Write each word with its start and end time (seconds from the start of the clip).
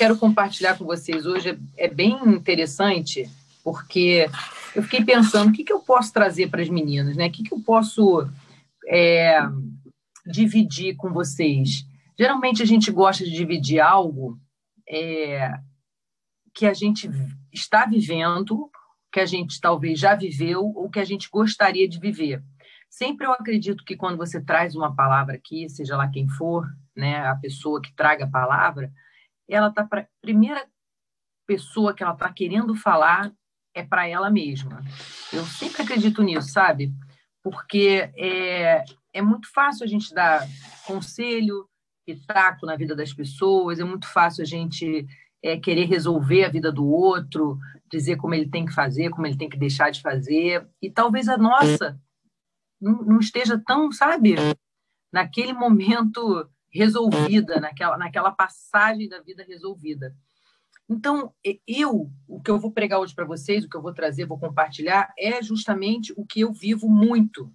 quero 0.00 0.16
compartilhar 0.16 0.78
com 0.78 0.86
vocês 0.86 1.26
hoje 1.26 1.50
é, 1.50 1.84
é 1.84 1.86
bem 1.86 2.18
interessante, 2.26 3.30
porque 3.62 4.26
eu 4.74 4.82
fiquei 4.82 5.04
pensando 5.04 5.50
o 5.50 5.52
que, 5.52 5.62
que 5.62 5.72
eu 5.74 5.80
posso 5.80 6.10
trazer 6.10 6.48
para 6.48 6.62
as 6.62 6.70
meninas, 6.70 7.14
né? 7.18 7.26
O 7.26 7.30
que, 7.30 7.42
que 7.42 7.52
eu 7.52 7.60
posso 7.60 8.26
é, 8.88 9.40
dividir 10.24 10.96
com 10.96 11.12
vocês. 11.12 11.84
Geralmente 12.18 12.62
a 12.62 12.64
gente 12.64 12.90
gosta 12.90 13.24
de 13.24 13.30
dividir 13.30 13.78
algo 13.78 14.40
é, 14.88 15.52
que 16.54 16.64
a 16.64 16.72
gente 16.72 17.10
está 17.52 17.84
vivendo, 17.84 18.70
que 19.12 19.20
a 19.20 19.26
gente 19.26 19.60
talvez 19.60 19.98
já 19.98 20.14
viveu 20.14 20.64
ou 20.64 20.88
que 20.88 20.98
a 20.98 21.04
gente 21.04 21.28
gostaria 21.30 21.86
de 21.86 22.00
viver. 22.00 22.42
Sempre 22.88 23.26
eu 23.26 23.32
acredito 23.32 23.84
que 23.84 23.96
quando 23.96 24.16
você 24.16 24.40
traz 24.40 24.74
uma 24.74 24.96
palavra 24.96 25.34
aqui, 25.34 25.68
seja 25.68 25.94
lá 25.94 26.08
quem 26.08 26.26
for, 26.26 26.66
né, 26.96 27.18
a 27.26 27.36
pessoa 27.36 27.82
que 27.82 27.94
traga 27.94 28.24
a 28.24 28.30
palavra, 28.30 28.90
ela 29.54 29.70
tá 29.70 29.84
para 29.84 30.08
primeira 30.20 30.66
pessoa 31.46 31.94
que 31.94 32.02
ela 32.02 32.12
está 32.12 32.32
querendo 32.32 32.74
falar 32.74 33.32
é 33.74 33.82
para 33.82 34.06
ela 34.08 34.30
mesma. 34.30 34.82
Eu 35.32 35.44
sempre 35.44 35.82
acredito 35.82 36.22
nisso, 36.22 36.48
sabe? 36.48 36.92
Porque 37.42 38.10
é, 38.16 38.84
é 39.12 39.22
muito 39.22 39.50
fácil 39.52 39.84
a 39.84 39.86
gente 39.86 40.12
dar 40.14 40.46
conselho, 40.86 41.68
pitaco 42.06 42.66
na 42.66 42.76
vida 42.76 42.94
das 42.94 43.12
pessoas, 43.12 43.78
é 43.78 43.84
muito 43.84 44.06
fácil 44.06 44.42
a 44.42 44.46
gente 44.46 45.06
é, 45.42 45.58
querer 45.58 45.84
resolver 45.84 46.44
a 46.44 46.48
vida 46.48 46.70
do 46.70 46.86
outro, 46.86 47.58
dizer 47.90 48.16
como 48.16 48.34
ele 48.34 48.48
tem 48.48 48.66
que 48.66 48.72
fazer, 48.72 49.10
como 49.10 49.26
ele 49.26 49.36
tem 49.36 49.48
que 49.48 49.58
deixar 49.58 49.90
de 49.90 50.00
fazer, 50.00 50.68
e 50.82 50.90
talvez 50.90 51.28
a 51.28 51.36
nossa 51.38 52.00
não, 52.80 53.02
não 53.02 53.18
esteja 53.18 53.60
tão, 53.64 53.92
sabe, 53.92 54.36
naquele 55.12 55.52
momento 55.52 56.48
resolvida, 56.70 57.60
naquela, 57.60 57.98
naquela 57.98 58.30
passagem 58.30 59.08
da 59.08 59.20
vida 59.20 59.44
resolvida. 59.44 60.14
Então, 60.88 61.32
eu, 61.66 62.10
o 62.26 62.40
que 62.40 62.50
eu 62.50 62.58
vou 62.58 62.72
pregar 62.72 62.98
hoje 62.98 63.14
para 63.14 63.24
vocês, 63.24 63.64
o 63.64 63.68
que 63.68 63.76
eu 63.76 63.82
vou 63.82 63.94
trazer, 63.94 64.26
vou 64.26 64.38
compartilhar, 64.38 65.12
é 65.16 65.40
justamente 65.42 66.12
o 66.16 66.26
que 66.26 66.40
eu 66.40 66.52
vivo 66.52 66.88
muito 66.88 67.52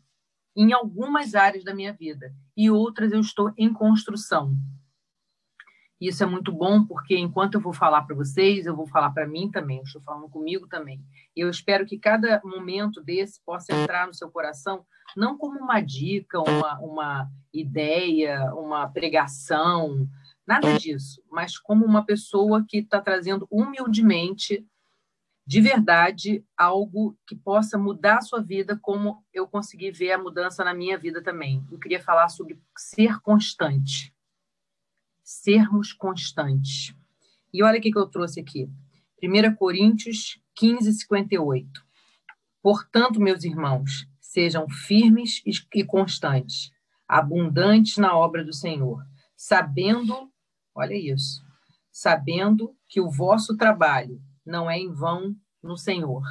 em 0.55 0.71
algumas 0.71 1.35
áreas 1.35 1.63
da 1.63 1.73
minha 1.73 1.91
vida 1.91 2.33
e 2.55 2.71
outras 2.71 3.11
eu 3.11 3.19
estou 3.19 3.51
em 3.57 3.73
construção. 3.73 4.55
Isso 5.99 6.23
é 6.23 6.25
muito 6.25 6.51
bom 6.51 6.85
porque 6.85 7.17
enquanto 7.17 7.55
eu 7.55 7.61
vou 7.61 7.73
falar 7.73 8.01
para 8.03 8.15
vocês, 8.15 8.65
eu 8.65 8.75
vou 8.75 8.85
falar 8.87 9.11
para 9.11 9.27
mim 9.27 9.49
também, 9.49 9.77
eu 9.77 9.83
estou 9.83 10.01
falando 10.01 10.29
comigo 10.29 10.67
também. 10.67 11.01
E 11.35 11.39
eu 11.39 11.49
espero 11.49 11.85
que 11.85 11.97
cada 11.97 12.41
momento 12.43 13.01
desse 13.01 13.41
possa 13.45 13.73
entrar 13.73 14.05
no 14.05 14.13
seu 14.13 14.29
coração, 14.29 14.85
não 15.15 15.37
como 15.37 15.59
uma 15.59 15.79
dica, 15.79 16.39
uma, 16.39 16.79
uma 16.79 17.29
ideia, 17.53 18.53
uma 18.53 18.89
pregação, 18.89 20.07
nada 20.45 20.77
disso, 20.77 21.23
mas 21.31 21.57
como 21.57 21.85
uma 21.85 22.05
pessoa 22.05 22.65
que 22.67 22.79
está 22.79 22.99
trazendo 22.99 23.47
humildemente 23.49 24.65
de 25.47 25.61
verdade 25.61 26.43
algo 26.57 27.15
que 27.25 27.35
possa 27.35 27.77
mudar 27.77 28.17
a 28.17 28.21
sua 28.21 28.41
vida, 28.41 28.77
como 28.81 29.23
eu 29.31 29.47
consegui 29.47 29.91
ver 29.91 30.13
a 30.13 30.17
mudança 30.17 30.63
na 30.63 30.73
minha 30.73 30.97
vida 30.97 31.21
também. 31.21 31.63
Eu 31.71 31.77
queria 31.77 32.01
falar 32.01 32.29
sobre 32.29 32.59
ser 32.75 33.19
constante. 33.21 34.14
Sermos 35.27 35.91
constantes. 35.91 36.95
E 37.51 37.63
olha 37.63 37.79
o 37.79 37.81
que 37.81 37.91
eu 37.97 38.05
trouxe 38.05 38.39
aqui. 38.39 38.69
1 39.23 39.55
Coríntios 39.55 40.39
15, 40.53 40.93
58. 40.93 41.83
Portanto, 42.61 43.19
meus 43.19 43.43
irmãos, 43.43 44.07
sejam 44.21 44.69
firmes 44.69 45.41
e 45.73 45.83
constantes, 45.83 46.71
abundantes 47.07 47.97
na 47.97 48.15
obra 48.15 48.45
do 48.45 48.53
Senhor, 48.53 49.03
sabendo, 49.35 50.31
olha 50.75 50.93
isso, 50.93 51.43
sabendo 51.91 52.77
que 52.87 53.01
o 53.01 53.09
vosso 53.09 53.57
trabalho 53.57 54.21
não 54.45 54.69
é 54.69 54.77
em 54.77 54.93
vão 54.93 55.35
no 55.63 55.75
Senhor. 55.75 56.23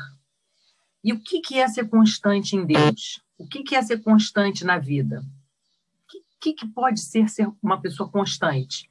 E 1.02 1.12
o 1.12 1.20
que 1.20 1.58
é 1.58 1.66
ser 1.66 1.88
constante 1.88 2.54
em 2.54 2.64
Deus? 2.64 3.20
O 3.36 3.48
que 3.48 3.74
é 3.74 3.82
ser 3.82 4.00
constante 4.04 4.64
na 4.64 4.78
vida? 4.78 5.20
Que, 6.44 6.52
que 6.52 6.68
pode 6.68 7.00
ser 7.00 7.26
ser 7.30 7.50
uma 7.62 7.80
pessoa 7.80 8.06
constante? 8.06 8.90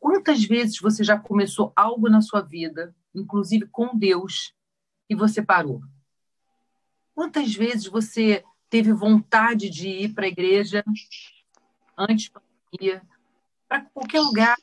Quantas 0.00 0.42
vezes 0.42 0.80
você 0.80 1.04
já 1.04 1.18
começou 1.18 1.70
algo 1.76 2.08
na 2.08 2.22
sua 2.22 2.40
vida, 2.40 2.96
inclusive 3.14 3.66
com 3.66 3.94
Deus, 3.94 4.54
e 5.06 5.14
você 5.14 5.42
parou? 5.42 5.82
Quantas 7.14 7.54
vezes 7.54 7.84
você 7.84 8.42
teve 8.70 8.94
vontade 8.94 9.68
de 9.68 9.90
ir 9.90 10.14
para 10.14 10.24
a 10.24 10.28
igreja 10.28 10.82
antes 11.98 12.30
pandemia, 12.30 13.02
para 13.68 13.82
qualquer 13.82 14.20
lugar 14.20 14.56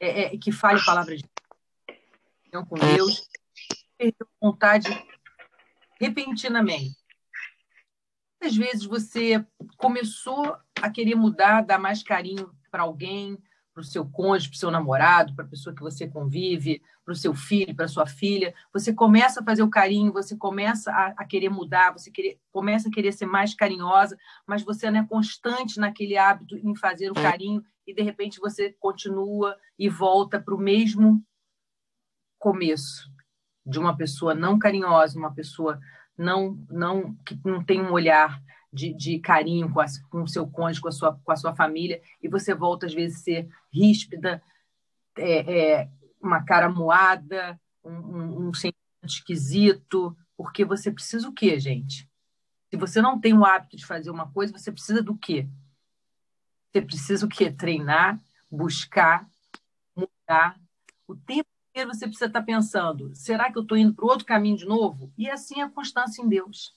é, 0.00 0.34
é, 0.34 0.38
que 0.38 0.50
fale 0.50 0.80
a 0.80 0.84
palavra 0.84 1.14
de 1.14 1.24
Deus, 2.50 2.64
com 2.66 2.76
Deus, 2.76 3.28
perdeu 3.98 4.26
vontade 4.40 4.88
repentinamente. 6.00 6.96
Às 8.40 8.56
vezes 8.56 8.86
você 8.86 9.44
começou 9.76 10.56
a 10.86 10.90
querer 10.90 11.14
mudar, 11.14 11.62
dar 11.62 11.78
mais 11.78 12.02
carinho 12.02 12.50
para 12.70 12.82
alguém, 12.82 13.38
para 13.76 13.82
o 13.82 13.84
seu 13.84 14.06
cônjuge, 14.06 14.48
para 14.48 14.56
o 14.56 14.58
seu 14.58 14.70
namorado, 14.70 15.34
para 15.34 15.44
a 15.44 15.48
pessoa 15.48 15.74
que 15.74 15.82
você 15.82 16.08
convive, 16.08 16.80
para 17.04 17.12
o 17.12 17.16
seu 17.16 17.34
filho, 17.34 17.74
para 17.74 17.84
a 17.84 17.88
sua 17.88 18.06
filha. 18.06 18.54
Você 18.72 18.92
começa 18.92 19.40
a 19.40 19.44
fazer 19.44 19.62
o 19.62 19.68
carinho, 19.68 20.12
você 20.12 20.34
começa 20.34 20.90
a, 20.90 21.08
a, 21.18 21.24
querer 21.26 21.50
mudar, 21.50 21.92
você 21.92 22.10
querer, 22.10 22.40
começa 22.50 22.88
a 22.88 22.90
querer 22.90 23.12
ser 23.12 23.26
mais 23.26 23.54
carinhosa, 23.54 24.16
mas 24.46 24.62
você 24.62 24.90
não 24.90 25.00
é 25.00 25.06
constante 25.06 25.78
naquele 25.78 26.16
hábito 26.16 26.56
em 26.56 26.74
fazer 26.74 27.10
o 27.10 27.14
carinho 27.14 27.62
e 27.86 27.94
de 27.94 28.02
repente 28.02 28.40
você 28.40 28.74
continua 28.80 29.56
e 29.78 29.88
volta 29.88 30.40
para 30.40 30.54
o 30.54 30.58
mesmo 30.58 31.22
começo 32.38 33.10
de 33.64 33.78
uma 33.78 33.96
pessoa 33.96 34.34
não 34.34 34.58
carinhosa, 34.58 35.18
uma 35.18 35.34
pessoa 35.34 35.78
não 36.16 36.58
não 36.70 37.14
que 37.26 37.38
não 37.44 37.62
tem 37.62 37.82
um 37.82 37.92
olhar 37.92 38.40
de, 38.76 38.92
de 38.92 39.18
carinho 39.18 39.72
com, 39.72 39.80
a, 39.80 39.86
com 40.10 40.22
o 40.22 40.28
seu 40.28 40.46
cônjuge, 40.46 40.82
com 40.82 40.88
a 40.88 40.92
sua, 40.92 41.18
com 41.24 41.32
a 41.32 41.36
sua 41.36 41.54
família, 41.54 42.02
e 42.22 42.28
você 42.28 42.54
volta 42.54 42.84
às 42.84 42.92
vezes 42.92 43.18
a 43.18 43.22
ser 43.22 43.48
ríspida, 43.72 44.42
é, 45.16 45.80
é, 45.80 45.90
uma 46.20 46.44
cara 46.44 46.68
moada, 46.68 47.58
um, 47.82 47.90
um, 47.90 48.48
um 48.48 48.54
sentimento 48.54 48.76
esquisito, 49.04 50.14
porque 50.36 50.62
você 50.64 50.92
precisa 50.92 51.26
o 51.26 51.32
quê, 51.32 51.58
gente? 51.58 52.06
Se 52.68 52.76
você 52.76 53.00
não 53.00 53.18
tem 53.18 53.32
o 53.32 53.44
hábito 53.44 53.76
de 53.76 53.86
fazer 53.86 54.10
uma 54.10 54.30
coisa, 54.30 54.52
você 54.52 54.70
precisa 54.70 55.02
do 55.02 55.16
quê? 55.16 55.48
Você 56.70 56.82
precisa 56.82 57.24
o 57.24 57.28
quê? 57.28 57.50
Treinar, 57.50 58.20
buscar, 58.50 59.26
mudar. 59.96 60.60
O 61.08 61.16
tempo 61.16 61.48
você 61.74 62.06
precisa 62.06 62.26
estar 62.26 62.42
pensando: 62.42 63.14
será 63.14 63.50
que 63.50 63.58
eu 63.58 63.62
estou 63.62 63.76
indo 63.76 63.94
para 63.94 64.06
outro 64.06 64.26
caminho 64.26 64.56
de 64.56 64.64
novo? 64.64 65.12
E 65.16 65.30
assim 65.30 65.60
a 65.60 65.68
constância 65.68 66.22
em 66.22 66.28
Deus. 66.28 66.74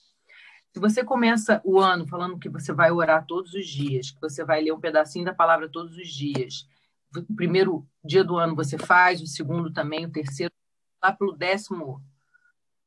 Se 0.72 0.80
você 0.80 1.03
começa 1.03 1.62
o 1.63 1.80
ano 1.80 2.07
falando 2.07 2.38
que 2.38 2.50
você 2.50 2.72
vai 2.72 2.91
orar 2.91 3.25
todos 3.25 3.53
os 3.53 3.68
dias, 3.68 4.12
que 4.12 4.22
você 4.22 4.44
vai 4.46 4.62
ler 4.62 4.72
um 4.72 4.80
pedacinho 4.80 5.25
da 5.25 5.34
palavra 5.34 5.68
todos 5.68 5.97
os 5.97 6.07
dias, 6.07 6.68
o 7.16 7.35
primeiro 7.35 7.88
dia 8.03 8.24
do 8.24 8.38
ano 8.38 8.56
você 8.56 8.78
faz, 8.78 9.22
o 9.22 9.28
segundo 9.28 9.74
também, 9.74 10.06
o 10.06 10.12
terceiro, 10.12 10.53
lá 11.03 11.12
pelo 11.12 11.34
décimo 11.34 12.03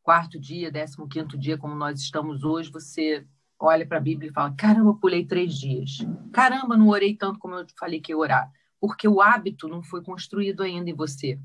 quarto 0.03 0.39
dia, 0.39 0.71
décimo 0.71 1.09
quinto 1.09 1.37
dia, 1.37 1.59
como 1.59 1.75
nós 1.75 2.01
estamos 2.01 2.45
hoje, 2.45 2.71
você 2.71 3.27
olha 3.59 3.87
para 3.87 3.99
a 3.99 4.01
Bíblia 4.01 4.31
e 4.31 4.33
fala: 4.33 4.55
caramba, 4.57 4.95
pulei 4.95 5.25
três 5.25 5.55
dias. 5.55 5.99
Caramba, 6.33 6.77
não 6.77 6.89
orei 6.89 7.17
tanto 7.17 7.39
como 7.39 7.55
eu 7.55 7.67
falei 7.79 8.01
que 8.01 8.13
ia 8.13 8.19
orar. 8.19 8.51
Porque 8.81 9.07
o 9.07 9.21
hábito 9.21 9.69
não 9.69 9.83
foi 9.83 10.03
construído 10.03 10.63
ainda 10.63 10.91
em 10.91 10.95
você. 10.95 11.39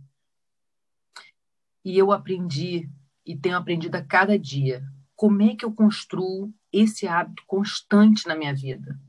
E 1.83 1.97
eu 1.97 2.11
aprendi 2.11 2.89
e 3.25 3.35
tenho 3.35 3.57
aprendido 3.57 3.95
a 3.95 4.01
cada 4.01 4.37
dia 4.37 4.83
como 5.17 5.41
é 5.41 5.55
que 5.55 5.65
eu 5.65 5.73
construo 5.73 6.53
esse 6.71 7.07
hábito 7.07 7.43
constante 7.47 8.27
na 8.27 8.35
minha 8.35 8.53
vida. 8.53 8.99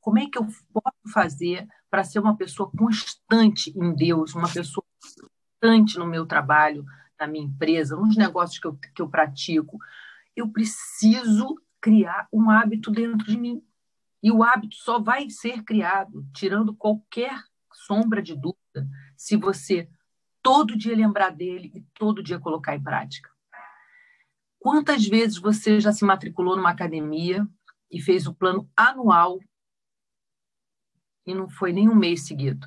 Como 0.00 0.18
é 0.18 0.26
que 0.26 0.38
eu 0.38 0.46
posso 0.72 1.12
fazer 1.12 1.66
para 1.90 2.04
ser 2.04 2.20
uma 2.20 2.36
pessoa 2.36 2.70
constante 2.70 3.76
em 3.76 3.92
Deus, 3.92 4.32
uma 4.32 4.48
pessoa 4.48 4.84
constante 5.02 5.98
no 5.98 6.06
meu 6.06 6.24
trabalho, 6.24 6.86
na 7.18 7.26
minha 7.26 7.44
empresa, 7.44 7.96
nos 7.96 8.16
negócios 8.16 8.60
que 8.60 8.66
eu, 8.66 8.78
que 8.94 9.02
eu 9.02 9.08
pratico? 9.08 9.76
Eu 10.36 10.48
preciso 10.48 11.60
criar 11.80 12.28
um 12.32 12.48
hábito 12.48 12.92
dentro 12.92 13.26
de 13.26 13.36
mim. 13.36 13.60
E 14.22 14.30
o 14.30 14.44
hábito 14.44 14.76
só 14.76 15.00
vai 15.00 15.28
ser 15.30 15.64
criado, 15.64 16.24
tirando 16.32 16.76
qualquer 16.76 17.42
sombra 17.72 18.22
de 18.22 18.34
dúvida, 18.34 18.88
se 19.16 19.36
você 19.36 19.88
todo 20.40 20.76
dia 20.76 20.94
lembrar 20.94 21.30
dele 21.30 21.72
e 21.74 21.80
todo 21.92 22.22
dia 22.22 22.38
colocar 22.38 22.76
em 22.76 22.82
prática. 22.82 23.35
Quantas 24.66 25.06
vezes 25.06 25.38
você 25.38 25.78
já 25.78 25.92
se 25.92 26.04
matriculou 26.04 26.56
numa 26.56 26.70
academia 26.70 27.46
e 27.88 28.02
fez 28.02 28.26
o 28.26 28.34
plano 28.34 28.68
anual 28.76 29.38
e 31.24 31.32
não 31.32 31.48
foi 31.48 31.72
nem 31.72 31.88
um 31.88 31.94
mês 31.94 32.26
seguido? 32.26 32.66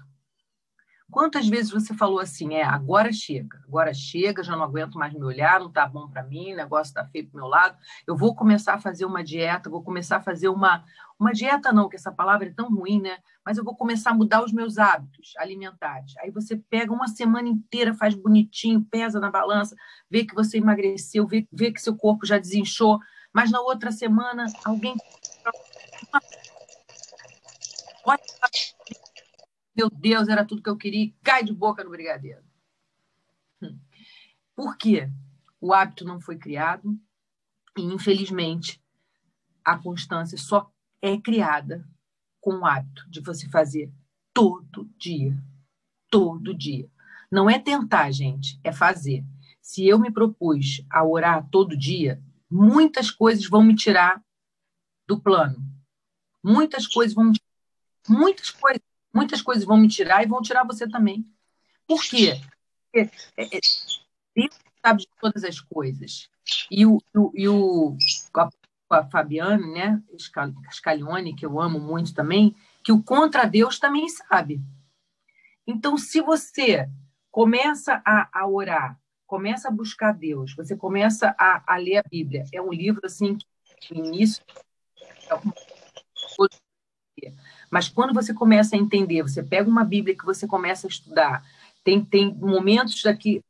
Quantas 1.11 1.47
vezes 1.47 1.71
você 1.71 1.93
falou 1.93 2.19
assim, 2.19 2.53
é, 2.53 2.63
agora 2.63 3.11
chega, 3.11 3.59
agora 3.67 3.93
chega, 3.93 4.43
já 4.43 4.55
não 4.55 4.63
aguento 4.63 4.97
mais 4.97 5.13
me 5.13 5.23
olhar, 5.23 5.59
não 5.59 5.71
tá 5.71 5.87
bom 5.87 6.07
para 6.07 6.23
mim, 6.23 6.53
o 6.53 6.55
negócio 6.55 6.93
tá 6.93 7.05
feio 7.05 7.27
pro 7.27 7.39
meu 7.39 7.47
lado, 7.47 7.77
eu 8.05 8.15
vou 8.15 8.35
começar 8.35 8.75
a 8.75 8.79
fazer 8.79 9.05
uma 9.05 9.23
dieta, 9.23 9.69
vou 9.69 9.83
começar 9.83 10.17
a 10.17 10.21
fazer 10.21 10.49
uma 10.49 10.83
uma 11.19 11.33
dieta 11.33 11.73
não, 11.73 11.89
que 11.89 11.97
essa 11.97 12.13
palavra 12.13 12.47
é 12.47 12.53
tão 12.53 12.73
ruim, 12.73 13.01
né? 13.01 13.17
Mas 13.45 13.57
eu 13.57 13.63
vou 13.63 13.75
começar 13.75 14.11
a 14.11 14.13
mudar 14.13 14.41
os 14.41 14.53
meus 14.53 14.77
hábitos 14.77 15.33
alimentares. 15.37 16.13
Aí 16.19 16.31
você 16.31 16.55
pega 16.55 16.93
uma 16.93 17.09
semana 17.09 17.49
inteira, 17.49 17.93
faz 17.93 18.15
bonitinho, 18.15 18.87
pesa 18.89 19.19
na 19.19 19.29
balança, 19.29 19.75
vê 20.09 20.23
que 20.23 20.33
você 20.33 20.59
emagreceu, 20.59 21.27
vê, 21.27 21.45
vê 21.51 21.73
que 21.73 21.81
seu 21.81 21.97
corpo 21.97 22.25
já 22.25 22.37
desinchou, 22.37 22.99
mas 23.33 23.51
na 23.51 23.59
outra 23.59 23.91
semana 23.91 24.45
alguém 24.63 24.95
meu 29.79 29.89
Deus, 29.89 30.27
era 30.27 30.43
tudo 30.43 30.61
que 30.61 30.69
eu 30.69 30.75
queria 30.75 31.05
e 31.05 31.15
cai 31.23 31.41
de 31.41 31.53
boca 31.53 31.83
no 31.85 31.89
brigadeiro. 31.89 32.43
Hum. 33.61 33.79
Por 34.53 34.77
quê? 34.77 35.09
O 35.61 35.73
hábito 35.73 36.03
não 36.03 36.19
foi 36.19 36.37
criado 36.37 36.99
e, 37.77 37.81
infelizmente, 37.81 38.81
a 39.63 39.77
constância 39.77 40.37
só 40.37 40.69
é 41.01 41.17
criada 41.17 41.87
com 42.41 42.59
o 42.59 42.65
hábito 42.65 43.09
de 43.09 43.21
você 43.21 43.47
fazer 43.47 43.89
todo 44.33 44.89
dia. 44.97 45.41
Todo 46.09 46.53
dia. 46.53 46.89
Não 47.31 47.49
é 47.49 47.57
tentar, 47.57 48.11
gente, 48.11 48.59
é 48.63 48.73
fazer. 48.73 49.23
Se 49.61 49.87
eu 49.87 49.97
me 49.97 50.11
propus 50.11 50.83
a 50.89 51.05
orar 51.05 51.47
todo 51.49 51.77
dia, 51.77 52.21
muitas 52.49 53.11
coisas 53.11 53.47
vão 53.47 53.63
me 53.63 53.75
tirar 53.75 54.21
do 55.07 55.21
plano. 55.21 55.63
Muitas 56.43 56.85
coisas 56.85 57.13
vão 57.13 57.25
me 57.25 57.39
muitas 58.07 58.49
coisas 58.49 58.81
Muitas 59.19 59.41
coisas 59.41 59.65
vão 59.65 59.75
me 59.75 59.89
tirar 59.89 60.23
e 60.23 60.27
vão 60.27 60.41
tirar 60.41 60.63
você 60.63 60.87
também. 60.87 61.27
Por 61.85 62.01
quê? 62.01 62.39
Porque 62.89 63.11
é, 63.35 63.43
é, 63.43 63.59
Deus 64.33 64.57
sabe 64.81 65.01
de 65.01 65.09
todas 65.19 65.43
as 65.43 65.59
coisas. 65.59 66.29
E 66.71 66.85
o, 66.85 67.01
o, 67.13 67.31
e 67.35 67.49
o 67.49 67.97
a 68.89 69.03
Fabiane, 69.03 69.73
né, 69.73 70.01
Scaglione, 70.71 71.35
que 71.35 71.45
eu 71.45 71.59
amo 71.59 71.81
muito 71.81 72.13
também, 72.13 72.55
que 72.81 72.93
o 72.93 73.03
contra 73.03 73.43
Deus 73.43 73.77
também 73.77 74.07
sabe. 74.07 74.61
Então, 75.67 75.97
se 75.97 76.21
você 76.21 76.89
começa 77.29 78.01
a, 78.05 78.29
a 78.31 78.47
orar, 78.47 78.97
começa 79.27 79.67
a 79.67 79.71
buscar 79.71 80.13
Deus, 80.13 80.55
você 80.55 80.77
começa 80.77 81.35
a, 81.37 81.61
a 81.67 81.75
ler 81.75 81.97
a 81.97 82.03
Bíblia, 82.09 82.45
é 82.53 82.61
um 82.61 82.71
livro 82.71 83.01
assim 83.03 83.37
que 83.81 83.93
no 83.93 84.05
início 84.05 84.41
é 85.29 85.35
um... 85.35 85.51
Mas 87.69 87.87
quando 87.87 88.13
você 88.13 88.33
começa 88.33 88.75
a 88.75 88.79
entender, 88.79 89.21
você 89.21 89.43
pega 89.43 89.69
uma 89.69 89.83
Bíblia 89.83 90.17
que 90.17 90.25
você 90.25 90.47
começa 90.47 90.87
a 90.87 90.89
estudar, 90.89 91.45
tem, 91.83 92.03
tem 92.03 92.33
momentos 92.33 93.01
daqui 93.03 93.43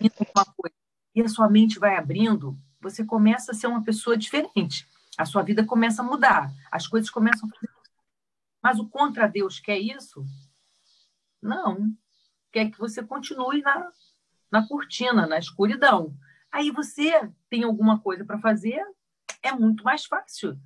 uma 0.00 0.44
coisa, 0.44 0.74
e 1.14 1.22
a 1.22 1.28
sua 1.28 1.48
mente 1.48 1.78
vai 1.78 1.96
abrindo, 1.96 2.58
você 2.80 3.04
começa 3.04 3.52
a 3.52 3.54
ser 3.54 3.66
uma 3.66 3.82
pessoa 3.82 4.16
diferente. 4.16 4.88
A 5.16 5.24
sua 5.24 5.42
vida 5.42 5.64
começa 5.64 6.02
a 6.02 6.04
mudar, 6.04 6.52
as 6.70 6.86
coisas 6.86 7.10
começam 7.10 7.48
a 7.48 7.52
fazer. 7.54 7.70
Mas 8.62 8.78
o 8.78 8.88
contra 8.88 9.26
Deus 9.26 9.58
quer 9.58 9.78
isso? 9.78 10.24
Não. 11.42 11.94
Quer 12.52 12.70
que 12.70 12.78
você 12.78 13.02
continue 13.02 13.62
na, 13.62 13.90
na 14.50 14.66
cortina, 14.66 15.26
na 15.26 15.38
escuridão. 15.38 16.14
Aí 16.52 16.70
você 16.70 17.30
tem 17.48 17.64
alguma 17.64 17.98
coisa 18.00 18.24
para 18.24 18.38
fazer, 18.38 18.82
é 19.42 19.52
muito 19.52 19.84
mais 19.84 20.04
fácil 20.04 20.58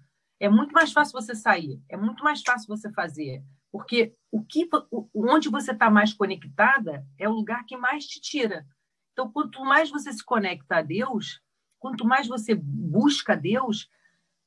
é 0.45 0.49
muito 0.49 0.73
mais 0.73 0.93
fácil 0.93 1.21
você 1.21 1.35
sair, 1.35 1.81
é 1.89 1.97
muito 1.97 2.23
mais 2.23 2.43
fácil 2.43 2.69
você 2.69 2.93
fazer, 2.93 3.43
porque 3.73 4.15
o 4.31 4.45
que, 4.45 4.69
onde 5.15 5.49
você 5.49 5.73
está 5.73 5.91
mais 5.91 6.13
conectada 6.13 7.07
é 7.19 7.29
o 7.29 7.33
lugar 7.33 7.65
que 7.65 7.77
mais 7.77 8.07
te 8.07 8.21
tira. 8.21 8.67
Então, 9.13 9.31
quanto 9.31 9.65
mais 9.65 9.91
você 9.91 10.13
se 10.13 10.25
conecta 10.25 10.77
a 10.77 10.83
Deus, 10.83 11.41
quanto 11.79 12.05
mais 12.05 12.29
você 12.29 12.55
busca 12.55 13.37
Deus, 13.37 13.89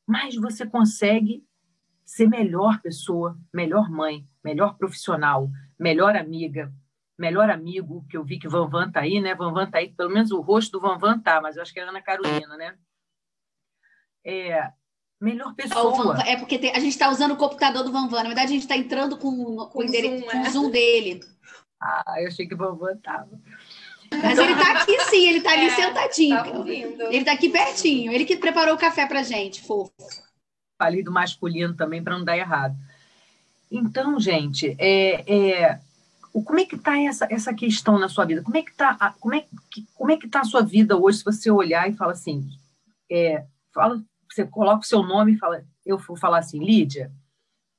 mais 0.06 0.36
você 0.36 0.66
consegue 0.66 1.44
ser 2.06 2.28
melhor 2.28 2.80
pessoa, 2.82 3.38
melhor 3.54 3.90
mãe, 3.90 4.26
melhor 4.44 4.78
profissional, 4.78 5.50
melhor 5.80 6.16
amiga, 6.16 6.72
melhor 7.18 7.50
amigo, 7.50 8.06
que 8.10 8.16
eu 8.16 8.24
vi 8.24 8.40
que 8.40 8.48
Van 8.48 8.70
Van 8.70 8.92
tá 8.92 9.02
aí, 9.02 9.20
né? 9.20 9.34
Van 9.36 9.52
Van 9.52 9.70
tá 9.70 9.80
aí, 9.80 9.94
pelo 9.94 10.12
menos 10.12 10.32
o 10.32 10.42
rosto 10.42 10.74
do 10.74 10.80
Van 10.80 10.98
Van 10.98 11.20
tá, 11.20 11.42
mas 11.42 11.56
eu 11.56 11.64
acho 11.64 11.74
que 11.74 11.80
é 11.80 11.84
Ana 11.84 12.02
Carolina, 12.02 12.56
né? 12.56 12.78
É, 14.24 14.72
melhor 15.20 15.54
pessoa. 15.56 16.22
É 16.26 16.36
porque 16.36 16.58
tem, 16.58 16.72
a 16.72 16.80
gente 16.80 16.94
está 16.94 17.10
usando 17.10 17.32
o 17.32 17.38
computador 17.38 17.84
do 17.84 17.92
Vanvan. 17.92 18.18
Na 18.18 18.30
verdade, 18.30 18.48
a 18.48 18.54
gente 18.54 18.62
está 18.62 18.78
entrando 18.78 19.18
com, 19.18 19.32
com, 19.68 19.84
o, 19.84 19.88
zoom, 19.88 20.22
com 20.22 20.38
é. 20.38 20.42
o 20.42 20.52
zoom 20.52 20.70
dele. 20.70 21.22
Ah, 21.82 22.16
eu 22.20 22.28
achei 22.28 22.48
que 22.48 22.54
o 22.54 22.58
Vanvan 22.58 22.94
estava. 22.94 23.30
Mas 24.12 24.38
ele 24.38 24.54
está 24.54 24.72
aqui 24.72 25.00
sim, 25.06 25.28
ele 25.28 25.38
está 25.40 25.52
ali 25.52 25.68
é, 25.68 25.76
sentadinho. 25.76 26.38
Tá 26.38 27.06
ele 27.08 27.18
está 27.18 27.32
aqui 27.34 27.50
pertinho. 27.50 28.12
Ele 28.12 28.26
que 28.26 28.38
preparou 28.38 28.76
o 28.76 28.80
café 28.80 29.06
para 29.06 29.24
gente, 29.24 29.62
fofo. 29.62 29.92
Falei 30.82 31.04
do 31.04 31.12
masculino 31.12 31.76
também 31.76 32.04
para 32.04 32.18
não 32.18 32.24
dar 32.24 32.38
errado. 32.38 32.76
Então, 33.70 34.20
gente, 34.20 34.76
é, 34.80 35.24
é, 35.28 35.80
como 36.32 36.60
é 36.60 36.66
que 36.66 36.76
está 36.76 36.98
essa, 37.00 37.28
essa 37.30 37.54
questão 37.54 38.00
na 38.00 38.08
sua 38.08 38.26
vida? 38.26 38.42
Como 38.42 38.56
é 38.56 38.62
que 38.62 38.72
está 38.72 39.14
como 39.20 39.36
é, 39.36 39.46
como 39.96 40.12
é 40.12 40.18
que 40.18 40.28
tá 40.28 40.42
a 40.42 40.46
sua 40.46 40.62
vida 40.62 40.96
hoje 40.96 41.20
se 41.20 41.26
você 41.26 41.52
olhar 41.52 41.90
e 41.90 41.94
fala 41.94 42.14
assim, 42.14 42.48
é, 43.12 43.44
fala 43.74 44.02
você 44.38 44.46
coloca 44.46 44.82
o 44.82 44.88
seu 44.88 45.02
nome 45.02 45.34
e 45.34 45.38
fala, 45.38 45.66
eu 45.84 45.98
vou 45.98 46.16
falar 46.16 46.40
assim, 46.40 46.64
Lídia, 46.64 47.12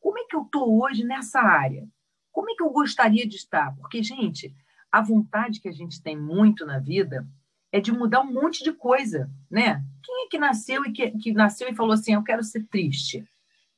como 0.01 0.19
é 0.19 0.25
que 0.25 0.35
eu 0.35 0.43
estou 0.43 0.83
hoje 0.83 1.05
nessa 1.05 1.41
área? 1.41 1.89
Como 2.33 2.51
é 2.51 2.55
que 2.55 2.63
eu 2.63 2.71
gostaria 2.71 3.27
de 3.27 3.37
estar? 3.37 3.77
Porque, 3.77 4.03
gente, 4.03 4.53
a 4.91 5.01
vontade 5.01 5.61
que 5.61 5.69
a 5.69 5.73
gente 5.73 6.03
tem 6.03 6.19
muito 6.19 6.67
na 6.67 6.81
vida 6.81 7.29
é 7.71 7.81
de 7.81 7.93
mudar 7.93 8.23
um 8.23 8.33
monte 8.33 8.65
de 8.65 8.73
coisa, 8.73 9.31
né? 9.49 9.85
Quem 10.03 10.25
é 10.25 10.29
que 10.29 10.39
nasceu 10.39 10.85
e 10.85 10.93
que, 10.93 11.11
que 11.13 11.33
nasceu 11.33 11.69
e 11.69 11.75
falou 11.75 11.93
assim, 11.93 12.15
eu 12.15 12.25
quero 12.25 12.43
ser 12.43 12.65
triste? 12.65 13.25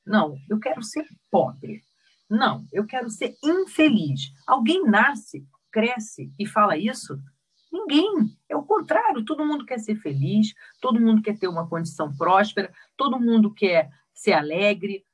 Não, 0.06 0.38
eu 0.48 0.58
quero 0.58 0.82
ser 0.82 1.06
pobre. 1.30 1.82
Não, 2.28 2.64
eu 2.72 2.86
quero 2.86 3.10
ser 3.10 3.36
infeliz. 3.42 4.32
Alguém 4.46 4.84
nasce, 4.84 5.46
cresce 5.70 6.32
e 6.38 6.46
fala 6.46 6.78
isso? 6.78 7.20
Ninguém. 7.70 8.36
É 8.48 8.56
o 8.56 8.62
contrário. 8.62 9.24
Todo 9.24 9.46
mundo 9.46 9.64
quer 9.64 9.78
ser 9.78 9.96
feliz, 9.96 10.54
todo 10.80 11.00
mundo 11.00 11.22
quer 11.22 11.38
ter 11.38 11.48
uma 11.48 11.68
condição 11.68 12.14
próspera, 12.16 12.72
todo 12.96 13.20
mundo 13.20 13.52
quer 13.52 13.92
ser 14.12 14.32
alegre. 14.32 15.04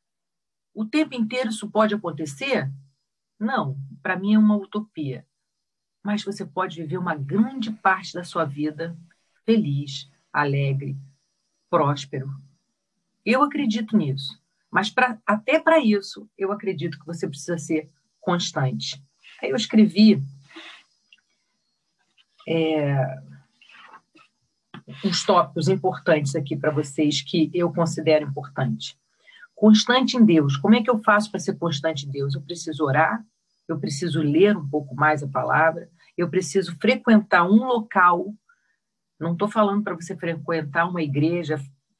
O 0.74 0.84
tempo 0.84 1.14
inteiro 1.14 1.50
isso 1.50 1.70
pode 1.70 1.94
acontecer? 1.94 2.70
Não. 3.38 3.76
Para 4.02 4.16
mim 4.16 4.34
é 4.34 4.38
uma 4.38 4.56
utopia. 4.56 5.26
Mas 6.02 6.22
você 6.22 6.44
pode 6.46 6.80
viver 6.80 6.98
uma 6.98 7.14
grande 7.14 7.70
parte 7.70 8.14
da 8.14 8.24
sua 8.24 8.44
vida 8.44 8.96
feliz, 9.44 10.10
alegre, 10.32 10.96
próspero. 11.68 12.30
Eu 13.24 13.42
acredito 13.42 13.96
nisso. 13.96 14.40
Mas 14.70 14.90
pra, 14.90 15.18
até 15.26 15.58
para 15.58 15.78
isso, 15.78 16.28
eu 16.36 16.52
acredito 16.52 16.98
que 16.98 17.06
você 17.06 17.28
precisa 17.28 17.58
ser 17.58 17.90
constante. 18.20 19.02
Aí 19.42 19.50
eu 19.50 19.56
escrevi 19.56 20.22
é, 22.46 23.18
uns 25.04 25.24
tópicos 25.24 25.68
importantes 25.68 26.36
aqui 26.36 26.56
para 26.56 26.70
vocês 26.70 27.20
que 27.20 27.50
eu 27.52 27.72
considero 27.72 28.26
importante. 28.26 28.98
Constante 29.54 30.16
em 30.16 30.24
Deus. 30.24 30.56
Como 30.56 30.74
é 30.74 30.82
que 30.82 30.90
eu 30.90 31.02
faço 31.02 31.30
para 31.30 31.40
ser 31.40 31.58
constante 31.58 32.06
em 32.06 32.10
Deus? 32.10 32.34
Eu 32.34 32.42
preciso 32.42 32.84
orar, 32.84 33.24
eu 33.66 33.78
preciso 33.78 34.20
ler 34.20 34.56
um 34.56 34.68
pouco 34.68 34.94
mais 34.94 35.22
a 35.22 35.28
palavra, 35.28 35.90
eu 36.16 36.28
preciso 36.28 36.76
frequentar 36.78 37.44
um 37.44 37.64
local. 37.64 38.34
Não 39.18 39.32
estou 39.32 39.48
falando 39.48 39.82
para 39.82 39.94
você 39.94 40.16
frequentar 40.16 40.88
uma 40.88 41.02
igreja 41.02 41.58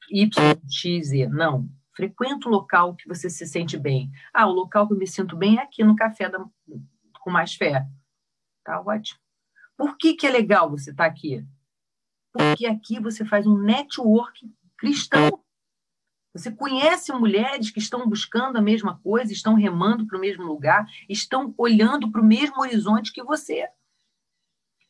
Y, 0.09 0.29
X, 0.69 1.09
Z, 1.09 1.27
não. 1.27 1.67
Frequenta 1.95 2.47
o 2.47 2.51
local 2.51 2.95
que 2.95 3.07
você 3.07 3.27
se 3.29 3.45
sente 3.47 3.75
bem. 3.75 4.11
Ah, 4.31 4.47
o 4.47 4.51
local 4.51 4.87
que 4.87 4.93
eu 4.93 4.97
me 4.97 5.07
sinto 5.07 5.35
bem 5.35 5.57
é 5.57 5.63
aqui 5.63 5.83
no 5.83 5.95
Café 5.95 6.29
da, 6.29 6.45
com 7.19 7.31
Mais 7.31 7.55
Fé. 7.55 7.85
Tá 8.63 8.79
ótimo. 8.79 9.26
Por 9.77 9.95
que, 9.95 10.15
que 10.15 10.25
é 10.25 10.31
legal 10.31 10.69
você 10.69 10.89
estar 10.89 11.03
tá 11.03 11.09
aqui? 11.09 11.45
Porque 12.33 12.65
aqui 12.65 12.99
você 12.99 13.23
faz 13.23 13.45
um 13.45 13.57
network 13.57 14.51
cristão. 14.75 15.43
Você 16.33 16.51
conhece 16.51 17.11
mulheres 17.13 17.71
que 17.71 17.79
estão 17.79 18.07
buscando 18.07 18.57
a 18.57 18.61
mesma 18.61 18.99
coisa, 18.99 19.31
estão 19.31 19.53
remando 19.53 20.05
para 20.05 20.17
o 20.17 20.21
mesmo 20.21 20.43
lugar, 20.43 20.85
estão 21.07 21.53
olhando 21.57 22.11
para 22.11 22.21
o 22.21 22.25
mesmo 22.25 22.59
horizonte 22.59 23.13
que 23.13 23.23
você. 23.23 23.67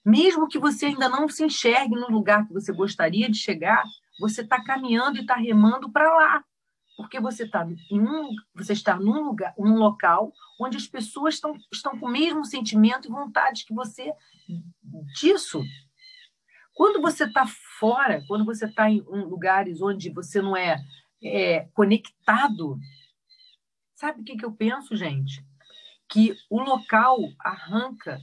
Mesmo 0.03 0.47
que 0.47 0.57
você 0.57 0.87
ainda 0.87 1.09
não 1.09 1.27
se 1.27 1.43
enxergue 1.43 1.95
no 1.95 2.09
lugar 2.09 2.47
que 2.47 2.53
você 2.53 2.71
gostaria 2.71 3.29
de 3.29 3.37
chegar, 3.37 3.83
você 4.19 4.41
está 4.41 4.63
caminhando 4.63 5.17
e 5.17 5.21
está 5.21 5.35
remando 5.35 5.91
para 5.91 6.13
lá 6.13 6.43
porque 6.97 7.19
você 7.19 7.43
está 7.43 7.65
em 7.91 8.01
um, 8.01 8.29
você 8.53 8.73
está 8.73 8.97
num 8.97 9.23
lugar, 9.23 9.53
um 9.57 9.75
local 9.75 10.33
onde 10.59 10.75
as 10.75 10.87
pessoas 10.87 11.35
estão, 11.35 11.55
estão 11.71 11.97
com 11.97 12.07
o 12.07 12.11
mesmo 12.11 12.43
sentimento 12.43 13.07
e 13.07 13.11
vontade 13.11 13.65
que 13.65 13.73
você 13.73 14.11
disso. 15.15 15.61
Quando 16.73 17.01
você 17.01 17.23
está 17.23 17.45
fora, 17.79 18.23
quando 18.27 18.43
você 18.43 18.65
está 18.65 18.89
em 18.89 18.99
lugares 19.01 19.81
onde 19.81 20.09
você 20.09 20.41
não 20.41 20.57
é, 20.57 20.83
é 21.23 21.69
conectado, 21.73 22.77
sabe 23.95 24.21
o 24.21 24.23
que, 24.23 24.35
que 24.35 24.45
eu 24.45 24.51
penso, 24.51 24.95
gente? 24.95 25.47
que 26.09 26.35
o 26.49 26.61
local 26.61 27.17
arranca 27.39 28.21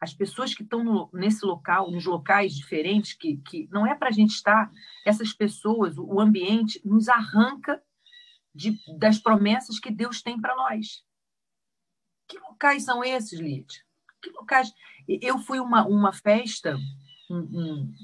as 0.00 0.12
pessoas 0.12 0.52
que 0.52 0.64
estão 0.64 1.08
nesse 1.12 1.46
local, 1.46 1.90
nos 1.90 2.04
locais 2.04 2.54
diferentes, 2.54 3.14
que, 3.14 3.36
que 3.36 3.68
não 3.70 3.86
é 3.86 3.94
para 3.94 4.08
a 4.08 4.12
gente 4.12 4.30
estar, 4.30 4.70
essas 5.06 5.32
pessoas, 5.32 5.96
o 5.96 6.18
ambiente, 6.18 6.80
nos 6.84 7.08
arranca 7.08 7.80
de, 8.54 8.78
das 8.98 9.18
promessas 9.18 9.78
que 9.78 9.90
Deus 9.90 10.22
tem 10.22 10.40
para 10.40 10.54
nós. 10.54 11.04
Que 12.28 12.38
locais 12.38 12.84
são 12.84 13.04
esses, 13.04 13.38
Lídia? 13.38 13.80
Que 14.22 14.30
locais? 14.30 14.72
Eu 15.08 15.38
fui 15.38 15.58
uma, 15.58 15.86
uma 15.86 16.12
festa 16.12 16.78
um, 17.28 17.38
um, 17.38 17.94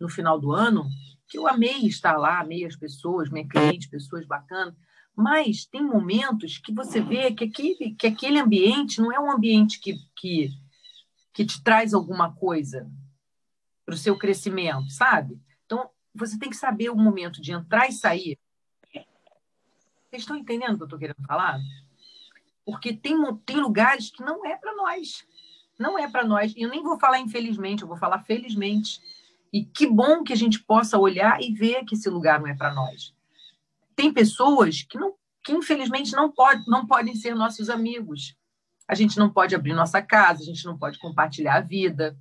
no 0.00 0.08
final 0.08 0.38
do 0.38 0.52
ano 0.52 0.88
que 1.26 1.38
eu 1.38 1.48
amei 1.48 1.86
estar 1.86 2.16
lá, 2.16 2.40
amei 2.40 2.64
as 2.64 2.76
pessoas, 2.76 3.30
minha 3.30 3.48
cliente, 3.48 3.88
pessoas 3.88 4.26
bacanas, 4.26 4.74
mas 5.16 5.64
tem 5.64 5.82
momentos 5.82 6.58
que 6.58 6.72
você 6.72 7.00
vê 7.00 7.32
que 7.32 7.44
aquele, 7.44 7.94
que 7.94 8.06
aquele 8.06 8.38
ambiente 8.38 9.00
não 9.00 9.12
é 9.12 9.18
um 9.18 9.30
ambiente 9.30 9.80
que, 9.80 9.96
que, 10.16 10.50
que 11.32 11.44
te 11.44 11.62
traz 11.62 11.94
alguma 11.94 12.34
coisa 12.34 12.90
para 13.84 13.94
o 13.94 13.98
seu 13.98 14.16
crescimento, 14.18 14.90
sabe? 14.90 15.40
Então, 15.64 15.90
você 16.14 16.38
tem 16.38 16.50
que 16.50 16.56
saber 16.56 16.90
o 16.90 16.96
momento 16.96 17.40
de 17.40 17.52
entrar 17.52 17.88
e 17.88 17.92
sair. 17.92 18.38
Vocês 20.14 20.22
estão 20.22 20.36
entendendo 20.36 20.74
o 20.74 20.76
que 20.76 20.82
eu 20.82 20.86
estou 20.86 20.98
querendo 20.98 21.26
falar? 21.26 21.58
Porque 22.64 22.92
tem, 22.92 23.16
tem 23.44 23.56
lugares 23.56 24.10
que 24.10 24.22
não 24.22 24.46
é 24.46 24.56
para 24.56 24.74
nós. 24.74 25.26
Não 25.78 25.98
é 25.98 26.08
para 26.08 26.24
nós. 26.24 26.54
E 26.56 26.62
eu 26.62 26.70
nem 26.70 26.82
vou 26.82 26.98
falar 26.98 27.18
infelizmente, 27.18 27.82
eu 27.82 27.88
vou 27.88 27.96
falar 27.96 28.20
felizmente. 28.20 29.00
E 29.52 29.64
que 29.64 29.86
bom 29.86 30.22
que 30.22 30.32
a 30.32 30.36
gente 30.36 30.60
possa 30.60 30.98
olhar 30.98 31.42
e 31.42 31.52
ver 31.52 31.84
que 31.84 31.94
esse 31.94 32.08
lugar 32.08 32.40
não 32.40 32.46
é 32.46 32.54
para 32.54 32.72
nós 32.72 33.14
tem 33.94 34.12
pessoas 34.12 34.82
que, 34.82 34.98
não, 34.98 35.14
que 35.42 35.52
infelizmente 35.52 36.12
não, 36.12 36.30
pode, 36.30 36.68
não 36.68 36.86
podem 36.86 37.14
ser 37.14 37.34
nossos 37.34 37.70
amigos. 37.70 38.36
A 38.86 38.94
gente 38.94 39.18
não 39.18 39.30
pode 39.30 39.54
abrir 39.54 39.72
nossa 39.72 40.02
casa, 40.02 40.42
a 40.42 40.44
gente 40.44 40.64
não 40.64 40.76
pode 40.76 40.98
compartilhar 40.98 41.56
a 41.56 41.60
vida, 41.60 42.16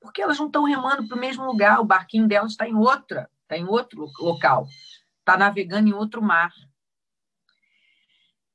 porque 0.00 0.22
elas 0.22 0.38
não 0.38 0.46
estão 0.46 0.64
remando 0.64 1.06
para 1.06 1.16
o 1.16 1.20
mesmo 1.20 1.44
lugar, 1.44 1.80
o 1.80 1.84
barquinho 1.84 2.26
delas 2.26 2.52
está 2.52 2.68
em 2.68 2.74
outra, 2.74 3.30
está 3.42 3.56
em 3.56 3.64
outro 3.64 4.10
local, 4.18 4.66
está 5.20 5.36
navegando 5.36 5.88
em 5.88 5.92
outro 5.92 6.22
mar. 6.22 6.52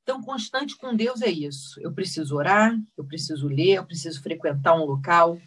Então, 0.05 0.21
constante 0.21 0.77
com 0.77 0.95
Deus 0.95 1.23
é 1.23 1.31
isso. 1.31 1.81
Eu 1.81 1.91
preciso 1.91 2.35
orar, 2.35 2.79
eu 2.95 3.03
preciso 3.03 3.47
ler, 3.47 3.77
eu 3.77 3.83
preciso 3.83 4.21
frequentar 4.21 4.75
um 4.75 4.85
local, 4.85 5.41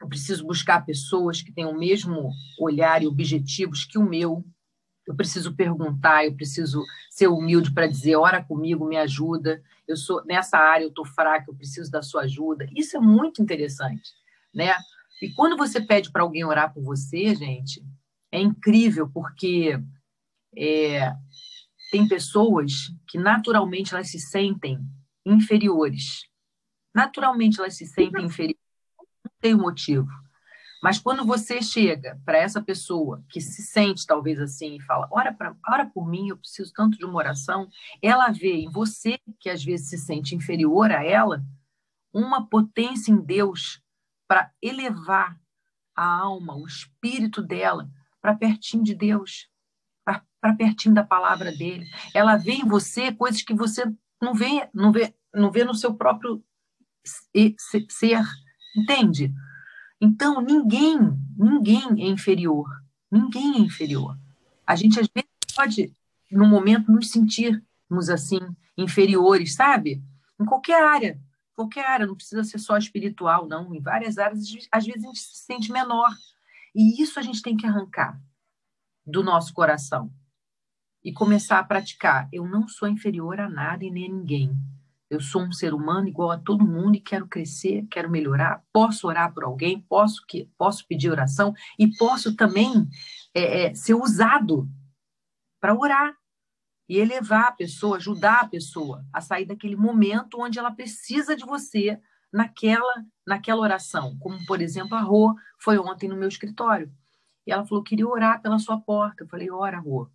eu 0.00 0.08
preciso 0.08 0.44
buscar 0.44 0.84
pessoas 0.84 1.40
que 1.40 1.52
tenham 1.52 1.70
o 1.70 1.78
mesmo 1.78 2.32
olhar 2.58 3.04
e 3.04 3.06
objetivos 3.06 3.84
que 3.84 3.96
o 3.96 4.02
meu, 4.02 4.44
eu 5.06 5.14
preciso 5.14 5.54
perguntar, 5.54 6.24
eu 6.24 6.34
preciso 6.34 6.82
ser 7.08 7.28
humilde 7.28 7.72
para 7.72 7.86
dizer, 7.86 8.16
ora 8.16 8.42
comigo, 8.42 8.84
me 8.84 8.96
ajuda. 8.96 9.62
Eu 9.86 9.96
sou 9.96 10.24
nessa 10.24 10.58
área, 10.58 10.82
eu 10.82 10.88
estou 10.88 11.06
fraca, 11.06 11.48
eu 11.48 11.54
preciso 11.54 11.88
da 11.88 12.02
sua 12.02 12.22
ajuda. 12.22 12.66
Isso 12.74 12.96
é 12.96 13.00
muito 13.00 13.40
interessante, 13.40 14.10
né? 14.52 14.74
E 15.22 15.30
quando 15.34 15.56
você 15.56 15.80
pede 15.80 16.10
para 16.10 16.22
alguém 16.22 16.44
orar 16.44 16.74
por 16.74 16.82
você, 16.82 17.32
gente, 17.36 17.80
é 18.32 18.40
incrível 18.40 19.08
porque 19.08 19.78
é, 20.56 21.14
tem 21.94 22.08
pessoas 22.08 22.92
que 23.06 23.16
naturalmente 23.16 23.94
elas 23.94 24.10
se 24.10 24.18
sentem 24.18 24.84
inferiores. 25.24 26.28
Naturalmente 26.92 27.60
elas 27.60 27.76
se 27.76 27.86
sentem 27.86 28.24
inferiores. 28.24 28.58
Não 28.98 29.30
tem 29.40 29.54
motivo. 29.54 30.08
Mas 30.82 30.98
quando 30.98 31.24
você 31.24 31.62
chega 31.62 32.20
para 32.24 32.36
essa 32.36 32.60
pessoa 32.60 33.24
que 33.28 33.40
se 33.40 33.62
sente 33.62 34.04
talvez 34.04 34.40
assim 34.40 34.74
e 34.74 34.82
fala, 34.82 35.06
ora, 35.08 35.32
pra, 35.32 35.54
ora 35.68 35.86
por 35.86 36.08
mim, 36.08 36.30
eu 36.30 36.36
preciso 36.36 36.72
tanto 36.74 36.98
de 36.98 37.04
uma 37.04 37.14
oração, 37.14 37.68
ela 38.02 38.28
vê 38.32 38.56
em 38.56 38.68
você, 38.68 39.16
que 39.38 39.48
às 39.48 39.62
vezes 39.62 39.88
se 39.88 39.96
sente 39.96 40.34
inferior 40.34 40.90
a 40.90 41.04
ela, 41.04 41.44
uma 42.12 42.44
potência 42.44 43.12
em 43.12 43.20
Deus 43.20 43.80
para 44.26 44.50
elevar 44.60 45.38
a 45.94 46.04
alma, 46.04 46.56
o 46.56 46.66
espírito 46.66 47.40
dela 47.40 47.88
para 48.20 48.34
pertinho 48.34 48.82
de 48.82 48.96
Deus, 48.96 49.48
para 50.04 50.54
pertinho 50.54 50.94
da 50.94 51.02
palavra 51.02 51.50
dele. 51.50 51.86
Ela 52.12 52.36
vê 52.36 52.52
em 52.52 52.68
você 52.68 53.10
coisas 53.10 53.42
que 53.42 53.54
você 53.54 53.84
não 54.20 54.34
vê, 54.34 54.68
não 54.74 54.92
vê, 54.92 55.14
não 55.32 55.50
vê 55.50 55.64
no 55.64 55.74
seu 55.74 55.94
próprio 55.94 56.44
ser, 57.88 58.24
entende? 58.76 59.32
Então, 60.00 60.40
ninguém, 60.40 60.98
ninguém 61.36 62.04
é 62.04 62.08
inferior. 62.08 62.68
Ninguém 63.10 63.56
é 63.56 63.58
inferior. 63.58 64.18
A 64.66 64.76
gente, 64.76 65.00
às 65.00 65.08
vezes, 65.14 65.30
pode, 65.54 65.92
no 66.30 66.46
momento, 66.46 66.92
nos 66.92 67.10
sentirmos 67.10 68.10
assim, 68.10 68.40
inferiores, 68.76 69.54
sabe? 69.54 70.02
Em 70.38 70.44
qualquer 70.44 70.82
área. 70.82 71.18
Qualquer 71.54 71.86
área, 71.86 72.06
não 72.06 72.16
precisa 72.16 72.42
ser 72.42 72.58
só 72.58 72.76
espiritual, 72.76 73.46
não. 73.46 73.74
Em 73.74 73.80
várias 73.80 74.18
áreas, 74.18 74.40
às 74.40 74.84
vezes, 74.84 75.04
a 75.04 75.06
gente 75.06 75.20
se 75.20 75.44
sente 75.44 75.72
menor. 75.72 76.10
E 76.74 77.00
isso 77.00 77.18
a 77.18 77.22
gente 77.22 77.40
tem 77.40 77.56
que 77.56 77.66
arrancar 77.66 78.20
do 79.06 79.22
nosso 79.22 79.52
coração 79.52 80.10
e 81.04 81.12
começar 81.12 81.58
a 81.58 81.64
praticar. 81.64 82.28
Eu 82.32 82.48
não 82.48 82.66
sou 82.66 82.88
inferior 82.88 83.38
a 83.38 83.48
nada 83.48 83.84
e 83.84 83.90
nem 83.90 84.06
a 84.06 84.14
ninguém. 84.14 84.56
Eu 85.10 85.20
sou 85.20 85.42
um 85.42 85.52
ser 85.52 85.74
humano 85.74 86.08
igual 86.08 86.30
a 86.30 86.38
todo 86.38 86.66
mundo 86.66 86.96
e 86.96 87.00
quero 87.00 87.28
crescer, 87.28 87.86
quero 87.90 88.10
melhorar. 88.10 88.64
Posso 88.72 89.06
orar 89.06 89.32
por 89.32 89.44
alguém, 89.44 89.80
posso 89.82 90.24
que 90.26 90.50
posso 90.56 90.86
pedir 90.88 91.10
oração 91.10 91.54
e 91.78 91.94
posso 91.96 92.34
também 92.34 92.88
é, 93.34 93.66
é, 93.66 93.74
ser 93.74 93.94
usado 93.94 94.68
para 95.60 95.74
orar 95.74 96.16
e 96.88 96.98
elevar 96.98 97.48
a 97.48 97.52
pessoa, 97.52 97.96
ajudar 97.96 98.40
a 98.40 98.48
pessoa 98.48 99.04
a 99.12 99.20
sair 99.20 99.46
daquele 99.46 99.76
momento 99.76 100.40
onde 100.40 100.58
ela 100.58 100.70
precisa 100.70 101.36
de 101.36 101.44
você 101.44 102.00
naquela 102.32 103.04
naquela 103.26 103.60
oração. 103.60 104.18
Como 104.18 104.44
por 104.46 104.60
exemplo 104.60 104.96
a 104.96 105.00
Rô 105.00 105.34
foi 105.60 105.78
ontem 105.78 106.08
no 106.08 106.16
meu 106.16 106.28
escritório 106.28 106.90
e 107.46 107.52
ela 107.52 107.66
falou 107.66 107.84
queria 107.84 108.06
orar 108.06 108.40
pela 108.42 108.58
sua 108.58 108.80
porta. 108.80 109.24
Eu 109.24 109.28
falei 109.28 109.50
ora 109.50 109.78
Rô 109.78 110.08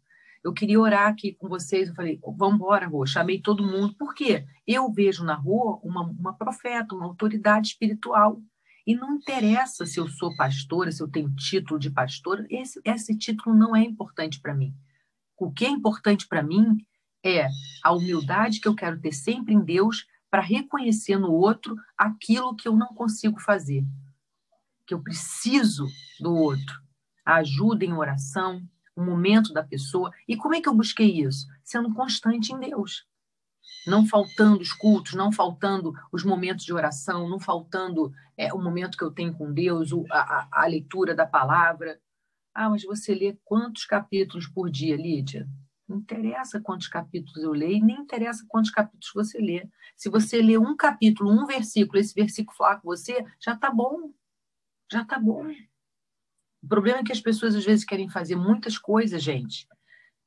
eu 0.44 0.54
queria 0.54 0.80
orar 0.80 1.08
aqui 1.08 1.34
com 1.34 1.48
vocês. 1.48 1.90
Eu 1.90 1.96
falei, 1.96 2.20
vamos 2.38 2.56
embora, 2.56 2.88
Rô. 2.88 3.06
Chamei 3.06 3.42
todo 3.42 3.66
mundo. 3.66 3.94
Por 3.96 4.14
quê? 4.14 4.46
Eu 4.66 4.92
vejo 4.92 5.24
na 5.24 5.36
rua 5.36 5.80
uma, 5.84 6.04
uma 6.04 6.34
profeta, 6.34 6.96
uma 6.96 7.06
autoridade 7.06 7.70
espiritual. 7.70 8.42
E 8.88 8.96
não 8.96 9.16
interessa 9.16 9.86
se 9.86 10.00
eu 10.00 10.08
sou 10.08 10.36
pastora, 10.36 10.92
se 10.92 11.04
eu 11.04 11.08
tenho 11.08 11.34
título 11.36 11.80
de 11.80 11.92
pastora, 11.92 12.46
esse, 12.50 12.80
esse 12.84 13.16
título 13.18 13.56
não 13.56 13.76
é 13.76 13.84
importante 13.84 14.40
para 14.40 14.56
mim. 14.56 14.74
O 15.38 15.52
que 15.52 15.66
é 15.66 15.70
importante 15.70 16.28
para 16.28 16.42
mim 16.42 16.78
é 17.24 17.48
a 17.84 17.92
humildade 17.92 18.60
que 18.60 18.68
eu 18.68 18.76
quero 18.76 19.00
ter 19.00 19.12
sempre 19.12 19.54
em 19.54 19.64
Deus 19.64 20.08
para 20.32 20.42
reconhecer 20.42 21.18
no 21.18 21.32
outro 21.32 21.76
aquilo 21.98 22.56
que 22.56 22.68
eu 22.68 22.76
não 22.76 22.88
consigo 22.88 23.40
fazer, 23.40 23.84
que 24.88 24.94
eu 24.94 25.02
preciso 25.02 25.86
do 26.20 26.34
outro. 26.34 26.89
A 27.30 27.36
ajuda 27.36 27.86
em 27.86 27.94
oração, 27.94 28.68
o 28.96 29.04
momento 29.04 29.54
da 29.54 29.64
pessoa. 29.64 30.12
E 30.28 30.36
como 30.36 30.56
é 30.56 30.62
que 30.62 30.68
eu 30.68 30.74
busquei 30.74 31.22
isso? 31.22 31.46
Sendo 31.64 31.94
constante 31.94 32.52
em 32.52 32.60
Deus. 32.60 33.06
Não 33.86 34.04
faltando 34.04 34.62
os 34.62 34.74
cultos, 34.74 35.14
não 35.14 35.32
faltando 35.32 35.94
os 36.12 36.24
momentos 36.24 36.66
de 36.66 36.74
oração, 36.74 37.30
não 37.30 37.40
faltando 37.40 38.12
é, 38.36 38.52
o 38.52 38.58
momento 38.58 38.98
que 38.98 39.04
eu 39.04 39.12
tenho 39.12 39.32
com 39.32 39.54
Deus, 39.54 39.92
a, 40.10 40.20
a, 40.20 40.48
a 40.64 40.66
leitura 40.66 41.14
da 41.14 41.24
palavra. 41.24 42.02
Ah, 42.52 42.68
mas 42.68 42.84
você 42.84 43.14
lê 43.14 43.38
quantos 43.46 43.86
capítulos 43.86 44.48
por 44.48 44.68
dia, 44.68 44.96
Lídia? 44.96 45.48
Não 45.88 45.98
interessa 45.98 46.60
quantos 46.60 46.88
capítulos 46.88 47.44
eu 47.44 47.52
leio, 47.52 47.86
nem 47.86 48.02
interessa 48.02 48.44
quantos 48.48 48.72
capítulos 48.72 49.12
você 49.14 49.38
lê. 49.38 49.70
Se 49.96 50.10
você 50.10 50.42
lê 50.42 50.58
um 50.58 50.76
capítulo, 50.76 51.32
um 51.32 51.46
versículo, 51.46 52.00
esse 52.00 52.16
versículo 52.16 52.58
falar 52.58 52.78
com 52.78 52.88
você, 52.88 53.24
já 53.40 53.54
está 53.54 53.70
bom. 53.70 54.12
Já 54.92 55.04
está 55.04 55.20
bom. 55.20 55.46
O 56.62 56.68
problema 56.68 57.00
é 57.00 57.04
que 57.04 57.12
as 57.12 57.22
pessoas 57.22 57.56
às 57.56 57.66
vezes 57.66 57.86
querem 57.86 58.10
fazer 58.10 58.36
muitas 58.36 58.78
coisas, 58.78 59.24
gente. 59.24 59.68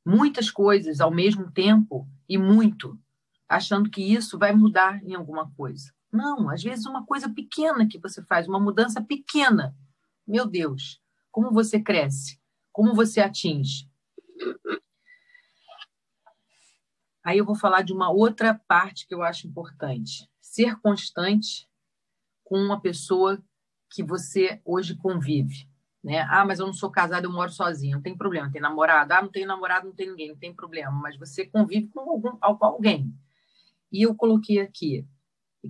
Muitas 0.05 0.49
coisas 0.49 0.99
ao 0.99 1.11
mesmo 1.11 1.51
tempo 1.51 2.07
e 2.27 2.37
muito, 2.37 2.99
achando 3.47 3.89
que 3.89 4.01
isso 4.01 4.37
vai 4.37 4.53
mudar 4.53 5.01
em 5.03 5.15
alguma 5.15 5.49
coisa. 5.51 5.93
Não, 6.11 6.49
às 6.49 6.61
vezes 6.61 6.85
uma 6.85 7.05
coisa 7.05 7.29
pequena 7.29 7.87
que 7.87 7.99
você 7.99 8.21
faz, 8.23 8.47
uma 8.47 8.59
mudança 8.59 9.01
pequena. 9.01 9.75
Meu 10.27 10.45
Deus, 10.45 11.01
como 11.31 11.51
você 11.51 11.79
cresce? 11.79 12.39
Como 12.71 12.93
você 12.93 13.21
atinge? 13.21 13.89
Aí 17.23 17.37
eu 17.37 17.45
vou 17.45 17.55
falar 17.55 17.83
de 17.83 17.93
uma 17.93 18.11
outra 18.11 18.53
parte 18.67 19.07
que 19.07 19.15
eu 19.15 19.23
acho 19.23 19.47
importante. 19.47 20.29
Ser 20.41 20.75
constante 20.81 21.69
com 22.43 22.57
uma 22.57 22.81
pessoa 22.81 23.41
que 23.89 24.03
você 24.03 24.61
hoje 24.65 24.95
convive. 24.95 25.67
Né? 26.03 26.19
Ah, 26.29 26.45
mas 26.45 26.59
eu 26.59 26.65
não 26.65 26.73
sou 26.73 26.91
casada, 26.91 27.25
eu 27.25 27.31
moro 27.31 27.49
sozinha. 27.49 27.95
Não 27.95 28.01
tem 28.03 28.15
problema. 28.15 28.51
Tem 28.51 28.61
namorado? 28.61 29.13
Ah, 29.13 29.21
não 29.21 29.29
tenho 29.29 29.47
namorado, 29.47 29.87
não 29.87 29.93
tem 29.93 30.09
ninguém. 30.09 30.29
Não 30.29 30.35
tem 30.35 30.53
problema. 30.53 30.91
Mas 30.91 31.17
você 31.17 31.45
convive 31.45 31.87
com, 31.87 32.01
algum, 32.01 32.37
alguém. 32.41 33.13
E 33.91 34.01
eu 34.01 34.13
coloquei 34.13 34.59
aqui, 34.59 35.07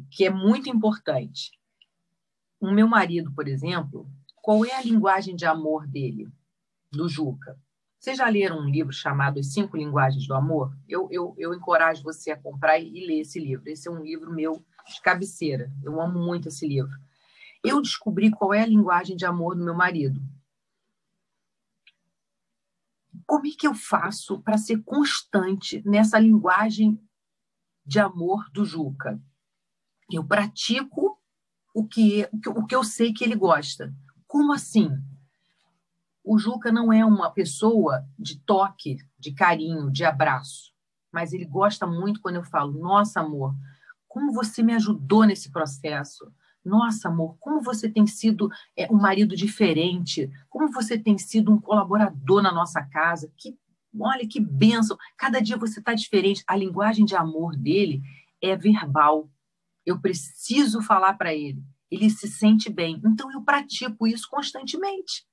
que 0.09 0.25
é 0.25 0.29
muito 0.29 0.69
importante. 0.69 1.51
O 2.59 2.71
meu 2.71 2.87
marido, 2.87 3.31
por 3.31 3.47
exemplo, 3.47 4.09
qual 4.41 4.65
é 4.65 4.73
a 4.73 4.81
linguagem 4.81 5.35
de 5.35 5.45
amor 5.45 5.85
dele, 5.85 6.27
do 6.91 7.07
Juca? 7.07 7.59
Vocês 7.99 8.17
já 8.17 8.27
leram 8.27 8.59
um 8.59 8.69
livro 8.69 8.91
chamado 8.91 9.39
As 9.39 9.53
Cinco 9.53 9.77
Linguagens 9.77 10.27
do 10.27 10.33
Amor? 10.33 10.75
Eu, 10.89 11.07
eu, 11.09 11.33
eu 11.37 11.53
encorajo 11.53 12.03
você 12.03 12.31
a 12.31 12.37
comprar 12.37 12.77
e 12.79 13.05
ler 13.05 13.21
esse 13.21 13.39
livro. 13.39 13.69
Esse 13.69 13.87
é 13.87 13.91
um 13.91 14.03
livro 14.03 14.33
meu 14.33 14.61
de 14.87 15.01
cabeceira. 15.01 15.71
Eu 15.81 16.01
amo 16.01 16.19
muito 16.19 16.49
esse 16.49 16.67
livro. 16.67 16.91
Eu 17.63 17.81
descobri 17.81 18.29
qual 18.29 18.53
é 18.53 18.61
a 18.61 18.67
linguagem 18.67 19.15
de 19.15 19.25
amor 19.25 19.55
do 19.55 19.63
meu 19.63 19.73
marido. 19.73 20.21
Como 23.25 23.47
é 23.47 23.51
que 23.51 23.65
eu 23.65 23.73
faço 23.73 24.41
para 24.41 24.57
ser 24.57 24.83
constante 24.83 25.81
nessa 25.85 26.19
linguagem 26.19 26.99
de 27.85 27.99
amor 27.99 28.49
do 28.51 28.65
Juca? 28.65 29.21
Eu 30.11 30.25
pratico 30.25 31.17
o 31.73 31.87
que, 31.87 32.29
o 32.47 32.65
que 32.65 32.75
eu 32.75 32.83
sei 32.83 33.13
que 33.13 33.23
ele 33.23 33.35
gosta. 33.35 33.93
Como 34.27 34.51
assim? 34.51 34.89
O 36.23 36.37
Juca 36.37 36.71
não 36.71 36.91
é 36.91 37.03
uma 37.05 37.31
pessoa 37.31 38.07
de 38.17 38.39
toque, 38.39 38.97
de 39.17 39.33
carinho, 39.33 39.91
de 39.91 40.03
abraço, 40.05 40.73
mas 41.11 41.33
ele 41.33 41.45
gosta 41.45 41.85
muito 41.85 42.21
quando 42.21 42.35
eu 42.35 42.43
falo: 42.43 42.79
Nossa, 42.79 43.21
amor, 43.21 43.55
como 44.07 44.31
você 44.33 44.61
me 44.61 44.73
ajudou 44.73 45.25
nesse 45.25 45.51
processo. 45.51 46.31
Nossa, 46.63 47.09
amor, 47.09 47.35
como 47.39 47.61
você 47.61 47.89
tem 47.89 48.07
sido 48.07 48.49
é, 48.75 48.89
um 48.91 48.95
marido 48.95 49.35
diferente, 49.35 50.31
como 50.49 50.71
você 50.71 50.97
tem 50.97 51.17
sido 51.17 51.51
um 51.51 51.59
colaborador 51.59 52.41
na 52.41 52.53
nossa 52.53 52.81
casa. 52.81 53.31
Que, 53.37 53.57
olha 53.99 54.27
que 54.27 54.39
bênção! 54.39 54.97
Cada 55.17 55.41
dia 55.41 55.57
você 55.57 55.79
está 55.79 55.93
diferente. 55.93 56.43
A 56.47 56.55
linguagem 56.55 57.03
de 57.03 57.15
amor 57.15 57.55
dele 57.57 58.01
é 58.41 58.55
verbal. 58.55 59.29
Eu 59.85 59.99
preciso 59.99 60.81
falar 60.81 61.15
para 61.15 61.33
ele. 61.33 61.61
Ele 61.91 62.09
se 62.09 62.27
sente 62.27 62.69
bem. 62.69 63.01
Então 63.05 63.31
eu 63.31 63.41
pratico 63.43 64.07
isso 64.07 64.27
constantemente. 64.29 65.25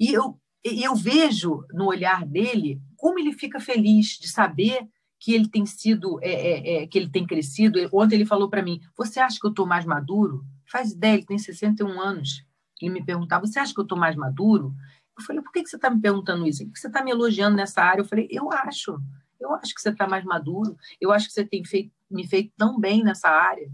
E 0.00 0.12
eu, 0.12 0.40
eu 0.64 0.96
vejo 0.96 1.64
no 1.72 1.86
olhar 1.86 2.26
dele 2.26 2.82
como 2.96 3.20
ele 3.20 3.32
fica 3.32 3.60
feliz 3.60 4.18
de 4.18 4.28
saber 4.28 4.88
que 5.22 5.32
ele 5.32 5.48
tem 5.48 5.64
sido, 5.64 6.18
é, 6.20 6.32
é, 6.32 6.82
é, 6.82 6.86
que 6.88 6.98
ele 6.98 7.08
tem 7.08 7.24
crescido. 7.24 7.78
Ontem 7.92 8.16
ele 8.16 8.26
falou 8.26 8.50
para 8.50 8.60
mim: 8.60 8.80
Você 8.96 9.20
acha 9.20 9.38
que 9.38 9.46
eu 9.46 9.50
estou 9.50 9.64
mais 9.64 9.84
maduro? 9.84 10.44
Faz 10.66 10.90
ideia, 10.90 11.14
ele 11.14 11.24
tem 11.24 11.38
61 11.38 12.00
anos. 12.00 12.44
Ele 12.80 12.92
me 12.92 13.04
perguntava: 13.04 13.46
Você 13.46 13.60
acha 13.60 13.72
que 13.72 13.78
eu 13.78 13.84
estou 13.84 13.96
mais 13.96 14.16
maduro? 14.16 14.74
Eu 15.16 15.24
falei: 15.24 15.40
Por 15.40 15.52
que, 15.52 15.62
que 15.62 15.70
você 15.70 15.76
está 15.76 15.88
me 15.88 16.00
perguntando 16.00 16.44
isso? 16.44 16.64
Por 16.64 16.72
que 16.72 16.80
você 16.80 16.88
está 16.88 17.04
me 17.04 17.12
elogiando 17.12 17.56
nessa 17.56 17.80
área? 17.80 18.00
Eu 18.00 18.04
falei: 18.04 18.26
Eu 18.32 18.50
acho. 18.50 19.00
Eu 19.38 19.54
acho 19.54 19.72
que 19.72 19.80
você 19.80 19.90
está 19.90 20.08
mais 20.08 20.24
maduro. 20.24 20.76
Eu 21.00 21.12
acho 21.12 21.28
que 21.28 21.32
você 21.32 21.44
tem 21.44 21.64
feito, 21.64 21.92
me 22.10 22.26
feito 22.26 22.52
tão 22.56 22.80
bem 22.80 23.04
nessa 23.04 23.28
área. 23.28 23.72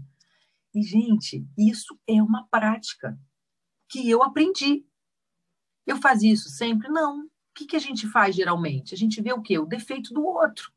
E, 0.73 0.83
gente, 0.83 1.43
isso 1.57 1.97
é 2.07 2.21
uma 2.21 2.47
prática 2.51 3.19
que 3.87 4.07
eu 4.07 4.21
aprendi. 4.21 4.85
Eu 5.87 5.97
fazia 5.97 6.31
isso 6.31 6.47
sempre? 6.49 6.89
Não. 6.89 7.21
O 7.21 7.29
que, 7.55 7.65
que 7.65 7.75
a 7.75 7.79
gente 7.79 8.07
faz 8.07 8.35
geralmente? 8.35 8.93
A 8.93 8.97
gente 8.97 9.19
vê 9.19 9.33
o 9.33 9.41
quê? 9.41 9.57
O 9.57 9.65
defeito 9.65 10.13
do 10.13 10.23
outro. 10.23 10.71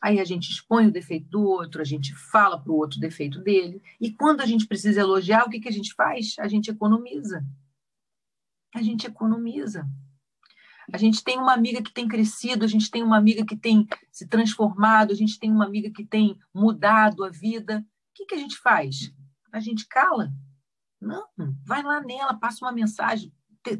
Aí 0.00 0.20
a 0.20 0.24
gente 0.24 0.50
expõe 0.50 0.86
o 0.86 0.92
defeito 0.92 1.28
do 1.28 1.42
outro, 1.42 1.80
a 1.80 1.84
gente 1.84 2.14
fala 2.14 2.58
para 2.58 2.72
o 2.72 2.76
outro 2.76 3.00
defeito 3.00 3.40
dele. 3.40 3.82
E 4.00 4.12
quando 4.12 4.40
a 4.40 4.46
gente 4.46 4.66
precisa 4.66 5.00
elogiar, 5.00 5.44
o 5.44 5.50
que, 5.50 5.60
que 5.60 5.68
a 5.68 5.72
gente 5.72 5.92
faz? 5.94 6.36
A 6.38 6.46
gente 6.46 6.70
economiza. 6.70 7.44
A 8.74 8.82
gente 8.82 9.06
economiza. 9.06 9.88
A 10.92 10.96
gente 10.96 11.22
tem 11.22 11.36
uma 11.36 11.52
amiga 11.52 11.82
que 11.82 11.92
tem 11.92 12.08
crescido, 12.08 12.64
a 12.64 12.68
gente 12.68 12.90
tem 12.90 13.02
uma 13.02 13.16
amiga 13.16 13.44
que 13.44 13.56
tem 13.56 13.86
se 14.10 14.26
transformado, 14.26 15.12
a 15.12 15.16
gente 15.16 15.38
tem 15.38 15.50
uma 15.50 15.66
amiga 15.66 15.90
que 15.90 16.04
tem 16.04 16.38
mudado 16.54 17.24
a 17.24 17.28
vida. 17.28 17.80
O 17.80 18.14
que, 18.14 18.24
que 18.24 18.34
a 18.34 18.38
gente 18.38 18.56
faz? 18.56 19.12
A 19.52 19.60
gente 19.60 19.86
cala? 19.86 20.32
Não, 21.00 21.28
vai 21.64 21.82
lá 21.82 22.00
nela, 22.00 22.38
passa 22.38 22.64
uma 22.64 22.72
mensagem, 22.72 23.32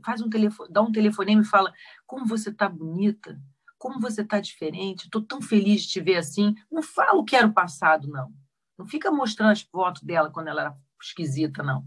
faz 0.05 0.21
um 0.21 0.29
telefone, 0.29 0.73
dá 0.73 0.83
um 0.83 0.93
telefonema 0.93 1.43
e 1.43 1.47
fala 1.47 1.73
como 2.07 2.27
você 2.27 2.51
está 2.51 2.69
bonita, 2.69 3.41
como 3.79 4.01
você 4.01 4.23
está 4.23 4.41
diferente, 4.41 5.05
estou 5.05 5.23
tão 5.23 5.41
feliz 5.41 5.83
de 5.83 5.89
te 5.89 6.01
ver 6.01 6.17
assim. 6.17 6.55
Não 6.71 6.83
fala 6.83 7.19
o 7.19 7.25
que 7.25 7.37
era 7.37 7.47
o 7.47 7.53
passado, 7.53 8.09
não. 8.09 8.33
Não 8.77 8.87
fica 8.87 9.11
mostrando 9.11 9.53
as 9.53 9.63
fotos 9.63 10.03
dela 10.03 10.31
quando 10.31 10.49
ela 10.49 10.61
era 10.63 10.77
esquisita, 11.01 11.63
não. 11.63 11.87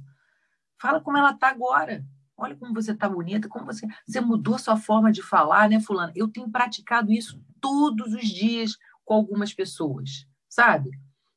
Fala 0.80 1.02
como 1.02 1.18
ela 1.18 1.32
está 1.32 1.50
agora. 1.50 2.04
Olha 2.38 2.56
como 2.56 2.74
você 2.74 2.92
está 2.92 3.08
bonita, 3.08 3.48
como 3.48 3.66
você, 3.66 3.86
você 4.08 4.20
mudou 4.20 4.58
sua 4.58 4.76
forma 4.76 5.12
de 5.12 5.22
falar, 5.22 5.70
né, 5.70 5.80
fulana? 5.80 6.12
Eu 6.16 6.28
tenho 6.28 6.50
praticado 6.50 7.12
isso 7.12 7.40
todos 7.60 8.14
os 8.14 8.28
dias 8.28 8.78
com 9.06 9.14
algumas 9.14 9.54
pessoas, 9.54 10.26
sabe? 10.50 10.90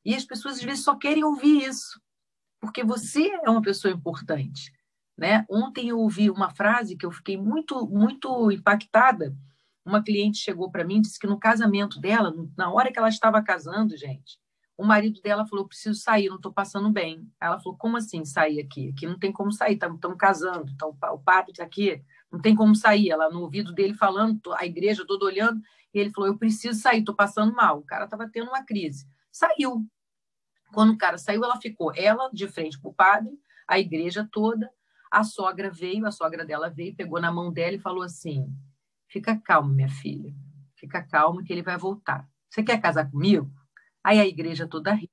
E 0.05 0.15
as 0.15 0.25
pessoas 0.25 0.57
às 0.57 0.63
vezes 0.63 0.85
só 0.85 0.95
querem 0.95 1.25
ouvir 1.25 1.65
isso, 1.69 2.01
porque 2.61 2.83
você 2.83 3.29
é 3.45 3.51
uma 3.51 3.61
pessoa 3.61 3.93
importante. 3.93 4.73
Né? 5.17 5.45
Ontem 5.49 5.89
eu 5.89 5.99
ouvi 5.99 6.31
uma 6.31 6.51
frase 6.51 6.97
que 6.97 7.07
eu 7.07 7.11
fiquei 7.11 7.37
muito, 7.37 7.87
muito 7.87 8.51
impactada. 8.51 9.37
Uma 9.85 10.03
cliente 10.03 10.39
chegou 10.39 10.71
para 10.71 10.85
mim 10.85 10.97
e 10.97 11.01
disse 11.03 11.19
que 11.19 11.27
no 11.27 11.39
casamento 11.39 12.01
dela, 12.01 12.33
na 12.57 12.73
hora 12.73 12.91
que 12.91 12.99
ela 12.99 13.09
estava 13.09 13.43
casando, 13.43 13.97
gente, 13.97 14.39
o 14.77 14.85
marido 14.85 15.21
dela 15.21 15.47
falou: 15.47 15.69
preciso 15.69 16.01
sair, 16.01 16.29
não 16.29 16.37
estou 16.37 16.53
passando 16.53 16.91
bem. 16.91 17.31
Ela 17.41 17.59
falou: 17.61 17.77
como 17.79 17.97
assim 17.97 18.25
sair 18.25 18.61
aqui? 18.61 18.91
Aqui 18.91 19.07
não 19.07 19.19
tem 19.19 19.33
como 19.33 19.53
sair, 19.53 19.75
estamos 19.75 20.01
tá, 20.01 20.15
casando, 20.17 20.71
então, 20.73 20.97
o 21.13 21.19
padre 21.19 21.53
está 21.53 21.65
aqui, 21.65 22.03
não 22.31 22.41
tem 22.41 22.55
como 22.55 22.75
sair. 22.75 23.11
Ela 23.11 23.31
no 23.31 23.43
ouvido 23.43 23.73
dele 23.73 23.95
falando, 23.95 24.41
a 24.55 24.65
igreja 24.65 25.07
toda 25.07 25.27
olhando, 25.27 25.61
e 25.93 25.99
ele 25.99 26.11
falou: 26.11 26.29
eu 26.29 26.39
preciso 26.39 26.81
sair, 26.81 27.01
estou 27.01 27.15
passando 27.15 27.55
mal. 27.55 27.79
O 27.79 27.85
cara 27.85 28.05
estava 28.05 28.29
tendo 28.29 28.49
uma 28.49 28.65
crise. 28.65 29.07
Saiu. 29.31 29.87
Quando 30.73 30.93
o 30.93 30.99
cara 30.99 31.19
saiu, 31.19 31.45
ela 31.45 31.61
ficou, 31.61 31.93
ela 31.95 32.29
de 32.33 32.49
frente 32.49 32.81
para 32.81 32.91
o 32.91 32.95
padre, 32.95 33.39
a 33.69 33.79
igreja 33.79 34.29
toda, 34.33 34.69
a 35.09 35.23
sogra 35.23 35.71
veio, 35.71 36.05
a 36.05 36.11
sogra 36.11 36.45
dela 36.45 36.69
veio, 36.69 36.97
pegou 36.97 37.21
na 37.21 37.31
mão 37.31 37.53
dela 37.53 37.77
e 37.77 37.79
falou 37.81 38.03
assim: 38.03 38.53
Fica 39.15 39.39
calma, 39.39 39.73
minha 39.73 39.89
filha. 39.89 40.35
Fica 40.75 41.01
calma 41.01 41.45
que 41.45 41.53
ele 41.53 41.63
vai 41.63 41.79
voltar. 41.79 42.29
Você 42.51 42.65
quer 42.65 42.81
casar 42.81 43.09
comigo? 43.09 43.49
Aí 44.03 44.19
a 44.19 44.27
igreja 44.27 44.67
toda 44.67 44.93
riu, 44.93 45.09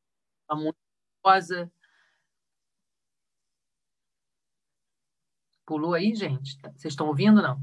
muito 0.54 0.76
rosa. 1.24 1.72
Pulou 5.64 5.94
aí, 5.94 6.16
gente? 6.16 6.58
Vocês 6.76 6.94
estão 6.94 7.10
ouvindo, 7.10 7.44
não? 7.44 7.62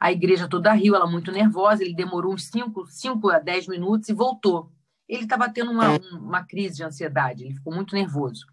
A 0.00 0.10
igreja 0.10 0.48
toda 0.48 0.72
riu, 0.72 0.96
ela 0.96 1.06
muito 1.08 1.30
nervosa. 1.30 1.84
Ele 1.84 1.94
demorou 1.94 2.34
uns 2.34 2.50
5 2.50 3.30
a 3.30 3.38
10 3.38 3.68
minutos 3.68 4.08
e 4.08 4.12
voltou. 4.12 4.72
Ele 5.08 5.22
estava 5.22 5.48
tendo 5.48 5.70
uma, 5.70 5.96
uma 6.18 6.44
crise 6.44 6.78
de 6.78 6.82
ansiedade, 6.82 7.44
ele 7.44 7.54
ficou 7.54 7.72
muito 7.72 7.94
nervoso. 7.94 8.44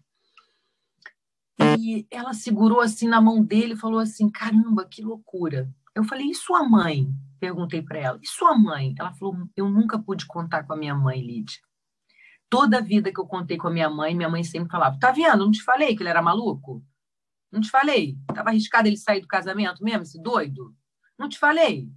E 1.58 2.06
ela 2.08 2.32
segurou 2.32 2.80
assim 2.80 3.08
na 3.08 3.20
mão 3.20 3.42
dele 3.42 3.72
e 3.72 3.76
falou 3.76 3.98
assim: 3.98 4.30
caramba, 4.30 4.86
que 4.86 5.02
loucura. 5.02 5.68
Eu 5.94 6.04
falei: 6.04 6.30
e 6.30 6.34
sua 6.34 6.68
mãe? 6.68 7.08
Perguntei 7.38 7.82
para 7.82 7.98
ela: 7.98 8.18
e 8.22 8.26
sua 8.26 8.56
mãe? 8.56 8.94
Ela 8.98 9.12
falou: 9.14 9.48
eu 9.56 9.68
nunca 9.68 9.98
pude 9.98 10.26
contar 10.26 10.64
com 10.64 10.72
a 10.72 10.76
minha 10.76 10.94
mãe, 10.94 11.20
Lídia. 11.20 11.60
Toda 12.50 12.78
a 12.78 12.80
vida 12.80 13.12
que 13.12 13.20
eu 13.20 13.26
contei 13.26 13.56
com 13.56 13.68
a 13.68 13.70
minha 13.70 13.90
mãe, 13.90 14.14
minha 14.14 14.28
mãe 14.28 14.42
sempre 14.42 14.70
falava: 14.70 14.98
tá 14.98 15.10
vendo? 15.12 15.44
Não 15.44 15.50
te 15.50 15.62
falei 15.62 15.96
que 15.96 16.02
ele 16.02 16.10
era 16.10 16.22
maluco? 16.22 16.84
Não 17.50 17.60
te 17.60 17.70
falei? 17.70 18.16
Tava 18.34 18.50
arriscado 18.50 18.88
ele 18.88 18.96
sair 18.96 19.20
do 19.20 19.28
casamento 19.28 19.82
mesmo, 19.84 20.02
esse 20.02 20.20
doido? 20.20 20.74
Não 21.18 21.28
te 21.28 21.38
falei? 21.38 21.88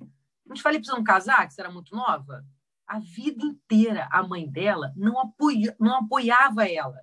Não 0.46 0.56
te 0.56 0.62
falei 0.62 0.84
você 0.84 0.92
não 0.92 1.04
casar, 1.04 1.48
que 1.48 1.54
você 1.54 1.62
era 1.62 1.72
muito 1.72 1.96
nova? 1.96 2.46
A 2.86 3.00
vida 3.00 3.44
inteira 3.44 4.08
a 4.12 4.24
mãe 4.24 4.50
dela 4.50 4.94
não, 4.96 5.20
apoia, 5.20 5.76
não 5.80 5.96
apoiava 5.96 6.70
ela 6.70 7.02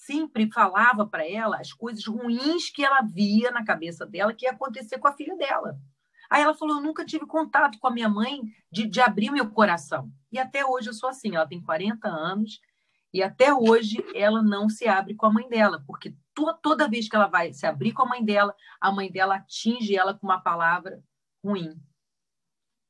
sempre 0.00 0.50
falava 0.50 1.06
para 1.06 1.28
ela 1.28 1.58
as 1.60 1.72
coisas 1.72 2.04
ruins 2.06 2.70
que 2.70 2.84
ela 2.84 3.02
via 3.02 3.50
na 3.50 3.64
cabeça 3.64 4.06
dela 4.06 4.34
que 4.34 4.46
ia 4.46 4.52
acontecer 4.52 4.98
com 4.98 5.06
a 5.06 5.12
filha 5.12 5.36
dela. 5.36 5.78
Aí 6.30 6.42
ela 6.42 6.54
falou: 6.54 6.76
Eu 6.76 6.82
nunca 6.82 7.04
tive 7.04 7.26
contato 7.26 7.78
com 7.78 7.88
a 7.88 7.90
minha 7.90 8.08
mãe 8.08 8.42
de, 8.70 8.86
de 8.86 9.00
abrir 9.00 9.30
meu 9.30 9.50
coração. 9.50 10.10
E 10.30 10.38
até 10.38 10.64
hoje 10.64 10.88
eu 10.88 10.94
sou 10.94 11.08
assim. 11.08 11.34
Ela 11.34 11.46
tem 11.46 11.60
40 11.60 12.08
anos 12.08 12.60
e 13.12 13.22
até 13.22 13.52
hoje 13.52 14.04
ela 14.14 14.42
não 14.42 14.68
se 14.68 14.86
abre 14.86 15.14
com 15.14 15.26
a 15.26 15.32
mãe 15.32 15.48
dela, 15.48 15.82
porque 15.86 16.14
to, 16.32 16.54
toda 16.62 16.88
vez 16.88 17.08
que 17.08 17.16
ela 17.16 17.26
vai 17.26 17.52
se 17.52 17.66
abrir 17.66 17.92
com 17.92 18.02
a 18.02 18.08
mãe 18.08 18.24
dela, 18.24 18.54
a 18.80 18.92
mãe 18.92 19.10
dela 19.10 19.36
atinge 19.36 19.96
ela 19.96 20.14
com 20.14 20.26
uma 20.26 20.40
palavra 20.40 21.02
ruim. 21.44 21.76